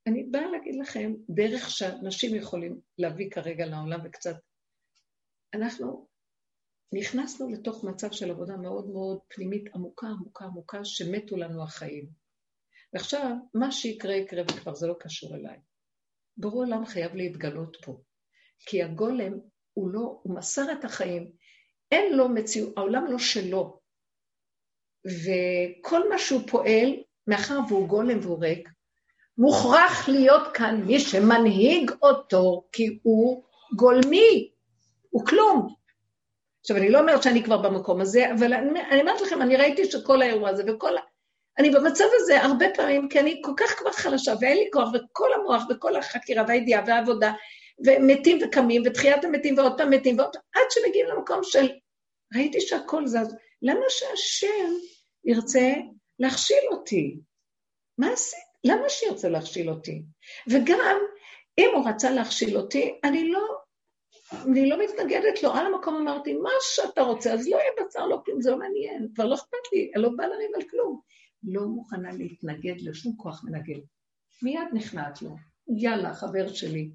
[0.08, 4.36] אני באה להגיד לכם דרך שאנשים יכולים להביא כרגע לעולם וקצת.
[5.54, 6.08] אנחנו
[6.94, 12.10] נכנסנו לתוך מצב של עבודה מאוד מאוד פנימית עמוקה, עמוקה, עמוקה, שמתו לנו החיים.
[12.94, 15.60] ועכשיו, מה שיקרה יקרה וכבר זה לא קשור אליי.
[16.38, 18.02] ברור עולם חייב להתגלות פה.
[18.60, 19.34] כי הגולם
[19.74, 21.32] הוא לא, הוא מסר את החיים,
[21.92, 23.80] אין לו מציאות, העולם לא שלו.
[25.06, 26.94] וכל מה שהוא פועל,
[27.28, 28.70] מאחר והוא גולם והוא ריק,
[29.38, 33.44] מוכרח להיות כאן מי שמנהיג אותו, כי הוא
[33.76, 34.50] גולמי,
[35.10, 35.76] הוא כלום.
[36.62, 39.92] עכשיו, אני לא אומרת שאני כבר במקום הזה, אבל אני, אני אומרת לכם, אני ראיתי
[39.92, 40.92] שכל האירוע הזה וכל...
[41.60, 45.34] אני במצב הזה הרבה פעמים, כי אני כל כך כבר חלשה, ואין לי כוח, וכל
[45.34, 47.34] המוח, וכל החקירה והידיעה והעבודה,
[47.86, 51.70] ומתים וקמים, ותחיית המתים ועוד פעם מתים, ועוד פעם, עד שמגיעים למקום של,
[52.36, 54.72] ראיתי שהכל זז, למה שהשם
[55.26, 55.74] ירצה
[56.20, 57.20] להכשיל אותי?
[57.98, 58.40] מה עשית?
[58.64, 60.04] למה שירצה להכשיל אותי?
[60.48, 60.98] וגם,
[61.58, 63.42] אם הוא רצה להכשיל אותי, אני לא,
[64.46, 65.54] אני לא מתנגדת לו.
[65.54, 69.08] על המקום אמרתי, מה שאתה רוצה, אז לא יהיה בצר, לא כלום, זה לא מעניין,
[69.16, 71.02] כבר לא אכפת לי, אני לא באה לריב על כלום.
[71.44, 73.80] לא מוכנה להתנגד לשום כוח מנגד.
[74.42, 75.30] מיד נכנעת לו.
[75.78, 76.90] יאללה, חבר שלי,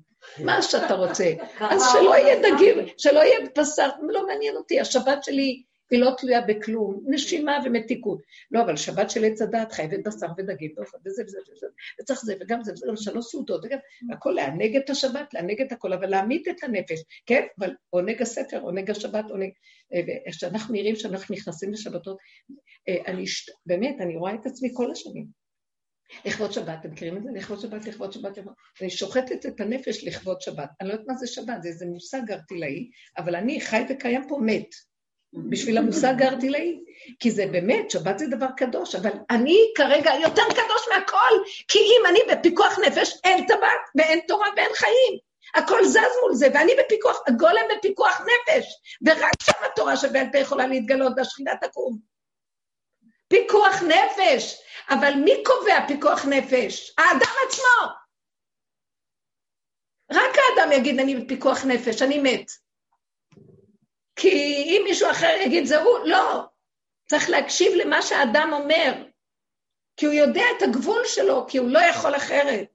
[0.44, 1.34] מה שאתה רוצה.
[1.70, 6.40] אז שלא יהיה דגים, שלא יהיה בשר, לא מעניין אותי, השבת שלי היא לא תלויה
[6.40, 8.22] בכלום, נשימה ומתיקות.
[8.50, 11.66] לא, אבל שבת של עץ הדת חייבת בשר ודגים וזה וזה וזה,
[12.00, 13.78] וצריך זה וגם זה, וגם שלוש סעודות, וגם,
[14.12, 17.46] הכל לענג את השבת, לענג את הכל, אבל להמית את הנפש, כן?
[17.58, 19.50] אבל עונג הספר, עונג השבת, עונג...
[20.28, 22.18] וכשאנחנו נראים שאנחנו נכנסים לשבתות,
[22.88, 23.24] אה, אני,
[23.66, 25.40] באמת, אני רואה את עצמי כל השנים.
[26.24, 27.30] לכבוד שבת, אתם מכירים את זה?
[27.34, 28.54] לכבוד שבת, לכבוד שבת, לכבוד...
[28.80, 30.70] אני שוחטת את הנפש לכבוד שבת.
[30.80, 34.38] אני לא יודעת מה זה שבת, זה איזה מושג ארטילאי, אבל אני חי וקיים פה
[34.42, 34.89] מת.
[35.32, 36.80] בשביל המושג הארטילאי.
[37.20, 42.06] כי זה באמת, שבת זה דבר קדוש, אבל אני כרגע יותר קדוש מהכל, כי אם
[42.08, 45.18] אני בפיקוח נפש, אין טבעת ואין תורה ואין חיים.
[45.54, 48.66] הכל זז מול זה, ואני בפיקוח, הגולם בפיקוח נפש,
[49.06, 51.98] ורק שם התורה שבעל פה יכולה להתגלות והשכינה תקום.
[53.28, 54.60] פיקוח נפש.
[54.90, 56.94] אבל מי קובע פיקוח נפש?
[56.98, 57.92] האדם עצמו.
[60.12, 62.50] רק האדם יגיד, אני בפיקוח נפש, אני מת.
[64.20, 64.28] כי
[64.66, 66.44] אם מישהו אחר יגיד, זה הוא, לא.
[67.08, 68.92] צריך להקשיב למה שהאדם אומר,
[69.96, 72.68] כי הוא יודע את הגבול שלו, כי הוא לא יכול אחרת.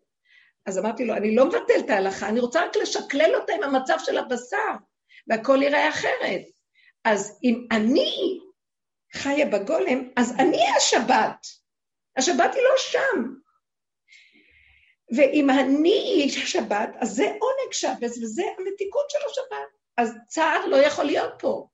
[0.65, 3.97] אז אמרתי לו, אני לא מבטל את ההלכה, אני רוצה רק לשקלל אותה עם המצב
[3.99, 4.72] של הבשר,
[5.27, 6.41] והכל יראה אחרת.
[7.03, 8.39] אז אם אני
[9.13, 11.45] חיה בגולם, אז אני השבת.
[12.17, 13.34] השבת היא לא שם.
[15.15, 19.85] ואם אני שבת, אז זה עונג שבת, וזה המתיקות של השבת.
[19.97, 21.67] אז צער לא יכול להיות פה.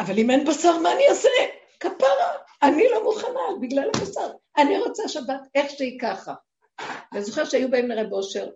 [0.00, 1.28] אבל אם אין בשר, מה אני אעשה?
[1.80, 2.32] כפרה.
[2.62, 4.30] אני לא מוכנה, בגלל הבשר.
[4.56, 6.34] אני רוצה שבת איך שהיא ככה.
[7.12, 8.50] ואני זוכר שהיו באים לרב אושר,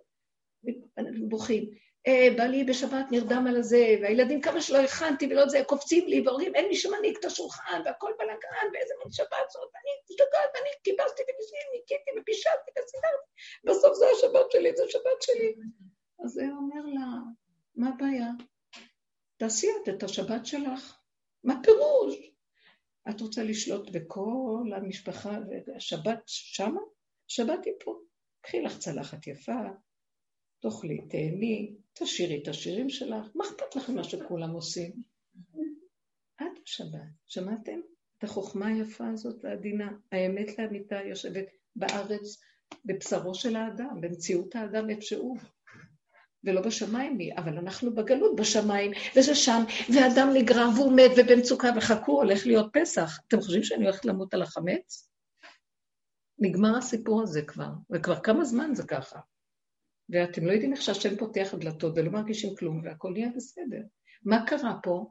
[1.29, 1.69] בוכים.
[2.07, 6.21] אה, בא לי בשבת נרדם על הזה, והילדים כמה שלא הכנתי ולא זה, קופצים לי
[6.25, 10.69] ואומרים, אין מי שמנהיג את השולחן, והכל בלאגן, ואיזה מין שבת זאת, ואני משתגעת, ואני
[11.07, 13.31] וניסיתי, ניקיתי ופישלתי וסידרתי,
[13.63, 15.55] בסוף זה השבת שלי, זה שבת שלי.
[16.25, 17.07] אז הוא אומר לה,
[17.75, 18.27] מה הבעיה?
[19.41, 20.97] תעשי את את השבת שלך.
[21.43, 22.31] מה פירוש?
[23.09, 26.81] את רוצה לשלוט בכל המשפחה, והשבת שמה?
[27.27, 27.99] שבת היא פה.
[28.41, 29.61] קחי לך צלחת יפה,
[30.59, 34.91] תאכלי, תהני, תשאירי את השירים שלך, מה אכפת לכם מה שכולם עושים?
[36.35, 37.79] את השבת, שמעתם?
[38.17, 41.45] את החוכמה היפה הזאת העדינה, האמת לאמיתה יושבת
[41.75, 42.41] בארץ,
[42.85, 45.37] בבשרו של האדם, במציאות האדם איפה שהוא.
[46.43, 49.63] ולא בשמיים היא, אבל אנחנו בגלות בשמיים, וזה שם,
[49.93, 53.19] ואדם נגרר והוא מת ובמצוקה, וחכו, הולך להיות פסח.
[53.27, 55.09] אתם חושבים שאני הולכת למות על החמץ?
[56.39, 59.19] נגמר הסיפור הזה כבר, וכבר כמה זמן זה ככה.
[60.09, 63.81] ואתם לא יודעים איך שהשם פותח דלתות ולא מרגישים כלום, והכל נהיה בסדר.
[64.25, 65.05] מה קרה פה?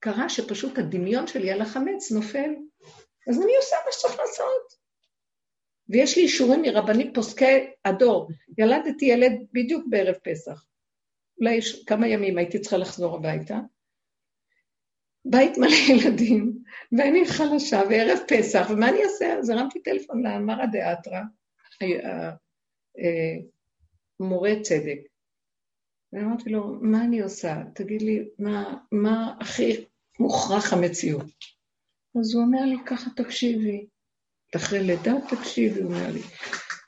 [0.00, 2.50] קרה שפשוט הדמיון שלי על החמץ נופל,
[3.30, 4.77] אז אני עושה מה שצריך לעשות.
[5.88, 8.28] ויש לי אישורים מרבנים פוסקי הדור.
[8.58, 10.64] ילדתי ילד בדיוק בערב פסח.
[11.40, 13.58] אולי כמה ימים הייתי צריכה לחזור הביתה.
[15.24, 16.58] בית מלא ילדים,
[16.92, 19.38] ואני חלשה, וערב פסח, ומה אני אעשה?
[19.38, 21.20] אז הרמתי טלפון לאמרא דאתרא,
[24.20, 24.98] מורה צדק.
[26.12, 27.62] ואמרתי לו, מה אני עושה?
[27.74, 29.84] תגיד לי, מה, מה הכי
[30.20, 31.26] מוכרח המציאות?
[32.20, 33.86] אז הוא אומר לי, ככה תקשיבי.
[34.56, 36.20] אחרי לידה תקשיבי, הוא אומר לי.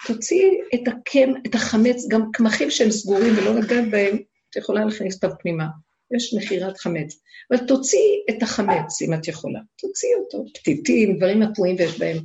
[0.07, 4.17] תוציאי את הקם, את החמץ, גם קמחים שהם סגורים ולא לגעת בהם,
[4.51, 5.67] את יכולה להכניס אותם פנימה.
[6.17, 7.21] יש מכירת חמץ.
[7.51, 9.61] אבל תוציאי את החמץ, אם את יכולה.
[9.77, 10.45] תוציאי אותו.
[10.55, 12.17] פתיתים, דברים נטועים ויש בהם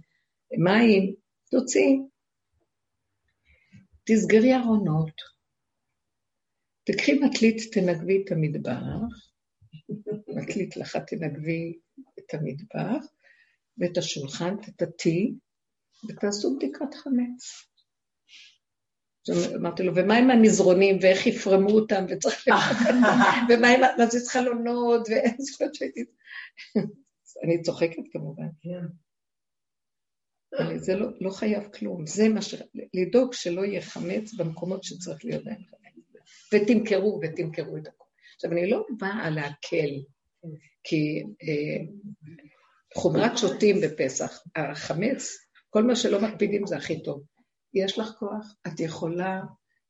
[0.58, 1.14] מים,
[1.52, 2.00] תוציאי.
[4.06, 5.12] תסגרי ארונות,
[6.84, 8.74] תקחי מטלית, תנגבי את המטבח,
[10.38, 11.78] מטלית לך תנגבי
[12.20, 13.06] את המטבח,
[13.78, 15.34] ואת השולחן תטאטי,
[16.10, 17.68] ותעשו בדיקת חמץ.
[19.56, 22.48] אמרתי לו, ומה עם המזרונים, ואיך יפרמו אותם, וצריך
[23.50, 26.06] ומה עם, מה זה חלונות, ואין זכות שהייתי...
[27.44, 28.48] אני צוחקת כמובן.
[30.86, 32.56] זה לא, לא חייב כלום, זה מה ש...
[32.94, 35.76] לדאוג שלא יהיה חמץ במקומות שצריך להיות בהם חמץ.
[36.54, 38.08] ותמכרו, ותמכרו את הכול.
[38.36, 40.04] עכשיו, אני לא באה להקל,
[40.84, 41.86] כי אה,
[42.98, 45.38] חומרת שוטים בפסח, החמץ,
[45.70, 47.24] כל מה שלא מקפידים זה הכי טוב.
[47.74, 49.42] יש לך כוח, את יכולה,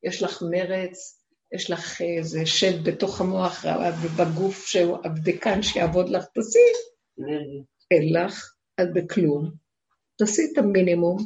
[0.03, 1.25] יש לך מרץ,
[1.55, 3.65] יש לך איזה שד בתוך המוח
[4.03, 6.59] ובגוף שהוא הבדקן שיעבוד לך, תעשי.
[7.91, 9.51] אין לך, את בכלום,
[10.17, 11.17] תעשי את המינימום,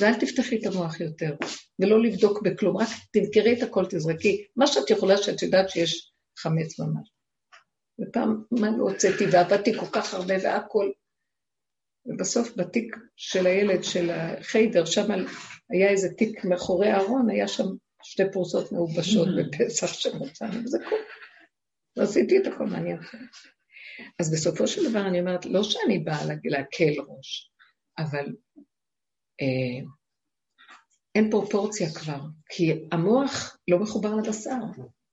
[0.00, 1.34] ואל תפתחי את המוח יותר,
[1.78, 6.78] ולא לבדוק בכלום, רק תמכרי את הכל, תזרקי, מה שאת יכולה שאת יודעת שיש חמץ
[6.80, 7.12] ממש.
[8.00, 10.90] ופעם, מה לא הוצאתי, ועבדתי כל כך הרבה והכל,
[12.06, 15.12] ובסוף בתיק של הילד, של החיידר, שם
[15.70, 17.64] היה איזה תיק מאחורי הארון, היה שם
[18.02, 20.96] שתי פרוסות מעובשות בפסח שמצאנו, וזה כל.
[21.96, 23.18] ועשיתי את הכל, מה אני אעשה?
[24.18, 27.50] אז בסופו של דבר אני אומרת, לא שאני באה להקל ראש,
[27.98, 28.26] אבל
[29.40, 29.86] אה,
[31.14, 34.58] אין פרופורציה כבר, כי המוח לא מחובר לבשר,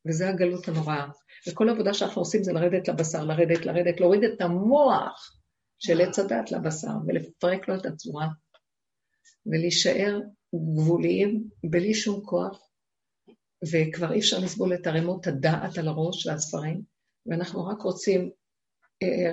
[0.08, 1.08] וזה הגלות הנוראה.
[1.48, 5.43] וכל העבודה שאנחנו עושים זה לרדת לבשר, לרדת, לרדת, להוריד את המוח
[5.86, 8.28] של עץ הדת לבשר, ולפרק לו את הצורה,
[9.46, 10.20] ולהישאר
[10.76, 12.70] גבוליים, בלי שום כוח,
[13.72, 16.82] וכבר אי אפשר לסבול את ערימות הדעת על הראש והספרים,
[17.26, 18.30] ואנחנו רק רוצים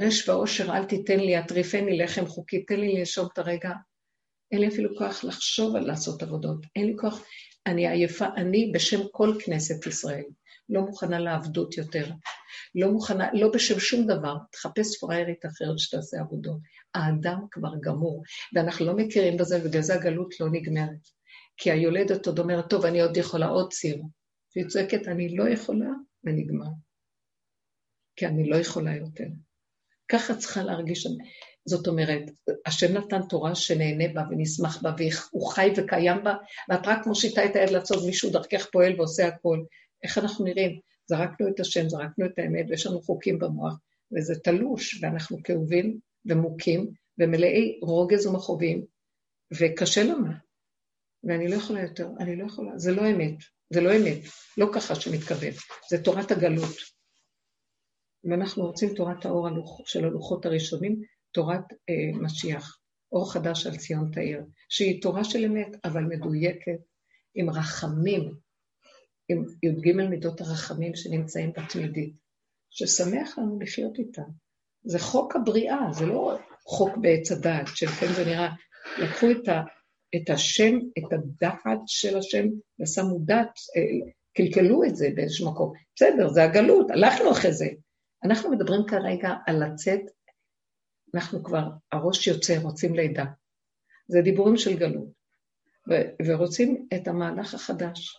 [0.00, 3.70] רש ועושר אל תיתן לי, אטריפני לחם חוקי, תן לי לנשום את הרגע.
[4.52, 7.22] אין לי אפילו כוח לחשוב על לעשות עבודות, אין לי כוח,
[7.66, 10.24] אני עייפה, אני בשם כל כנסת ישראל,
[10.68, 12.10] לא מוכנה לעבדות יותר,
[12.74, 16.58] לא מוכנה, לא בשם שום דבר, תחפש פריירית אחרת שתעשה עבודות.
[16.94, 18.22] האדם כבר גמור,
[18.54, 21.08] ואנחנו לא מכירים בזה, ובגלל זה הגלות לא נגמרת.
[21.56, 24.02] כי היולדת עוד אומרת, טוב, אני עוד יכולה עוד ציר.
[24.56, 25.90] והיא צועקת, אני לא יכולה,
[26.24, 26.70] ונגמר.
[28.16, 29.24] כי אני לא יכולה יותר.
[30.08, 31.06] ככה צריכה להרגיש,
[31.64, 32.22] זאת אומרת,
[32.66, 36.34] השם נתן תורה שנהנה בה ונשמח בה, והוא חי וקיים בה,
[36.68, 39.58] ואת רק מושיטה את היד לעשות, מישהו דרכך פועל ועושה הכל.
[40.02, 40.80] איך אנחנו נראים?
[41.10, 43.74] זרקנו את השם, זרקנו את האמת, ויש לנו חוקים במוח,
[44.12, 48.84] וזה תלוש, ואנחנו כאובים ומוכים, ומלאי רוגז ומכאובים,
[49.60, 50.32] וקשה לנו.
[51.24, 53.34] ואני לא יכולה יותר, אני לא יכולה, זה לא אמת,
[53.72, 54.18] זה לא אמת,
[54.58, 55.52] לא ככה שמתכוון,
[55.90, 56.76] זה תורת הגלות.
[58.26, 59.48] אם אנחנו רוצים תורת האור
[59.84, 62.78] של הלוחות הראשונים, תורת אה, משיח,
[63.12, 66.80] אור חדש על ציון תאיר, שהיא תורה של אמת, אבל מדויקת,
[67.34, 68.34] עם רחמים,
[69.30, 72.14] עם י"ג מידות הרחמים שנמצאים בתמידית,
[72.70, 74.22] ששמח לנו לחיות איתה.
[74.82, 78.48] זה חוק הבריאה, זה לא חוק בעץ הדעת, של כן זה נראה,
[78.98, 79.62] לקחו את, ה,
[80.16, 82.46] את השם, את הדעת של השם,
[82.80, 85.72] ושמו דת, אה, קלקלו את זה באיזשהו מקום.
[85.96, 87.66] בסדר, זה הגלות, הלכנו אחרי זה.
[88.24, 90.00] אנחנו מדברים כרגע על לצאת,
[91.14, 93.24] אנחנו כבר, הראש יוצא, רוצים לידה.
[94.08, 95.08] זה דיבורים של גלות.
[95.90, 98.16] ו- ורוצים את המהלך החדש.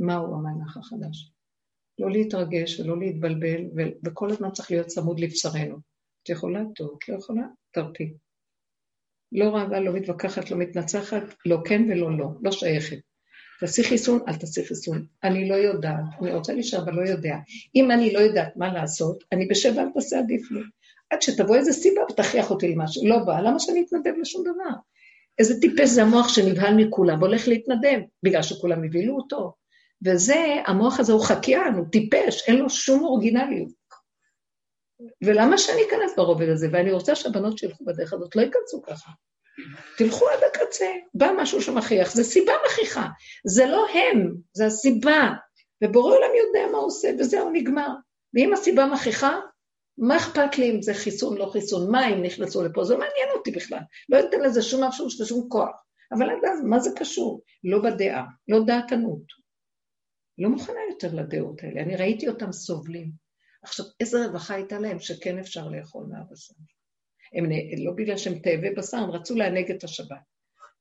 [0.00, 1.32] מהו המהלך החדש?
[1.98, 3.64] לא להתרגש ולא להתבלבל,
[4.06, 5.76] וכל הזמן צריך להיות צמוד לבשרנו.
[6.22, 6.62] את יכולה?
[6.74, 7.42] טוב, את לא יכולה?
[7.72, 8.14] תרפי.
[9.32, 12.98] לא רבה, לא מתווכחת, לא מתנצחת, לא כן ולא לא, לא שייכת.
[13.60, 15.06] תעשי חיסון, אל תעשי חיסון.
[15.24, 17.36] אני לא יודעת, אני רוצה להישאר, אבל לא יודע.
[17.74, 20.60] אם אני לא יודעת מה לעשות, אני בשב אל תעשה עדיף לי.
[21.10, 23.08] עד שתבוא איזה סיבה ותכריח אותי למשהו.
[23.08, 24.76] לא בא, למה שאני אתנדב לשום דבר?
[25.38, 29.59] איזה טיפש זה המוח שנבהל מכולם, והולך להתנדב, בגלל שכולם הבהילו אותו.
[30.06, 33.80] וזה, המוח הזה הוא חקיין, הוא טיפש, אין לו שום אורגינליות.
[35.24, 36.68] ולמה שאני אכנס ברובד הזה?
[36.72, 39.10] ואני רוצה שהבנות שילכו בדרך הזאת לא ייכנסו ככה.
[39.98, 43.06] תלכו עד הקצה, בא משהו שמכריח, זה סיבה מכריחה,
[43.46, 45.30] זה לא הם, זה הסיבה,
[45.84, 47.88] ובורא עולם יודע מה הוא עושה, וזהו, נגמר.
[48.34, 49.40] ואם הסיבה מכריחה,
[49.98, 53.28] מה אכפת לי אם זה חיסון, לא חיסון, מה אם נכנסו לפה, זה לא מעניין
[53.36, 55.84] אותי בכלל, לא אתן לזה שום משהו, שום כוח.
[56.12, 57.42] אבל עד אז, מה זה קשור?
[57.64, 59.39] לא בדעה, לא דעתנות.
[60.40, 63.10] לא מוכנה יותר לדעות האלה, אני ראיתי אותם סובלים.
[63.62, 66.54] עכשיו, איזה רווחה הייתה להם שכן אפשר לאכול מהבשר.
[67.34, 67.44] הם,
[67.84, 70.18] לא בגלל שהם תאבי בשר, הם רצו לענג את השבת.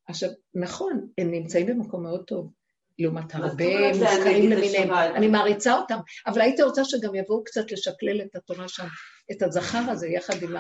[0.08, 2.52] עכשיו, נכון, הם נמצאים במקום מאוד טוב,
[3.00, 8.36] לעומת הרבה מוזכרים למיניהם, אני מעריצה אותם, אבל הייתי רוצה שגם יבואו קצת לשקלל את
[8.36, 8.88] התורה שם,
[9.32, 10.56] את הזכר הזה, יחד עם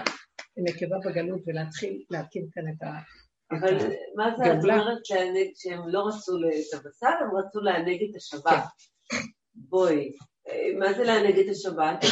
[0.58, 2.88] הנקבה בגלות, ולהתחיל להקים כאן את ה...
[3.52, 3.78] אבל
[4.16, 5.06] מה זה, את אומרת
[5.56, 8.64] שהם לא רצו את הבשר, הם רצו לענג את השבת.
[9.10, 9.18] כן.
[9.56, 10.12] בואי,
[10.80, 12.06] מה זה לענג את השבת?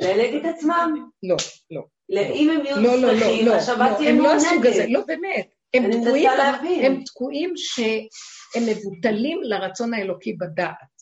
[0.00, 1.08] לענג את עצמם.
[1.22, 1.36] לא,
[1.70, 1.82] לא.
[2.10, 4.76] אם הם יהיו לא, לא, שמחים, לא, השבת תהיה מעונגת.
[4.84, 5.54] הם לא באמת.
[5.74, 6.30] הם תקועים,
[6.84, 10.98] הם תקועים שהם מבוטלים לרצון האלוקי בדעת.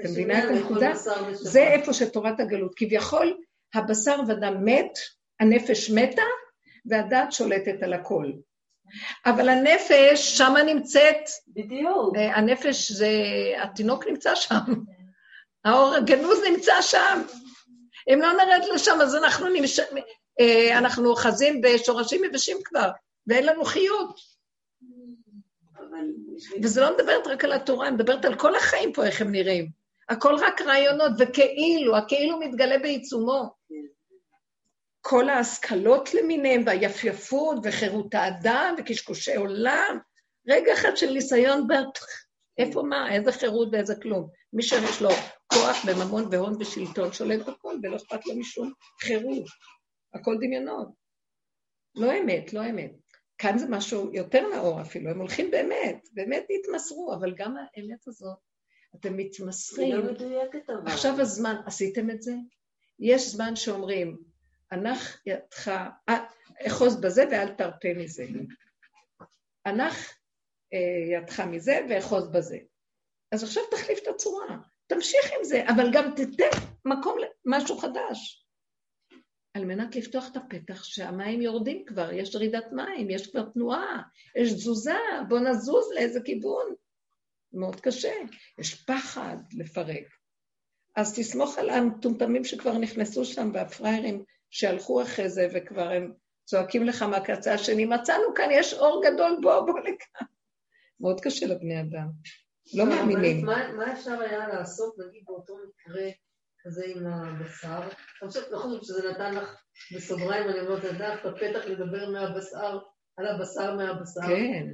[0.00, 0.90] אתה מבינה את הנקודה?
[1.32, 2.72] זה איפה שתורת הגלות.
[2.76, 3.36] כביכול,
[3.74, 4.98] הבשר ודם מת,
[5.40, 6.22] הנפש מתה,
[6.86, 8.32] והדעת שולטת על הכל.
[9.26, 11.28] אבל הנפש שמה נמצאת.
[11.48, 12.16] בדיוק.
[12.16, 13.10] אה, הנפש זה,
[13.62, 14.54] התינוק נמצא שם.
[15.64, 17.22] האור הגנוז נמצא שם.
[18.12, 19.80] אם לא נרד לשם, אז אנחנו, נמש...
[20.40, 22.90] אה, אנחנו אוחזים בשורשים יבשים כבר,
[23.26, 24.20] ואין לנו חיות.
[26.62, 29.68] וזה לא מדברת רק על התורה, אני מדברת על כל החיים פה, איך הם נראים.
[30.08, 33.50] הכל רק רעיונות, וכאילו, הכאילו מתגלה בעיצומו.
[35.00, 39.98] כל ההשכלות למיניהם, והיפייפות, וחירות האדם, וקשקושי עולם.
[40.48, 41.66] רגע אחד של ניסיון,
[42.58, 44.28] איפה מה, איזה חירות ואיזה כלום.
[44.52, 45.10] מי שיש לו
[45.52, 49.44] כוח וממון והון ושלטון שולט בכל, ולא אכפת לו משום חירות.
[50.14, 50.88] הכל דמיונות.
[51.94, 52.92] לא אמת, לא אמת.
[53.38, 58.38] כאן זה משהו יותר נאור אפילו, הם הולכים באמת, באמת התמסרו, אבל גם האמת הזאת,
[58.96, 59.96] אתם מתמסרים.
[59.96, 60.92] היא לא מדויקת אבל.
[60.92, 62.32] עכשיו הזמן, עשיתם את זה?
[62.98, 64.16] יש זמן שאומרים,
[64.70, 65.68] הנח ידך,
[66.08, 66.26] אה,
[66.66, 68.24] אחוז בזה ואל תרפה מזה.
[69.64, 70.18] הנח
[70.72, 72.58] אה, ידך מזה ואחוז בזה.
[73.32, 78.44] אז עכשיו תחליף את הצורה, תמשיך עם זה, אבל גם תתן מקום למשהו חדש.
[79.54, 84.02] על מנת לפתוח את הפתח שהמים יורדים כבר, יש רעידת מים, יש כבר תנועה,
[84.36, 86.74] יש תזוזה, בוא נזוז לאיזה כיוון.
[87.52, 88.12] מאוד קשה,
[88.58, 90.04] יש פחד לפרק.
[90.96, 96.12] אז תסמוך על המטומטמים שכבר נכנסו שם והפראיירים שהלכו אחרי זה וכבר הם
[96.44, 100.26] צועקים לך מהקצה השני, מצאנו כאן, יש אור גדול, בוא, בוא לכאן.
[101.00, 102.08] מאוד קשה לבני אדם.
[102.74, 103.44] לא מאמינים.
[103.46, 106.10] מה אפשר היה לעשות, נגיד, באותו מקרה
[106.64, 107.82] כזה עם הבשר?
[108.22, 109.62] אני חושבת, לא חושבת שזה נתן לך,
[109.94, 112.78] בסוגריים, אני אומרת, לדעת, את הפתח לדבר מהבשר,
[113.16, 114.20] על הבשר מהבשר.
[114.28, 114.66] כן.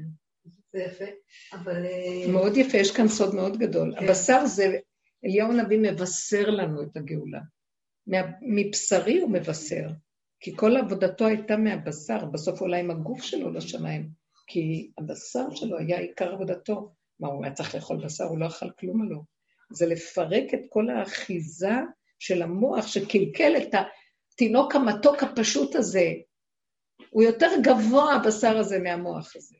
[0.73, 1.05] זה יפה,
[1.53, 1.87] אבל...
[1.87, 3.95] אה, מאוד יפה, יש כאן סוד מאוד גדול.
[3.99, 4.05] כן.
[4.05, 4.79] הבשר זה,
[5.25, 7.41] אליהו הנביא מבשר לנו את הגאולה.
[8.43, 9.89] מבשרי הוא מבשר,
[10.41, 14.09] כי כל עבודתו הייתה מהבשר, בסוף עולה עם הגוף שלו לשמיים,
[14.47, 16.93] כי הבשר שלו היה עיקר עבודתו.
[17.21, 18.25] מה, הוא היה צריך לאכול בשר?
[18.25, 19.25] הוא לא אכל כלום עלו.
[19.71, 21.75] זה לפרק את כל האחיזה
[22.19, 23.75] של המוח שקלקל את
[24.33, 26.13] התינוק המתוק הפשוט הזה.
[27.11, 29.57] הוא יותר גבוה, הבשר הזה, מהמוח הזה.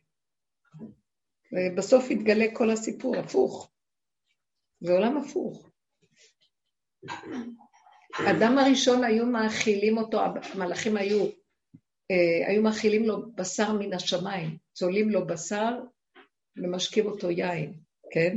[1.53, 3.71] ובסוף יתגלה כל הסיפור, הפוך.
[4.81, 5.71] זה עולם הפוך.
[8.19, 10.21] אדם הראשון היו מאכילים אותו,
[10.55, 11.25] המלאכים היו,
[12.11, 15.71] אה, היו מאכילים לו בשר מן השמיים, צולים לו בשר
[16.57, 17.73] ומשקים אותו יין,
[18.13, 18.37] כן?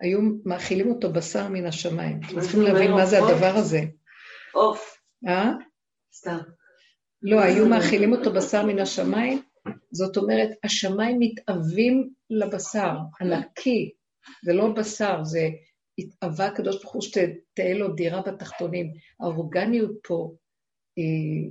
[0.00, 2.20] היו מאכילים אותו בשר מן השמיים.
[2.26, 3.80] אתם צריכים להבין מה זה הדבר הזה.
[4.52, 5.00] עוף.
[5.28, 5.52] אה?
[6.14, 6.38] סתם.
[7.22, 9.42] לא, היו מאכילים אותו בשר מן השמיים,
[9.92, 13.90] זאת אומרת, השמיים מתאווים לבשר, הנקי,
[14.44, 15.48] זה לא בשר, זה
[15.98, 18.92] התאווה הקדוש ברוך הוא שתהיה לו דירה בתחתונים.
[19.20, 20.34] האורגניות פה
[20.96, 21.50] היא,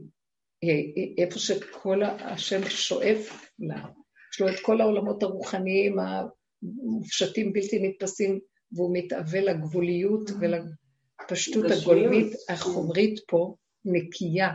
[0.61, 3.85] היא, היא איפה שכל השם שואף לה.
[4.33, 8.39] יש לו את כל העולמות הרוחניים המופשטים, בלתי נתפסים,
[8.71, 13.55] והוא מתאווה לגבוליות ולפשטות הגולמית החומרית פה,
[13.85, 14.49] נקייה,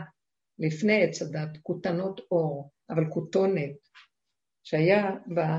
[0.59, 3.75] לפני עץ הדת, כותנות אור, אבל כותונת,
[4.63, 5.57] שהיה בה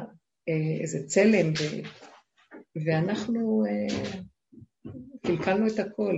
[0.49, 1.53] אה, איזה צלם.
[2.87, 4.21] ואנחנו אה,
[5.27, 6.15] קלקלנו את הכל.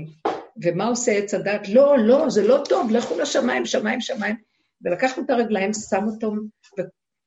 [0.62, 1.68] ומה עושה עץ הדת?
[1.68, 4.36] לא, לא, זה לא טוב, לכו לשמיים, שמיים, שמיים.
[4.82, 6.36] ולקחנו את הרגליים, שם אותם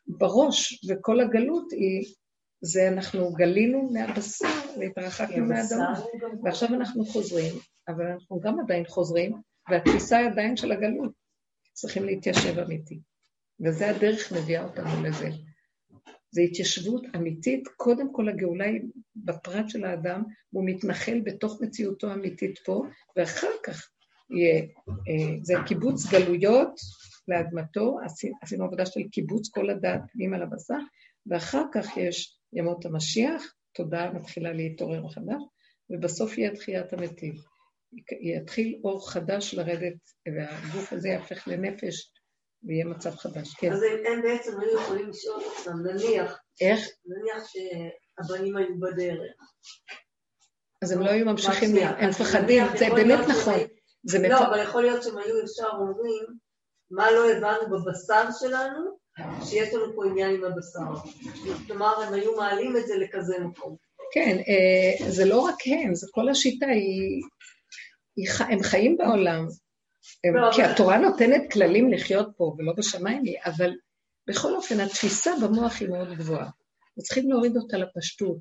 [0.08, 2.14] בראש, וכל הגלות היא,
[2.62, 4.48] זה אנחנו גלינו מהבשר
[4.80, 6.02] והתרחקנו מהאדמה.
[6.44, 7.54] ועכשיו אנחנו חוזרים,
[7.88, 11.12] אבל אנחנו גם עדיין חוזרים, והתפיסה היא עדיין של הגלות.
[11.74, 13.00] צריכים להתיישב אמיתי.
[13.66, 15.30] וזה הדרך מביאה אותנו לזה.
[16.32, 18.82] זו התיישבות אמיתית, קודם כל הגאולה היא
[19.16, 22.84] בפרט של האדם, הוא מתנחל בתוך מציאותו האמיתית פה,
[23.16, 23.90] ואחר כך
[24.30, 26.80] יהיה, אה, זה קיבוץ גלויות
[27.28, 27.98] לאדמתו,
[28.42, 30.80] עשינו עבודה של קיבוץ כל הדעת פנימה לבשר,
[31.26, 35.42] ואחר כך יש ימות המשיח, תודעה מתחילה להתעורר מחדש,
[35.90, 37.34] ובסוף יהיה תחיית המתים.
[38.22, 39.98] יתחיל אור חדש לרדת,
[40.36, 42.12] והגוף הזה יהפך לנפש
[42.68, 43.74] ויהיה מצב חדש, כן.
[43.74, 46.88] אז הם בעצם היו יכולים לשאול אותם, נניח, איך?
[47.06, 49.32] נניח שהבנים היו בדרך.
[50.82, 53.54] אז הם לא היו ממשיכים, הם מפחדים, זה באמת נכון.
[54.30, 56.26] לא, אבל יכול להיות שהם היו ישר אומרים,
[56.92, 58.98] מה לא הבנו בבשר שלנו,
[59.46, 61.10] שיש לנו פה עניין עם הבשר.
[61.68, 63.76] כלומר, הם היו מעלים את זה לכזה מקום.
[64.12, 66.66] כן, אה, זה לא רק הם, זה כל השיטה,
[68.40, 69.48] הם חיים בעולם,
[70.56, 73.72] כי התורה נותנת כללים לחיות פה ולא בשמיים היא, אבל
[74.28, 76.50] בכל אופן התפיסה במוח היא מאוד גבוהה.
[77.00, 78.38] וצריכים להוריד אותה לפשטות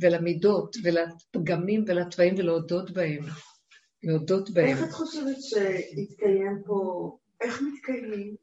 [0.00, 3.24] ולמידות ולפגמים ולתוואים ולהודות בהם.
[4.02, 4.66] להודות בהם.
[4.66, 7.10] איך את חושבת שיתקיים פה,
[7.40, 8.36] איך מתקיימים,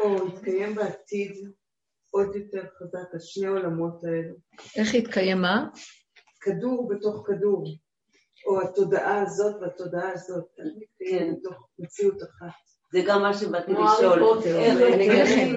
[0.00, 1.32] או יתקיים בעתיד
[2.10, 4.34] עוד יותר חזק, השני העולמות האלו?
[4.76, 5.66] איך יתקיים מה?
[6.40, 7.76] כדור בתוך כדור.
[8.46, 10.44] או התודעה הזאת והתודעה הזאת,
[10.98, 11.30] כן.
[11.30, 12.54] מתוך מציאות אחת.
[12.92, 14.38] זה גם מה שבאתי לשאול.
[14.94, 15.54] אני אגיד לכם,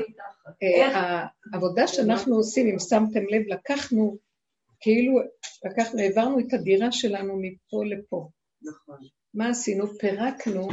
[0.64, 4.18] אה, העבודה שאנחנו עושים, אם שמתם לב, לקחנו,
[4.80, 5.14] כאילו,
[5.66, 8.30] לקחנו, העברנו את הדירה שלנו מפה לפה.
[8.62, 8.98] נכון.
[9.34, 9.88] מה עשינו?
[9.88, 10.68] פירקנו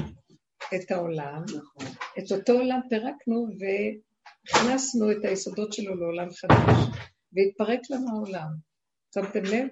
[0.75, 1.87] את העולם, נכון.
[2.19, 6.77] את אותו עולם פירקנו והכנסנו את היסודות שלו לעולם חדש,
[7.33, 8.49] והתפרק לנו העולם.
[9.15, 9.69] שמתם לב?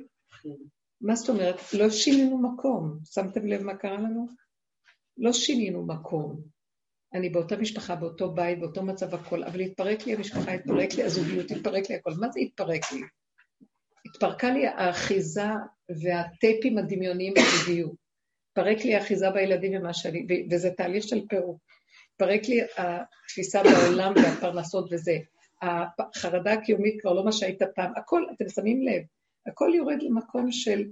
[1.02, 1.56] מה זאת אומרת?
[1.78, 2.98] לא שינינו מקום.
[3.04, 4.26] שמתם לב מה קרה לנו?
[5.18, 6.40] לא שינינו מקום.
[7.14, 11.50] אני באותה משפחה, באותו בית, באותו מצב הכל, אבל התפרק לי המשפחה, התפרק לי הזוגיות,
[11.50, 12.10] התפרק לי הכל.
[12.20, 13.00] מה זה התפרק לי?
[14.06, 15.46] התפרקה לי האחיזה
[16.02, 17.94] והטייפים הדמיוניים בזוגיות.
[18.48, 21.60] התפרק לי האחיזה בילדים ומה שאני, וזה תהליך של פירוק.
[22.12, 25.18] התפרק לי התפיסה בעולם והפרנסות וזה.
[25.62, 27.92] החרדה הקיומית כבר לא מה שהיית פעם.
[27.96, 29.02] הכל, אתם שמים לב,
[29.46, 30.82] הכל יורד למקום של...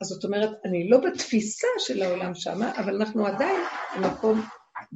[0.00, 3.60] אז זאת אומרת, אני לא בתפיסה של העולם שמה, אבל אנחנו עדיין
[3.96, 4.40] במקום,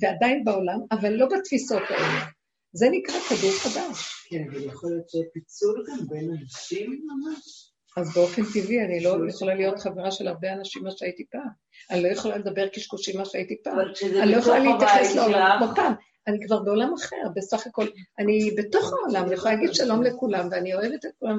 [0.02, 2.20] ועדיין בעולם, אבל לא בתפיסות האלה.
[2.73, 4.27] זה נקרא כדור חדש.
[4.31, 7.73] כן, אבל יכול להיות שפיצול גם בין אנשים ממש.
[7.97, 11.48] אז באופן טבעי אני לא יכולה להיות חברה של הרבה אנשים מה שהייתי פעם.
[11.90, 13.78] אני לא יכולה לדבר קשקושים מה שהייתי פעם.
[14.23, 15.93] אני לא יכולה להתייחס לעולם כמו פעם.
[16.27, 17.86] אני כבר בעולם אחר, בסך הכל.
[18.18, 21.39] אני בתוך העולם, אני יכולה להגיד שלום לכולם, ואני אוהבת את כולם.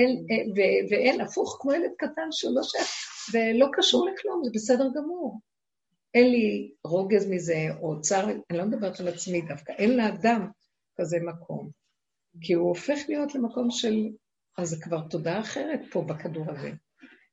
[0.00, 2.88] אין, אין, ו, ואין, הפוך כמו ילד קטן שהוא לא שייך,
[3.32, 5.40] ולא קשור לכלום, זה בסדר גמור.
[6.14, 10.50] אין לי רוגז מזה, או צער, אני לא מדברת על עצמי דווקא, אין לאדם
[10.96, 11.70] כזה מקום.
[12.40, 14.08] כי הוא הופך להיות למקום של,
[14.58, 16.70] אז זה כבר תודה אחרת פה בכדור הזה.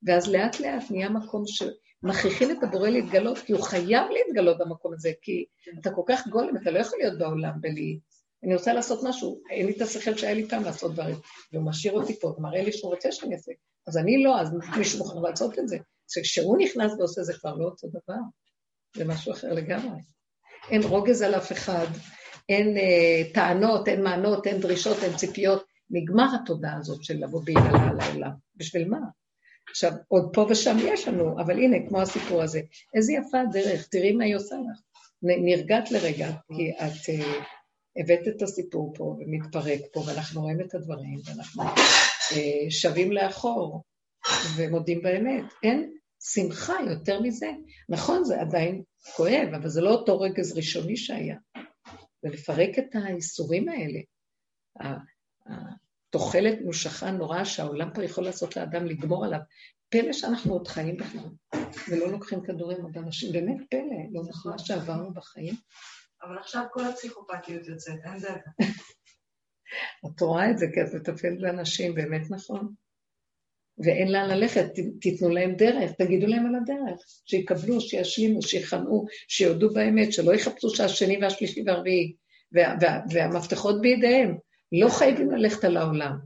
[0.04, 5.12] ואז לאט לאט נהיה מקום שמכריחים את הבורא להתגלות, כי הוא חייב להתגלות במקום הזה,
[5.22, 5.46] כי
[5.80, 8.00] אתה כל כך גולם, אתה לא יכול להיות בעולם בלי...
[8.44, 11.16] אני רוצה לעשות משהו, אין לי את השכל שהיה לי פעם לעשות דברים,
[11.54, 13.52] והוא משאיר אותי פה, ומראה לי שהוא רוצה שאני אעשה.
[13.88, 15.78] אז אני לא, אז מישהו מוכן לעשות את זה.
[16.24, 18.20] כשהוא נכנס ועושה זה כבר לא אותו דבר,
[18.96, 20.02] זה משהו אחר לגמרי.
[20.72, 21.86] אין רוגז על אף אחד,
[22.50, 25.64] אין אה, טענות, אין מענות, אין דרישות, אין ציפיות.
[25.90, 28.32] נגמר התודעה הזאת של לבוא בהיגלה על העולם.
[28.56, 29.00] בשביל מה?
[29.70, 32.62] עכשיו, עוד פה ושם יש לנו, אבל הנה, כמו הסיפור הזה,
[32.96, 34.82] איזה יפה הדרך, תראי מה היא עושה לך.
[35.22, 37.44] נרגעת לרגע, כי את uh,
[37.98, 42.36] הבאת את הסיפור פה ומתפרק פה, ואנחנו רואים את הדברים, ואנחנו uh,
[42.70, 43.84] שבים לאחור
[44.56, 45.44] ומודים באמת.
[45.64, 45.94] אין
[46.24, 47.52] שמחה יותר מזה.
[47.90, 48.84] נכון, זה עדיין
[49.16, 51.36] כואב, אבל זה לא אותו רגז ראשוני שהיה.
[52.24, 54.00] ולפרק את האיסורים האלה.
[56.10, 59.40] התוחלת מושכה נוראה שהעולם פה יכול לעשות לאדם לגמור עליו.
[59.90, 61.30] פלא שאנחנו עוד חיים בכלל,
[61.90, 63.32] ולא לוקחים כדורים עוד אנשים.
[63.32, 65.56] באמת פלא, לא נכון מה שעברנו בחיים.
[66.24, 68.42] אבל עכשיו כל הפסיכופתיות יוצאת, אין דאגה.
[70.06, 72.74] את רואה את זה כי את מטפלת באנשים, באמת נכון.
[73.78, 74.66] ואין לאן ללכת,
[75.02, 81.18] תיתנו להם דרך, תגידו להם על הדרך, שיקבלו, שישלימו, שיכנעו, שיודו באמת, שלא יחפשו שהשני
[81.22, 82.16] והשלישי והרביעי,
[82.52, 84.38] וה, וה, והמפתחות בידיהם.
[84.72, 86.18] לא חייבים ללכת על העולם.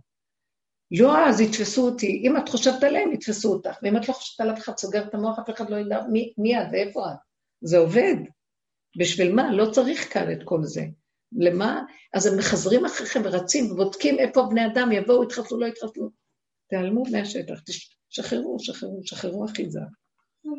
[0.92, 2.22] לא, אז יתפסו אותי.
[2.26, 3.78] אם את חושבת עליהם, יתפסו אותך.
[3.84, 6.34] ואם את לא חושבת על אף אחד, סוגרת את המוח, אף אחד לא ידע מי,
[6.38, 7.18] מי את ואיפה את.
[7.62, 8.16] זה עובד.
[8.98, 9.54] בשביל מה?
[9.54, 10.86] לא צריך כאן את כל זה.
[11.32, 11.82] למה?
[12.14, 16.10] אז הם מחזרים אחריכם ורצים ובודקים איפה בני אדם יבואו, יתחתנו, לא יתחתנו.
[16.70, 17.60] תיעלמו מהשטח,
[18.10, 19.80] תשחררו, שחררו, שחררו אחיזה.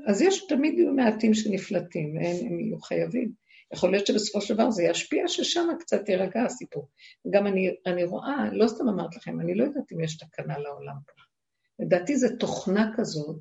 [0.06, 3.32] אז יש תמיד יהיו מעטים שנפלטים, והם הם יהיו חייבים.
[3.72, 6.88] יכול להיות שבסופו של דבר זה ישפיע ששם קצת יירגע הסיפור.
[7.30, 10.96] גם אני, אני רואה, לא סתם אמרת לכם, אני לא יודעת אם יש תקנה לעולם
[11.06, 11.22] פה.
[11.84, 13.40] לדעתי זו תוכנה כזאת,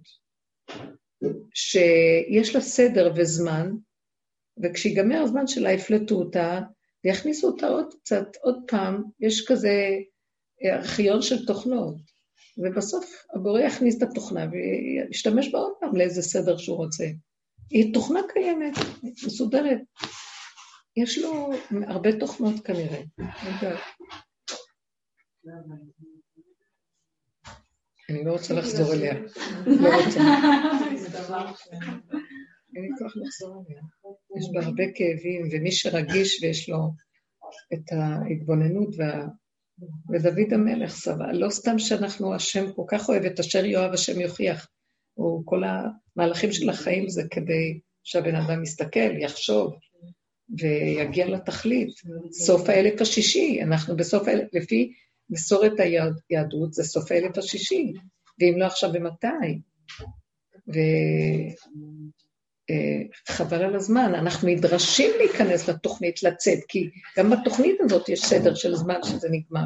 [1.54, 3.72] שיש לה סדר וזמן,
[4.64, 6.60] וכשיגמר הזמן שלה יפלטו אותה,
[7.06, 9.90] ויכניסו אותה עוד קצת, עוד פעם, יש כזה
[10.66, 11.96] ארכיון של תוכנות.
[12.58, 17.06] ובסוף הבורא יכניס את התוכנה וישתמש בה עוד פעם לאיזה סדר שהוא רוצה.
[17.70, 18.74] היא תוכנה קיימת,
[19.26, 19.80] מסודרת.
[20.98, 21.52] יש לו
[21.88, 23.02] הרבה תוכנות כנראה.
[28.10, 29.14] אני לא רוצה לחזור אליה.
[29.66, 30.20] לא רוצה.
[32.76, 33.82] אין לי כוח לחזור אליה.
[34.38, 36.78] יש בה הרבה כאבים, ומי שרגיש ויש לו
[37.74, 39.28] את ההתבוננות וה...
[40.10, 41.32] ודוד המלך סבל.
[41.32, 44.68] לא סתם שאנחנו, השם כל כך אוהב את אשר יאהב השם יוכיח.
[45.14, 49.74] הוא כל המהלכים של החיים זה כדי שהבן אדם יסתכל, יחשוב,
[50.60, 51.90] ויגיע לתכלית.
[52.32, 54.92] סוף האלף השישי, אנחנו בסוף האלף, לפי
[55.30, 55.74] מסורת
[56.30, 57.94] היהדות, זה סוף האלף השישי,
[58.40, 59.62] ואם לא עכשיו, במתי?
[60.68, 60.82] וחבל
[62.70, 68.76] אה, על הזמן, אנחנו נדרשים להיכנס לתוכנית, לצאת, כי גם בתוכנית הזאת יש סדר של
[68.76, 69.66] זמן שזה נגמר.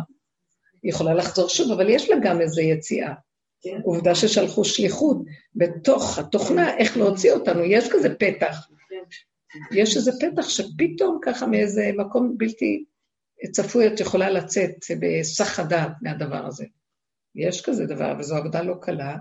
[0.84, 3.14] היא יכולה לחזור שוב, אבל יש לה גם איזו יציאה.
[3.62, 3.82] כן.
[3.84, 5.18] עובדה ששלחו שליחות
[5.56, 8.68] בתוך התוכנה, איך להוציא אותנו, יש כזה פתח.
[9.72, 12.86] יש איזה פתח שפתאום ככה מאיזה מקום בלתי
[13.52, 16.66] צפוי את יכולה לצאת בסך הדעת מהדבר הזה.
[17.36, 19.18] יש כזה דבר, וזו עבודה לא קלה,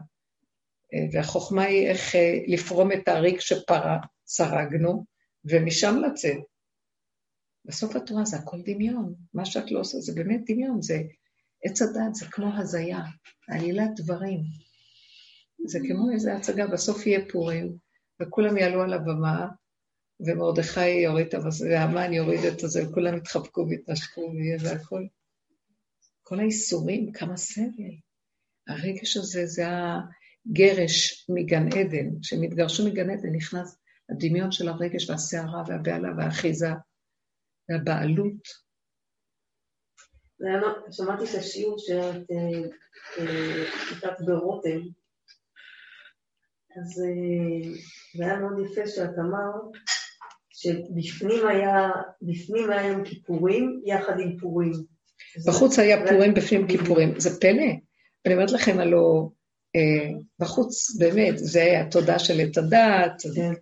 [1.12, 5.04] והחוכמה היא איך אה, לפרום את הריק שסרגנו,
[5.44, 6.42] ומשם לצאת.
[7.64, 9.14] בסוף את רואה, זה הכל דמיון.
[9.34, 11.02] מה שאת לא עושה זה באמת דמיון, זה
[11.64, 12.98] עץ הדת, זה כמו הזיה,
[13.48, 14.40] עלילת דברים.
[15.66, 17.76] זה כמו איזו הצגה, בסוף יהיה פורים,
[18.22, 19.48] וכולם יעלו על הבמה,
[20.20, 21.60] ומרדכי יוריד את המס...
[21.60, 25.06] והמן יוריד את הזה, וכולם יתחבקו ויתנשקו ויהיה והכל.
[26.22, 27.94] כל האיסורים, כמה סבל.
[28.68, 29.66] הרגש הזה זה
[30.50, 33.76] הגרש מגן עדן, כשהם התגרשו מגן עדן נכנס
[34.10, 36.70] הדמיון של הרגש והסערה והבהלה והאחיזה
[37.68, 38.64] והבעלות.
[40.90, 42.26] שמעתי את השיעור שאת
[43.90, 44.80] כתבת אה, ברותם,
[46.76, 47.70] אז אה,
[48.16, 49.72] זה היה מאוד יפה שאת אמרת
[50.50, 51.90] שבפנים היה,
[52.22, 54.72] בפנים היה יום כיפורים יחד עם פורים.
[55.46, 57.20] בחוץ היה פורים, בפנים כיפורים.
[57.20, 57.72] זה פלא.
[58.26, 59.33] אני אומרת לכם, הלוא אה,
[60.40, 63.52] בחוץ, באמת, זה התודה של עת הדעת, כן.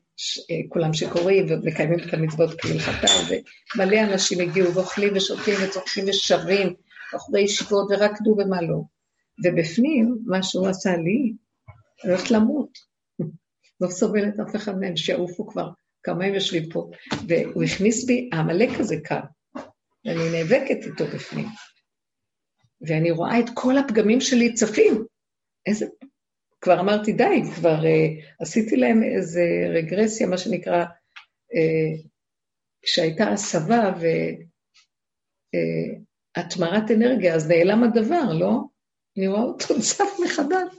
[0.50, 3.06] אה, כולם שקוראים ומקיימים את המצוות כהלכתה,
[3.76, 6.74] ומלא אנשים הגיעו ואוכלים ושותים וצוחקים ושרים,
[7.14, 8.82] בחורי ישיבות ורקדו ומה לא.
[9.44, 11.32] ובפנים, מה שהוא עשה לי,
[12.04, 12.78] אני הולכת למות.
[13.80, 15.68] לא סובלת אף אחד מהם, שיעופו כבר.
[16.02, 16.90] כמה הם יושבים פה,
[17.28, 19.20] והוא הכניס בי, העמלק הזה כאן,
[20.04, 21.46] ואני נאבקת איתו בפנים.
[22.80, 25.04] ואני רואה את כל הפגמים שלי צפים.
[25.66, 25.86] איזה...
[26.60, 27.86] כבר אמרתי, די, כבר uh,
[28.40, 29.42] עשיתי להם איזה
[29.74, 32.08] רגרסיה, מה שנקרא, uh,
[32.82, 33.94] כשהייתה הסבה
[36.36, 38.60] והטמרת uh, אנרגיה, אז נעלם הדבר, לא?
[39.16, 40.74] אני רואה אותו צף מחדש.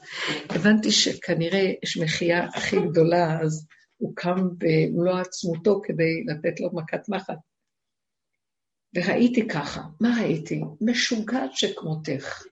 [0.49, 7.10] הבנתי שכנראה יש מחייה הכי גדולה, אז הוא קם במלוא עצמותו כדי לתת לו מכת
[7.10, 7.38] מחט.
[8.95, 10.61] וראיתי ככה, מה ראיתי?
[10.81, 12.43] משוגעת שכמותך.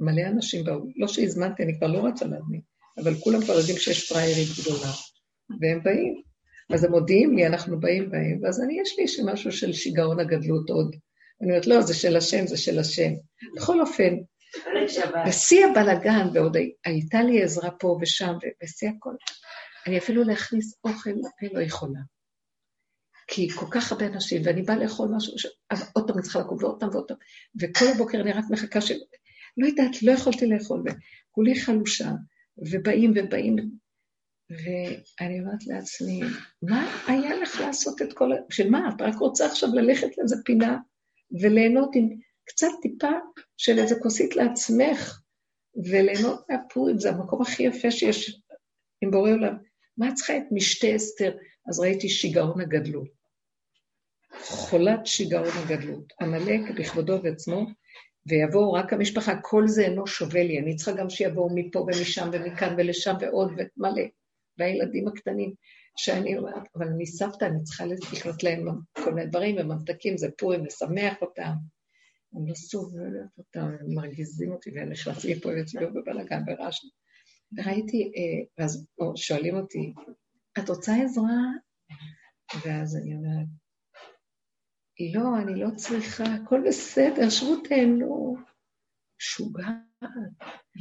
[0.00, 2.60] מלא אנשים באו, לא שהזמנתי, אני כבר לא רצה להזמין,
[2.98, 4.92] אבל כולם כבר יודעים שיש פריירית גדולה,
[5.60, 6.22] והם באים.
[6.70, 10.70] אז הם מודיעים לי, אנחנו באים באים, ואז אני, יש לי משהו של שיגעון הגדלות
[10.70, 10.96] עוד.
[11.40, 13.12] אני אומרת, לא, זה של השם, זה של השם.
[13.56, 14.14] בכל אופן,
[15.26, 19.14] בשיא הבלגן, ועוד הייתה לי עזרה פה ושם, ובשיא הכל,
[19.86, 22.00] אני אפילו להכניס אוכל לפה לא יכולה.
[23.34, 25.46] כי כל כך הרבה אנשים, ואני באה לאכול משהו, ש...
[25.92, 27.16] עוד פעם אני צריכה לקום ועוד פעם ועוד פעם,
[27.60, 28.92] וכל הבוקר אני רק מחכה ש...
[29.56, 30.82] לא יודעת, לא יכולתי לאכול,
[31.30, 32.10] וכולי חלושה,
[32.58, 33.56] ובאים ובאים,
[34.50, 36.20] ואני אומרת לעצמי,
[36.62, 38.36] מה היה לך לעשות את כל ה...
[38.48, 38.88] בשביל מה?
[38.96, 40.78] את רק רוצה עכשיו ללכת לאיזה פינה
[41.42, 42.08] וליהנות עם
[42.44, 43.12] קצת טיפה
[43.56, 45.20] של איזה כוסית לעצמך,
[45.90, 48.40] וליהנות מהפורים, זה המקום הכי יפה שיש
[49.02, 49.56] עם בורא עולם.
[49.96, 51.32] מה את צריכה את משתה אסתר?
[51.68, 53.21] אז ראיתי שיגעון הגדלות.
[54.40, 56.12] חולת שיגעון הגדלות.
[56.20, 57.66] עמלק בכבודו ועצמו,
[58.26, 62.74] ויבואו רק המשפחה, כל זה אינו שווה לי, אני צריכה גם שיבואו מפה ומשם ומכאן
[62.78, 64.02] ולשם ועוד ומלא.
[64.58, 65.54] והילדים הקטנים,
[65.96, 70.64] שאני אומרת, אבל אני סבתא, אני צריכה לקנות להם כל מיני דברים וממתקים, זה פורים,
[70.64, 71.52] לשמח אותם.
[72.36, 76.80] אני לא סובלת אותם, הם מרגיזים אותי, והם נכנסים פה ויצביעו בבלאגן ברעש.
[77.56, 78.86] וראיתי, אה, ואז
[79.16, 79.92] שואלים אותי,
[80.58, 81.42] את רוצה עזרה?
[82.64, 83.46] ואז אני אומרת,
[85.14, 88.36] לא, אני לא צריכה, הכל בסדר, שבו תהנו.
[89.22, 90.12] משוגעת.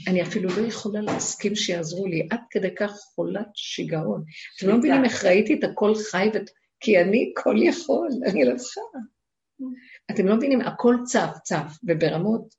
[0.08, 4.24] אני אפילו לא יכולה להסכים שיעזרו לי, עד כדי כך חולת שיגעון.
[4.58, 6.30] אתם לא מבינים איך ראיתי את הכל חי,
[6.80, 8.98] כי אני כל יכול, אני לא צריכה.
[10.12, 12.56] אתם לא מבינים, הכל צף, צף, וברמות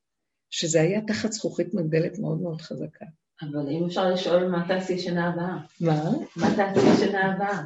[0.50, 3.06] שזה היה תחת זכוכית מגדלת מאוד מאוד חזקה.
[3.42, 5.58] אבל אם אפשר לשאול מה תעשי שנה הבאה.
[5.80, 6.10] מה?
[6.36, 7.62] מה תעשי שנה הבאה?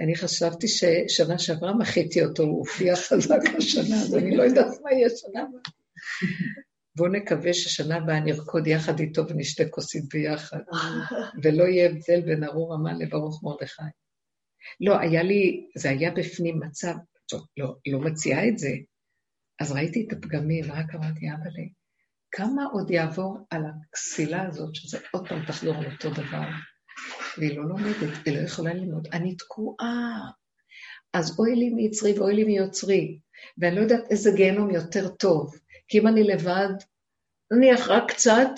[0.00, 4.92] אני חשבתי ששנה שעברה מחיתי אותו, הוא הופיע חזק השנה, אז אני לא יודעת מה
[4.92, 5.60] יהיה שנה הבאה.
[6.96, 10.58] בואו נקווה ששנה הבאה נרקוד יחד איתו ונשתה כוסית ביחד,
[11.42, 13.82] ולא יהיה הבדל בין ארור המן לברוך מרדכי.
[14.80, 16.94] לא, היה לי, זה היה בפנים מצב,
[17.28, 18.70] טוב, לא, לא מציעה את זה.
[19.60, 21.68] אז ראיתי את הפגמים, ורק אמרתי, אבא לי,
[22.32, 26.46] כמה עוד יעבור על הכסילה הזאת, שזה עוד פעם תחזור על אותו דבר,
[27.38, 29.08] והיא לא לומדת, היא לא יכולה ללמוד.
[29.12, 30.30] אני תקועה.
[31.12, 33.18] אז אוי לי מיצרי ואוי לי מיוצרי,
[33.58, 35.54] ואני לא יודעת איזה גיהנום יותר טוב,
[35.88, 36.74] כי אם אני לבד,
[37.52, 38.48] נניח רק קצת,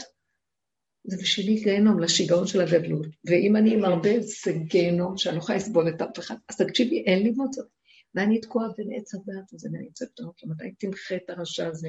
[1.05, 3.07] זה בשבילי גיהנום, לשיגעון של הגדלות.
[3.25, 6.35] ואם אני עם הרבה, זה גיהנום שאני לא יכולה לסבול את אף אחד.
[6.49, 7.77] אז תקשיבי, אין לי מוצאות.
[8.15, 11.89] ואני תקועה בין עץ הדעת הזה, ואני יוצאת אותו, מתי תמחה את הרשע הזה,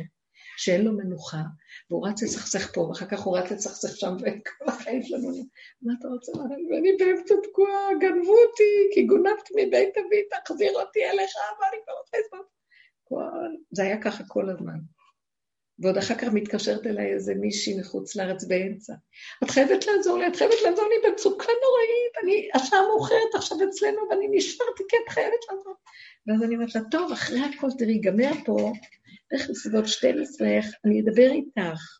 [0.58, 1.42] שאין לו מנוחה,
[1.90, 5.30] והוא רץ לצחצח פה, ואחר כך הוא רץ לצחצח שם, וכל החיים שלנו,
[5.82, 6.32] מה אתה רוצה?
[6.72, 12.18] ואני באמצע תקועה, גנבו אותי, כי גונבת מבית אבי, תחזיר אותי אליך, ואני כבר רוצה
[12.20, 12.46] לסבול.
[13.72, 14.97] זה היה ככה כל הזמן.
[15.80, 18.94] ועוד אחר כך מתקשרת אליי איזה מישהי מחוץ לארץ באמצע.
[19.44, 23.98] את חייבת לעזור לי, את חייבת לעזור לי במצוקה נוראית, אני, השעה מאוחרת עכשיו אצלנו
[24.10, 25.76] ואני נשארתי, כי את חייבת לעזור.
[26.28, 28.72] ואז אני אומרת לה, טוב, אחרי הכל, תראי, ייגמר פה,
[29.32, 30.48] איך בסביבות 12,
[30.86, 32.00] אני אדבר איתך.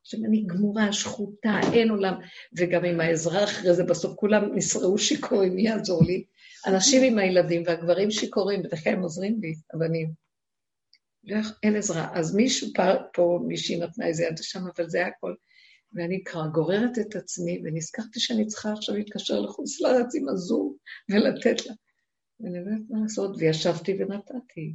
[0.00, 2.14] עכשיו אני גמורה, שחוטה, אין עולם,
[2.58, 6.24] וגם עם העזרה אחרי זה, בסוף כולם נשרעו שיכורים, מי יעזור לי?
[6.66, 9.88] אנשים עם הילדים והגברים שיכורים, בדרך כלל הם עוזרים לי, אבל
[11.26, 11.34] אני...
[11.34, 12.18] לא, אין עזרה.
[12.18, 12.82] אז מישהו פה,
[13.14, 15.34] פה מישהי נתנה איזה יד שם, אבל זה הכל.
[15.92, 20.76] ואני כבר גוררת את עצמי, ונזכרתי שאני צריכה עכשיו להתקשר לחוץ לארץ עם הזום
[21.10, 21.74] ולתת לה.
[22.40, 24.74] ואני לא יודעת מה לעשות, וישבתי ונתתי.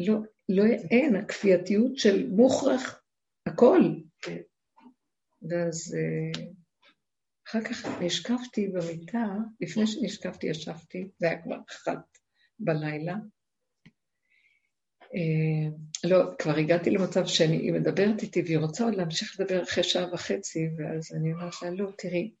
[0.00, 0.14] לא,
[0.48, 3.02] לא, אין, הכפייתיות של מוכרח,
[3.46, 3.80] הכל.
[5.42, 6.44] ואז אה,
[7.48, 9.26] אחר כך נשכבתי במיטה,
[9.60, 12.18] לפני שנשכבתי ישבתי, זה היה כבר אחת
[12.58, 13.16] בלילה,
[16.04, 20.68] לא, כבר הגעתי למצב שאני מדברת איתי והיא רוצה עוד להמשיך לדבר אחרי שעה וחצי,
[20.78, 22.32] ואז אני אומרת לה, לא, תראי,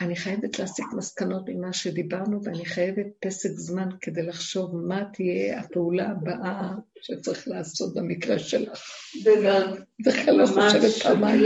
[0.00, 6.10] אני חייבת להסיק מסקנות ממה שדיברנו, ואני חייבת פסק זמן כדי לחשוב מה תהיה הפעולה
[6.10, 8.82] הבאה שצריך לעשות במקרה שלך.
[10.06, 11.42] בכלל לא חושבת פעמיים.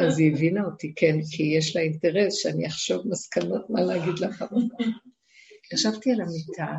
[0.00, 4.44] אז היא הבינה אותי, כן, כי יש לה אינטרס שאני אחשוב מסקנות מה להגיד לך.
[5.74, 6.72] ישבתי על המיטה,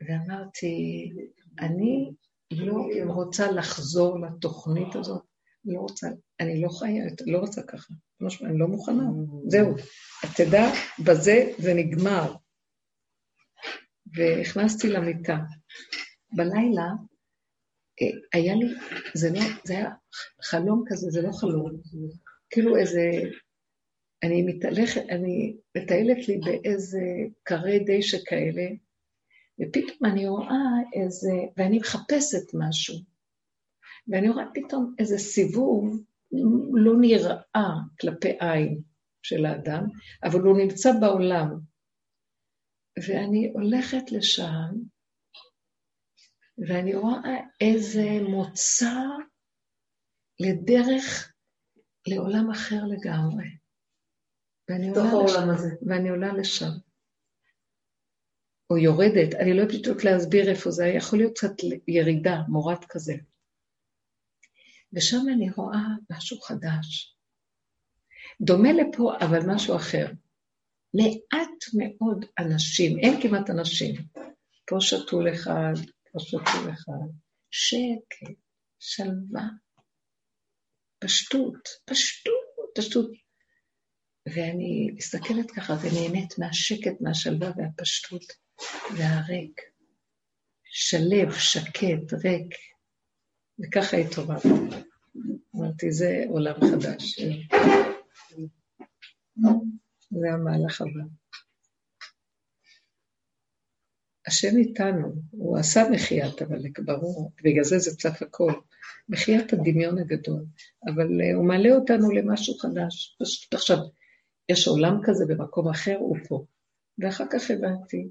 [0.00, 1.12] ואמרתי,
[1.60, 2.10] אני
[2.50, 5.22] לא רוצה לחזור לתוכנית הזאת,
[5.64, 6.08] לא רוצה,
[6.40, 7.94] אני לא חיה, לא רוצה ככה.
[8.42, 9.04] אני לא מוכנה,
[9.46, 9.74] זהו.
[10.36, 10.66] תדע,
[11.04, 12.34] בזה זה נגמר.
[14.16, 15.36] ונכנסתי למיטה.
[16.36, 16.88] בלילה
[18.02, 18.66] אה, היה לי,
[19.14, 19.90] זה, לא, זה היה
[20.42, 21.80] חלום כזה, זה לא חלום.
[22.50, 23.10] כאילו איזה,
[24.22, 27.02] אני מתהלכת, אני מטיילת לי באיזה
[27.42, 28.62] קרי דשא כאלה,
[29.60, 32.94] ופתאום אני רואה איזה, ואני מחפשת משהו,
[34.08, 36.04] ואני רואה פתאום איזה סיבוב
[36.72, 38.82] לא נראה כלפי עין
[39.22, 39.84] של האדם,
[40.24, 41.58] אבל הוא נמצא בעולם.
[43.08, 44.74] ואני הולכת לשם,
[46.68, 48.94] ואני רואה איזה מוצא
[50.40, 51.32] לדרך
[52.06, 53.46] לעולם אחר לגמרי.
[54.68, 56.85] ואני עולה, לשם, ואני עולה לשם.
[58.70, 61.52] או יורדת, אני לא יודעת בדיוק להסביר איפה זה, יכול להיות קצת
[61.88, 63.14] ירידה, מורד כזה.
[64.92, 67.16] ושם אני רואה משהו חדש.
[68.40, 70.06] דומה לפה, אבל משהו אחר.
[70.94, 73.94] מעט מאוד אנשים, אין כמעט אנשים.
[74.66, 75.74] פה שתול אחד,
[76.12, 77.08] פה שתול אחד.
[77.50, 78.38] שקט,
[78.78, 79.48] שלווה,
[80.98, 82.34] פשטות, פשטות,
[82.74, 83.10] פשטות.
[84.28, 88.45] ואני מסתכלת ככה ונהנית מהשקט, מהשלווה והפשטות
[88.96, 89.60] והריק.
[90.64, 92.54] שלב, שקט, ריק.
[93.58, 94.48] וככה התעוררתי.
[95.56, 97.20] אמרתי, זה עולם חדש.
[100.10, 101.04] זה המהלך הבא.
[104.26, 108.52] השם איתנו, הוא עשה מחיית אבל ברור, בגלל זה זה צף הכל.
[109.08, 110.44] מחיית הדמיון הגדול,
[110.86, 113.16] אבל uh, הוא מעלה אותנו למשהו חדש.
[113.20, 113.76] פשוט עכשיו,
[114.48, 116.44] יש עולם כזה במקום אחר, הוא פה.
[116.98, 118.08] ואחר כך הבנתי,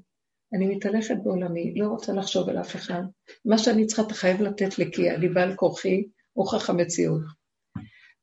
[0.56, 3.02] אני מתהלכת בעולמי, לא רוצה לחשוב על אף אחד.
[3.46, 6.04] מה שאני צריכה, אתה חייב לתת לי, כי אני בעל כורחי,
[6.34, 7.22] הוכח המציאות.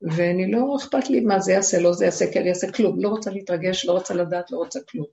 [0.03, 3.03] ואני לא אכפת לי מה זה יעשה, לא זה יעשה, כן יעשה כלום.
[3.03, 5.07] לא רוצה להתרגש, לא רוצה לדעת, לא רוצה כלום.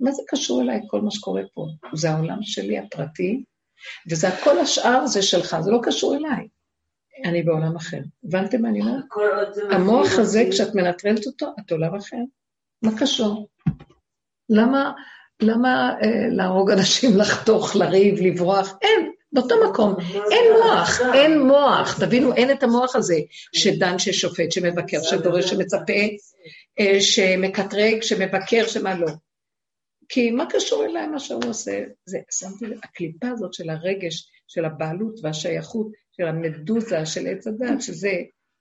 [0.00, 1.66] מה זה קשור אליי, כל מה שקורה פה?
[1.94, 3.44] זה העולם שלי הפרטי,
[4.10, 6.48] וזה הכל השאר זה שלך, זה לא קשור אליי.
[7.24, 8.00] אני בעולם אחר.
[8.24, 9.04] הבנתם מה אני אומרת?
[9.70, 12.16] המוח הזה, כשאת מנטרלת אותו, את עולם אחר.
[12.82, 13.48] מה קשור?
[14.48, 14.92] למה,
[15.42, 18.78] למה אה, להרוג אנשים, לחתוך, לריב, לברוח?
[18.82, 19.94] אין, באותו מקום.
[20.30, 22.00] אין מוח, אין מוח.
[22.00, 23.16] תבינו, אין את המוח הזה
[23.52, 26.02] שדן, ששופט, שמבקר, שדורש, שמצפה,
[26.80, 29.08] אה, שמקטרג, שמבקר, שמה לא.
[30.08, 31.84] כי מה קשור אליי מה שהוא עושה?
[32.06, 37.80] זה, שמתי לב, הקליפה הזאת של הרגש, של הבעלות והשייכות, של המדוזה, של עץ הדת,
[37.80, 38.12] שזה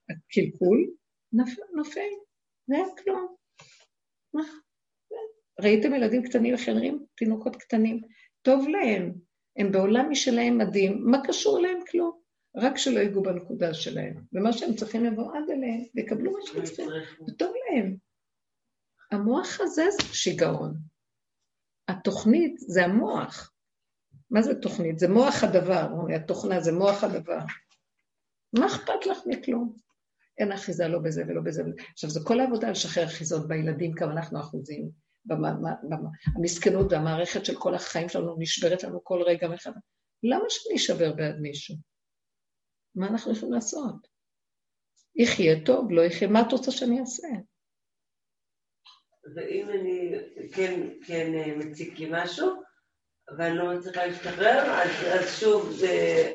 [0.10, 0.88] הקלקול,
[1.34, 1.99] נופל, נופל,
[2.68, 3.36] זה היה כלום.
[5.62, 7.06] ראיתם ילדים קטנים וחברים?
[7.16, 8.02] תינוקות קטנים,
[8.42, 9.14] טוב להם,
[9.58, 11.78] הם בעולם משלהם מדהים, מה קשור אליהם?
[11.92, 12.22] כלום.
[12.56, 16.88] רק שלא ייגעו בנקודה שלהם, ומה שהם צריכים לבוא עד אליהם, ויקבלו מה שהם צריכים,
[17.28, 17.96] וטוב להם.
[19.12, 20.74] המוח הזה זה שיגעון.
[21.88, 23.54] התוכנית זה המוח.
[24.32, 25.00] מה זה תוכנית?
[25.00, 27.40] זה מוח הדבר, התוכנה זה מוח הדבר.
[28.60, 29.76] מה אכפת לך מכלום?
[30.38, 31.64] אין אחיזה לא בזה ולא בזה.
[31.94, 34.90] עכשיו, זה כל העבודה לשחרר אחיזות בילדים, כמה אנחנו אחוזים.
[36.35, 39.84] המסכנות והמערכת של כל החיים שלנו נשברת לנו כל רגע מחדש.
[40.23, 41.76] למה שאני אשבר בעד מישהו?
[42.95, 44.07] מה אנחנו יכולים לעשות?
[45.15, 47.27] יחיה טוב, לא יחיה, מה את רוצה שאני אעשה?
[49.35, 50.11] ואם אני
[50.53, 52.61] כן, כן אה, מציג לי משהו,
[53.38, 56.34] ואני לא מצליחה להשתחרר, אז, אז שוב זה,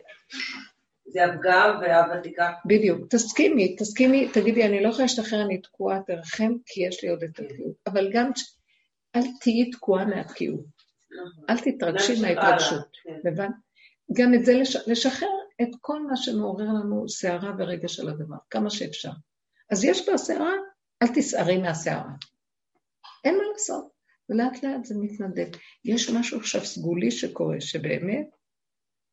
[1.07, 2.51] זה הפגם והאבא תיקח.
[2.67, 7.23] בדיוק, תסכימי, תסכימי, תגידי, אני לא יכולה להשתחרר, אני תקועה, תרחם, כי יש לי עוד
[7.23, 7.77] את התקיעות.
[7.87, 8.31] אבל גם,
[9.17, 10.67] אל תהיי תקועה מהתקיעות.
[11.11, 11.45] נכון.
[11.51, 13.29] אל תתרגשי מההתרגשות, כן.
[13.29, 13.51] הבנת?
[14.13, 14.53] גם את זה
[14.87, 15.29] לשחרר
[15.63, 19.11] את כל מה שמעורר לנו סערה ורגש על הדבר, כמה שאפשר.
[19.71, 20.53] אז יש בה סערה,
[21.03, 22.13] אל תסערי מהסערה.
[23.25, 23.97] אין מה לעשות.
[24.29, 25.47] ולאט לאט זה מתנדב.
[25.85, 28.27] יש משהו עכשיו סגולי שקורה, שבאמת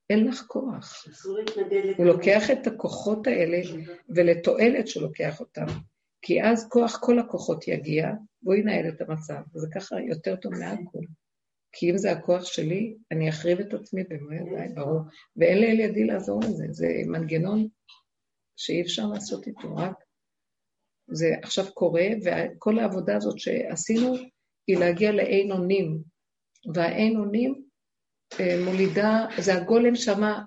[0.09, 1.05] אין לך כוח.
[1.97, 3.57] הוא לוקח את הכוחות האלה,
[4.15, 5.65] ולתועלת שהוא לוקח אותם.
[6.25, 8.07] כי אז כוח כל הכוחות יגיע,
[8.43, 9.41] והוא ינהל את המצב.
[9.55, 11.05] וזה ככה יותר טוב מהכול.
[11.71, 14.99] כי אם זה הכוח שלי, אני אחריב את עצמי במו ידיי, ברור.
[15.35, 16.65] ואין לאל ידי לעזור לזה.
[16.69, 17.67] זה מנגנון
[18.55, 19.95] שאי אפשר לעשות איתו, רק
[21.07, 24.15] זה עכשיו קורה, וכל העבודה הזאת שעשינו
[24.67, 26.03] היא להגיע לאין אונים,
[26.73, 27.63] והאין אונים
[28.39, 30.43] אה, מולידה, זה הגולם שמה,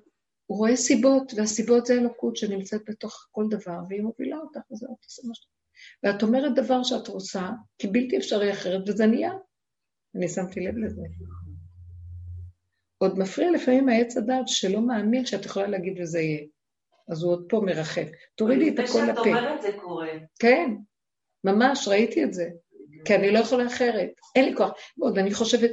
[0.47, 5.05] הוא רואה סיבות, והסיבות זה אלוקות שנמצאת בתוך כל דבר, והיא מובילה אותך, וזה את
[5.05, 5.56] עושה מה שאתה...
[6.03, 9.33] ואת אומרת דבר שאת רוצה, כי בלתי אפשרי אחרת, וזה נהיה.
[10.17, 11.03] אני שמתי לב לזה.
[12.99, 16.47] עוד מפריע לפעמים העץ הדעת שלא מאמין שאת יכולה להגיד וזה יהיה.
[17.09, 18.07] אז הוא עוד פה מרחק.
[18.35, 19.03] תורידי את הכל לפה.
[19.03, 20.09] לפני שאת אומרת זה קורה.
[20.39, 20.71] כן,
[21.45, 22.49] ממש, ראיתי את זה.
[23.05, 24.11] כי אני לא יכולה אחרת.
[24.37, 24.71] אין לי כוח.
[24.99, 25.71] ועוד אני חושבת,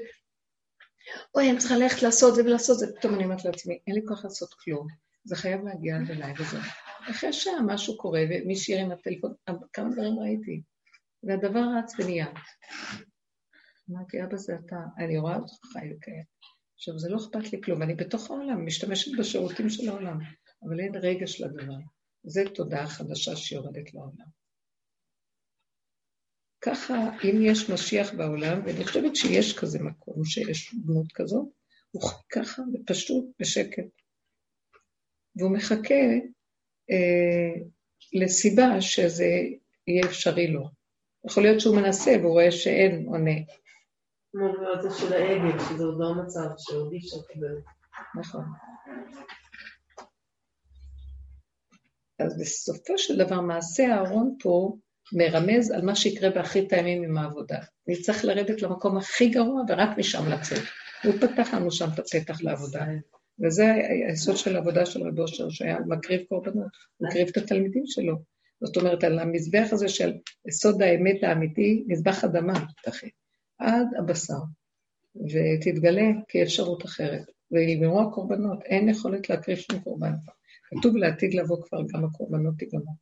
[1.36, 2.88] אוי, אני צריכה ללכת לעשות זה ולעשות זה.
[3.00, 4.88] פתאום אני אומרת לעצמי, אין לי כוח לעשות כלום.
[5.24, 6.62] זה חייב להגיע עד אליי וזהו.
[7.12, 9.34] אחרי שעה משהו קורה, ומישהי הרים הטלפון,
[9.74, 10.62] כמה דברים ראיתי.
[11.24, 12.28] והדבר רץ ונהיה.
[13.92, 16.24] אמרתי, אבא זה אתה, אני רואה אותך חי וכאלה.
[16.76, 20.20] עכשיו, זה לא אכפת לי כלום, אני בתוך העולם, משתמשת בשירותים של העולם,
[20.64, 21.78] אבל אין רגש לדבר.
[22.24, 24.26] זו תודעה חדשה שיורדת לעולם.
[26.62, 26.94] ככה,
[27.24, 31.48] אם יש משיח בעולם, ואני חושבת שיש כזה מקום, שיש דמות כזאת,
[31.92, 33.86] הוא חי ככה, ופשוט, בשקט.
[35.36, 35.96] והוא מחכה
[36.92, 37.62] אה,
[38.14, 39.26] לסיבה שזה
[39.88, 40.64] יהיה אפשרי לו.
[41.26, 43.36] יכול להיות שהוא מנסה והוא רואה שאין עונה.
[44.32, 47.56] כמו במצב של העגל, שזה עוד לא המצב, שעוד אי אפשר לקבל.
[48.20, 48.44] נכון.
[52.20, 54.76] אז בסופו של דבר, מעשה אהרון פה
[55.14, 57.60] מרמז על מה שיקרה באחרית הימים עם העבודה.
[57.88, 60.64] נצטרך לרדת למקום הכי גרוע ורק משם לצאת.
[61.04, 62.86] הוא פתח לנו שם את הפתח לעבודה.
[63.44, 68.16] וזה היסוד של העבודה של רב אושר, שהיה מקריב קורבנות, הוא הקריב את התלמידים שלו.
[68.64, 70.14] זאת אומרת, על המזבח הזה של
[70.48, 73.08] יסוד האמת האמיתי, מזבח אדמה, תכף,
[73.60, 74.40] עד הבשר,
[75.16, 77.26] ותתגלה כאפשרות אחרת.
[77.52, 80.34] ויגמרו הקורבנות, אין יכולת להקריב שום קורבן כבר.
[80.64, 82.94] כתוב לעתיד לבוא כבר גם הקורבנות יגמרו.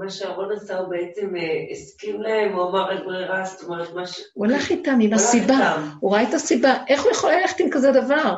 [0.00, 4.06] מה שאהרון עשה, הוא בעצם אה, הסכים להם, הוא אמר את ברירה, זאת אומרת, מה
[4.06, 4.20] ש...
[4.34, 6.84] הוא הלך איתם עם הסיבה, הוא ראה את הסיבה.
[6.88, 8.36] איך הוא יכול ללכת עם כזה דבר?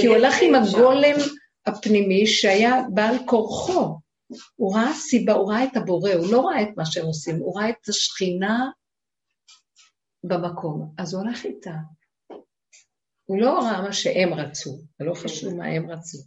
[0.00, 1.16] כי הוא הלך עם הגולם
[1.66, 3.98] הפנימי שהיה בעל כורחו.
[4.56, 7.58] הוא ראה סיבה, הוא ראה את הבורא, הוא לא ראה את מה שהם עושים, הוא
[7.58, 8.70] ראה את השכינה
[10.24, 11.74] במקום, אז הוא הלך איתה.
[13.24, 16.18] הוא לא ראה מה שהם רצו, זה לא חשוב מה הם רצו.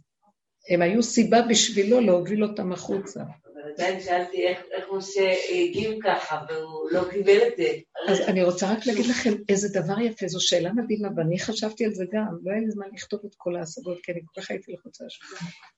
[0.70, 3.24] הם היו סיבה בשבילו להוביל אותם החוצה.
[3.62, 7.68] אבל עדיין שאלתי איך משה הגיב ככה, והוא לא קיבל את זה.
[8.08, 11.94] אז אני רוצה רק להגיד לכם איזה דבר יפה, זו שאלה מדהימה, ואני חשבתי על
[11.94, 14.72] זה גם, לא היה לי זמן לכתוב את כל ההשגות, כי אני כל כך הייתי
[14.72, 15.04] לחוצה.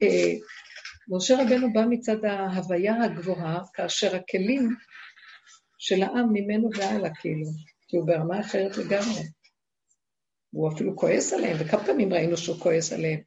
[0.03, 0.33] אה,
[1.09, 4.69] משה רבנו בא מצד ההוויה הגבוהה, כאשר הכלים
[5.79, 7.47] של העם ממנו והלאה, כאילו,
[7.89, 9.23] כי הוא ברמה אחרת לגמרי.
[10.51, 13.21] הוא אפילו כועס עליהם, וכמה פעמים ראינו שהוא כועס עליהם,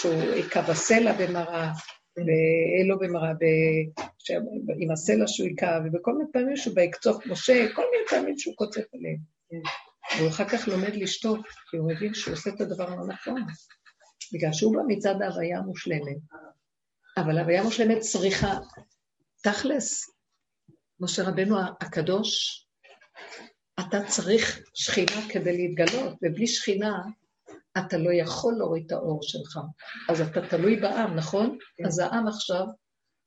[0.00, 1.72] שהוא היכה בסלע במראה,
[2.16, 3.32] ואין לו במראה,
[4.80, 8.82] עם הסלע שהוא היכה, ובכל מיני פעמים שהוא ביקצוף משה, כל מיני פעמים שהוא קוצף
[8.94, 9.18] עליהם.
[10.18, 13.42] והוא אחר כך לומד לשתוק, כי הוא מבין שהוא עושה את הדבר הלא נכון.
[14.34, 16.16] בגלל שהוא בא מצד ההוויה המושלמת.
[17.16, 18.52] אבל הוויה מושלמת צריכה,
[19.42, 20.10] תכלס,
[21.00, 22.62] משה רבנו הקדוש,
[23.80, 27.02] אתה צריך שכינה כדי להתגלות, ובלי שכינה
[27.78, 29.58] אתה לא יכול להוריד את האור שלך.
[30.08, 31.58] אז אתה תלוי בעם, נכון?
[31.76, 31.86] כן.
[31.86, 32.66] אז העם עכשיו,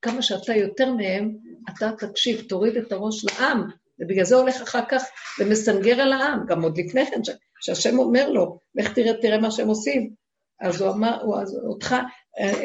[0.01, 1.31] כמה שאתה יותר מהם,
[1.69, 3.63] אתה תקשיב, תוריד את הראש לעם,
[3.99, 5.03] ובגלל זה הולך אחר כך
[5.39, 7.21] ומסנגר על העם, גם עוד לפני כן,
[7.61, 10.13] שהשם אומר לו, לך תראה, תראה מה שהם עושים.
[10.61, 11.95] אז הוא אמר, הוא, אז אותך,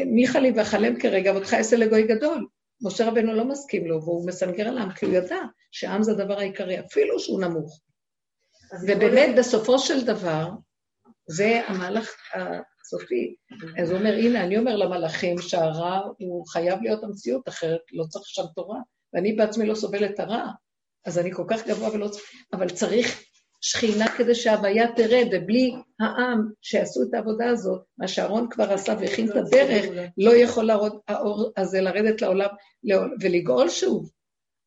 [0.07, 2.47] מיכה לי ואכלם כרגע, ואותך אעשה לגוי גדול.
[2.82, 5.39] משה רבנו לא מסכים לו, והוא מסנגר על העם, כי הוא ידע
[5.70, 7.81] שעם זה הדבר העיקרי, אפילו שהוא נמוך.
[8.86, 10.51] ובאמת, בסופו של דבר,
[11.31, 13.35] זה המהלך הסופי.
[13.82, 18.27] אז הוא אומר, הנה, אני אומר למלאכים שהרע הוא חייב להיות המציאות, אחרת לא צריך
[18.28, 18.78] שם תורה,
[19.15, 20.47] ואני בעצמי לא סובלת הרע,
[21.07, 22.24] אז אני כל כך גבוה ולא צריך...
[22.52, 23.23] אבל צריך
[23.61, 29.31] שכינה כדי שההוויה תרד, ובלי העם שיעשו את העבודה הזאת, מה שאהרון כבר עשה והכין
[29.31, 29.85] את הדרך,
[30.19, 32.48] לא יכול להראות האור הזה לרדת לעולם
[33.20, 34.11] ולגאול שוב.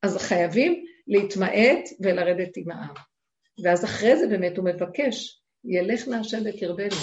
[0.04, 2.94] אז חייבים להתמעט ולרדת עם העם.
[3.64, 6.96] ואז אחרי זה באמת הוא מבקש, ילך נא השם בקרבנו.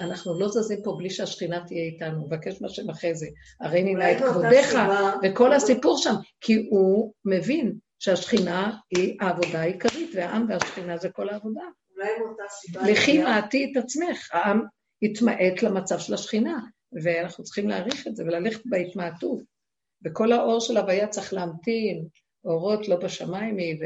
[0.00, 3.26] אנחנו לא זזים פה בלי שהשכינה תהיה איתנו, מבקש מהשם אחרי זה,
[3.60, 4.78] הרי נא את כבודיך,
[5.22, 11.64] וכל הסיפור שם, כי הוא מבין שהשכינה היא העבודה העיקרית, והעם והשכינה זה כל העבודה.
[11.96, 12.90] אולי מאותה סיבה...
[12.90, 14.62] לכי מעטי את עצמך, העם
[15.02, 16.58] התמעט למצב של השכינה,
[17.02, 19.40] ואנחנו צריכים להעריך את זה וללכת בהתמעטות.
[20.04, 22.06] וכל האור של הוויה צריך להמתין,
[22.44, 23.76] אורות לא בשמיים היא,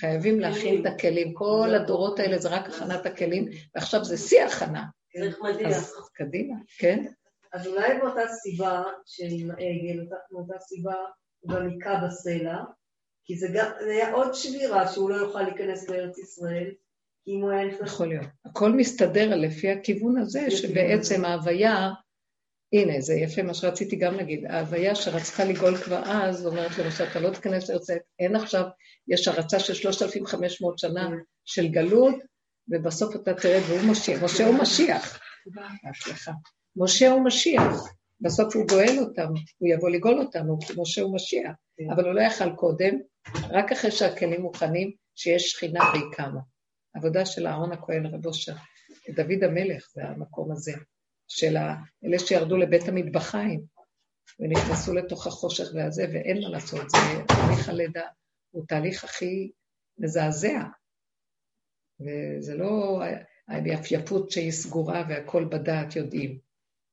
[0.00, 1.34] וחייבים להכין את הכלים.
[1.34, 4.84] כל הדורות האלה זה רק הכנת הכלים, ועכשיו זה שיא הכנה.
[5.18, 5.76] צריך מדיח.
[5.76, 7.06] אז קדימה, כן?
[7.52, 10.94] אז אולי מאותה סיבה של העגל, מאותה סיבה
[11.40, 12.56] הוא גם היכה בסלע,
[13.24, 16.70] כי זה גם, זה היה עוד שבירה שהוא לא יוכל להיכנס לארץ ישראל,
[17.24, 17.88] כי אם הוא היה נכנס...
[17.88, 18.26] יכול להיות.
[18.44, 21.90] הכל מסתדר לפי הכיוון הזה, שבעצם ההוויה,
[22.72, 27.20] הנה, זה יפה מה שרציתי גם להגיד, ההוויה שרצתה לגאול כבר אז, אומרת למשל, אתה
[27.20, 27.86] לא תיכנס לארץ
[28.18, 28.64] אין עכשיו,
[29.08, 31.08] יש הרצה של 3,500 שנה.
[31.50, 32.14] של גלות,
[32.68, 34.22] ובסוף אתה תרד והוא משיח.
[34.22, 35.20] משה הוא משיח.
[36.02, 36.32] סליחה.
[36.76, 37.74] משה הוא משיח.
[38.20, 39.28] בסוף הוא גואל אותם,
[39.58, 41.52] הוא יבוא לגאול אותם, הוא כמו שהוא משיח.
[41.94, 42.94] אבל הוא לא יכל קודם,
[43.50, 46.40] רק אחרי שהכלים מוכנים, שיש שכינה והיא קמה.
[46.94, 48.54] עבודה של אהרון הכהן רב אושר,
[49.14, 50.72] דוד המלך, זה המקום הזה,
[51.30, 51.56] של
[52.04, 53.60] אלה שירדו לבית המטבחיים,
[54.40, 56.96] ונכנסו לתוך החושך והזה, ואין מה לעשות, זה
[57.26, 58.06] תהליך הלידה,
[58.50, 59.50] הוא תהליך הכי
[59.98, 60.62] מזעזע.
[62.00, 63.02] וזה לא
[63.48, 66.38] היפייפות שהיא סגורה והכל בדעת יודעים.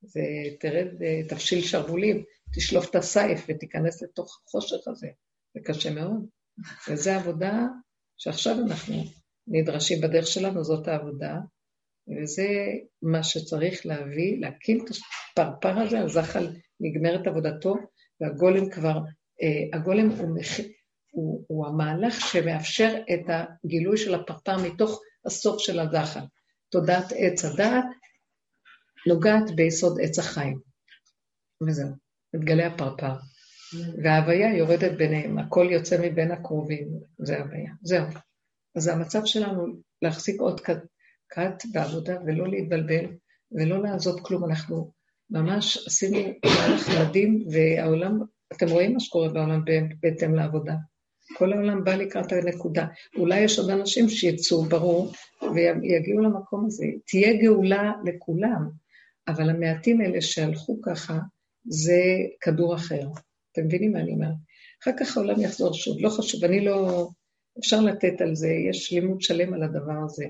[0.01, 0.21] זה
[0.59, 0.87] תרד,
[1.29, 2.23] תבשיל שרוולים,
[2.55, 5.07] תשלוף את הסייף ותיכנס לתוך החושך הזה.
[5.53, 6.25] זה קשה מאוד.
[6.89, 7.65] וזו עבודה
[8.17, 8.95] שעכשיו אנחנו
[9.47, 11.35] נדרשים בדרך שלנו, זאת העבודה,
[12.07, 12.47] וזה
[13.01, 14.89] מה שצריך להביא, להקים את
[15.37, 16.47] הפרפר הזה, הזחל
[16.79, 17.75] נגמרת עבודתו,
[18.21, 18.97] והגולם כבר,
[19.41, 20.59] אה, הגולם הוא, מח...
[21.11, 26.23] הוא, הוא המהלך שמאפשר את הגילוי של הפרפר מתוך הסוף של הזחל.
[26.69, 27.85] תודעת עץ הדעת
[29.07, 30.59] נוגעת ביסוד עץ החיים.
[31.67, 31.89] וזהו,
[32.33, 33.13] מתגלה הפרפר.
[34.03, 36.87] וההוויה יורדת ביניהם, הכל יוצא מבין הקרובים,
[37.19, 37.71] זה ההוויה.
[37.83, 38.05] זהו.
[38.75, 39.65] אז המצב שלנו
[40.01, 40.59] להחזיק עוד
[41.27, 43.05] קט בעבודה ולא להתבלבל
[43.51, 44.45] ולא לעזוב כלום.
[44.45, 44.91] אנחנו
[45.29, 48.19] ממש עשינו מהלך מדהים, והעולם,
[48.53, 49.61] אתם רואים מה שקורה בעולם
[50.01, 50.73] בהתאם לעבודה.
[51.33, 52.85] כל העולם בא לקראת הנקודה.
[53.17, 55.11] אולי יש עוד אנשים שיצאו, ברור,
[55.55, 56.85] ויגיעו למקום הזה.
[57.07, 58.69] תהיה גאולה לכולם,
[59.27, 61.19] אבל המעטים האלה שהלכו ככה,
[61.65, 62.01] זה
[62.41, 63.07] כדור אחר.
[63.51, 64.33] אתם מבינים מה אני אומרת?
[64.83, 67.07] אחר כך העולם יחזור שוב, לא חשוב, אני לא...
[67.59, 70.25] אפשר לתת על זה, יש לימוד שלם על הדבר הזה.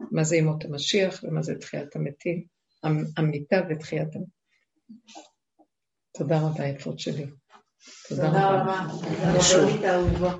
[0.00, 2.44] מה זה ימות המשיח ומה זה תחיית המתים,
[3.16, 4.38] המיטה ותחיית המתים.
[6.18, 7.26] תודה רבה, יפות שלי.
[8.08, 8.86] תודה רבה.
[9.52, 10.38] תודה רבה.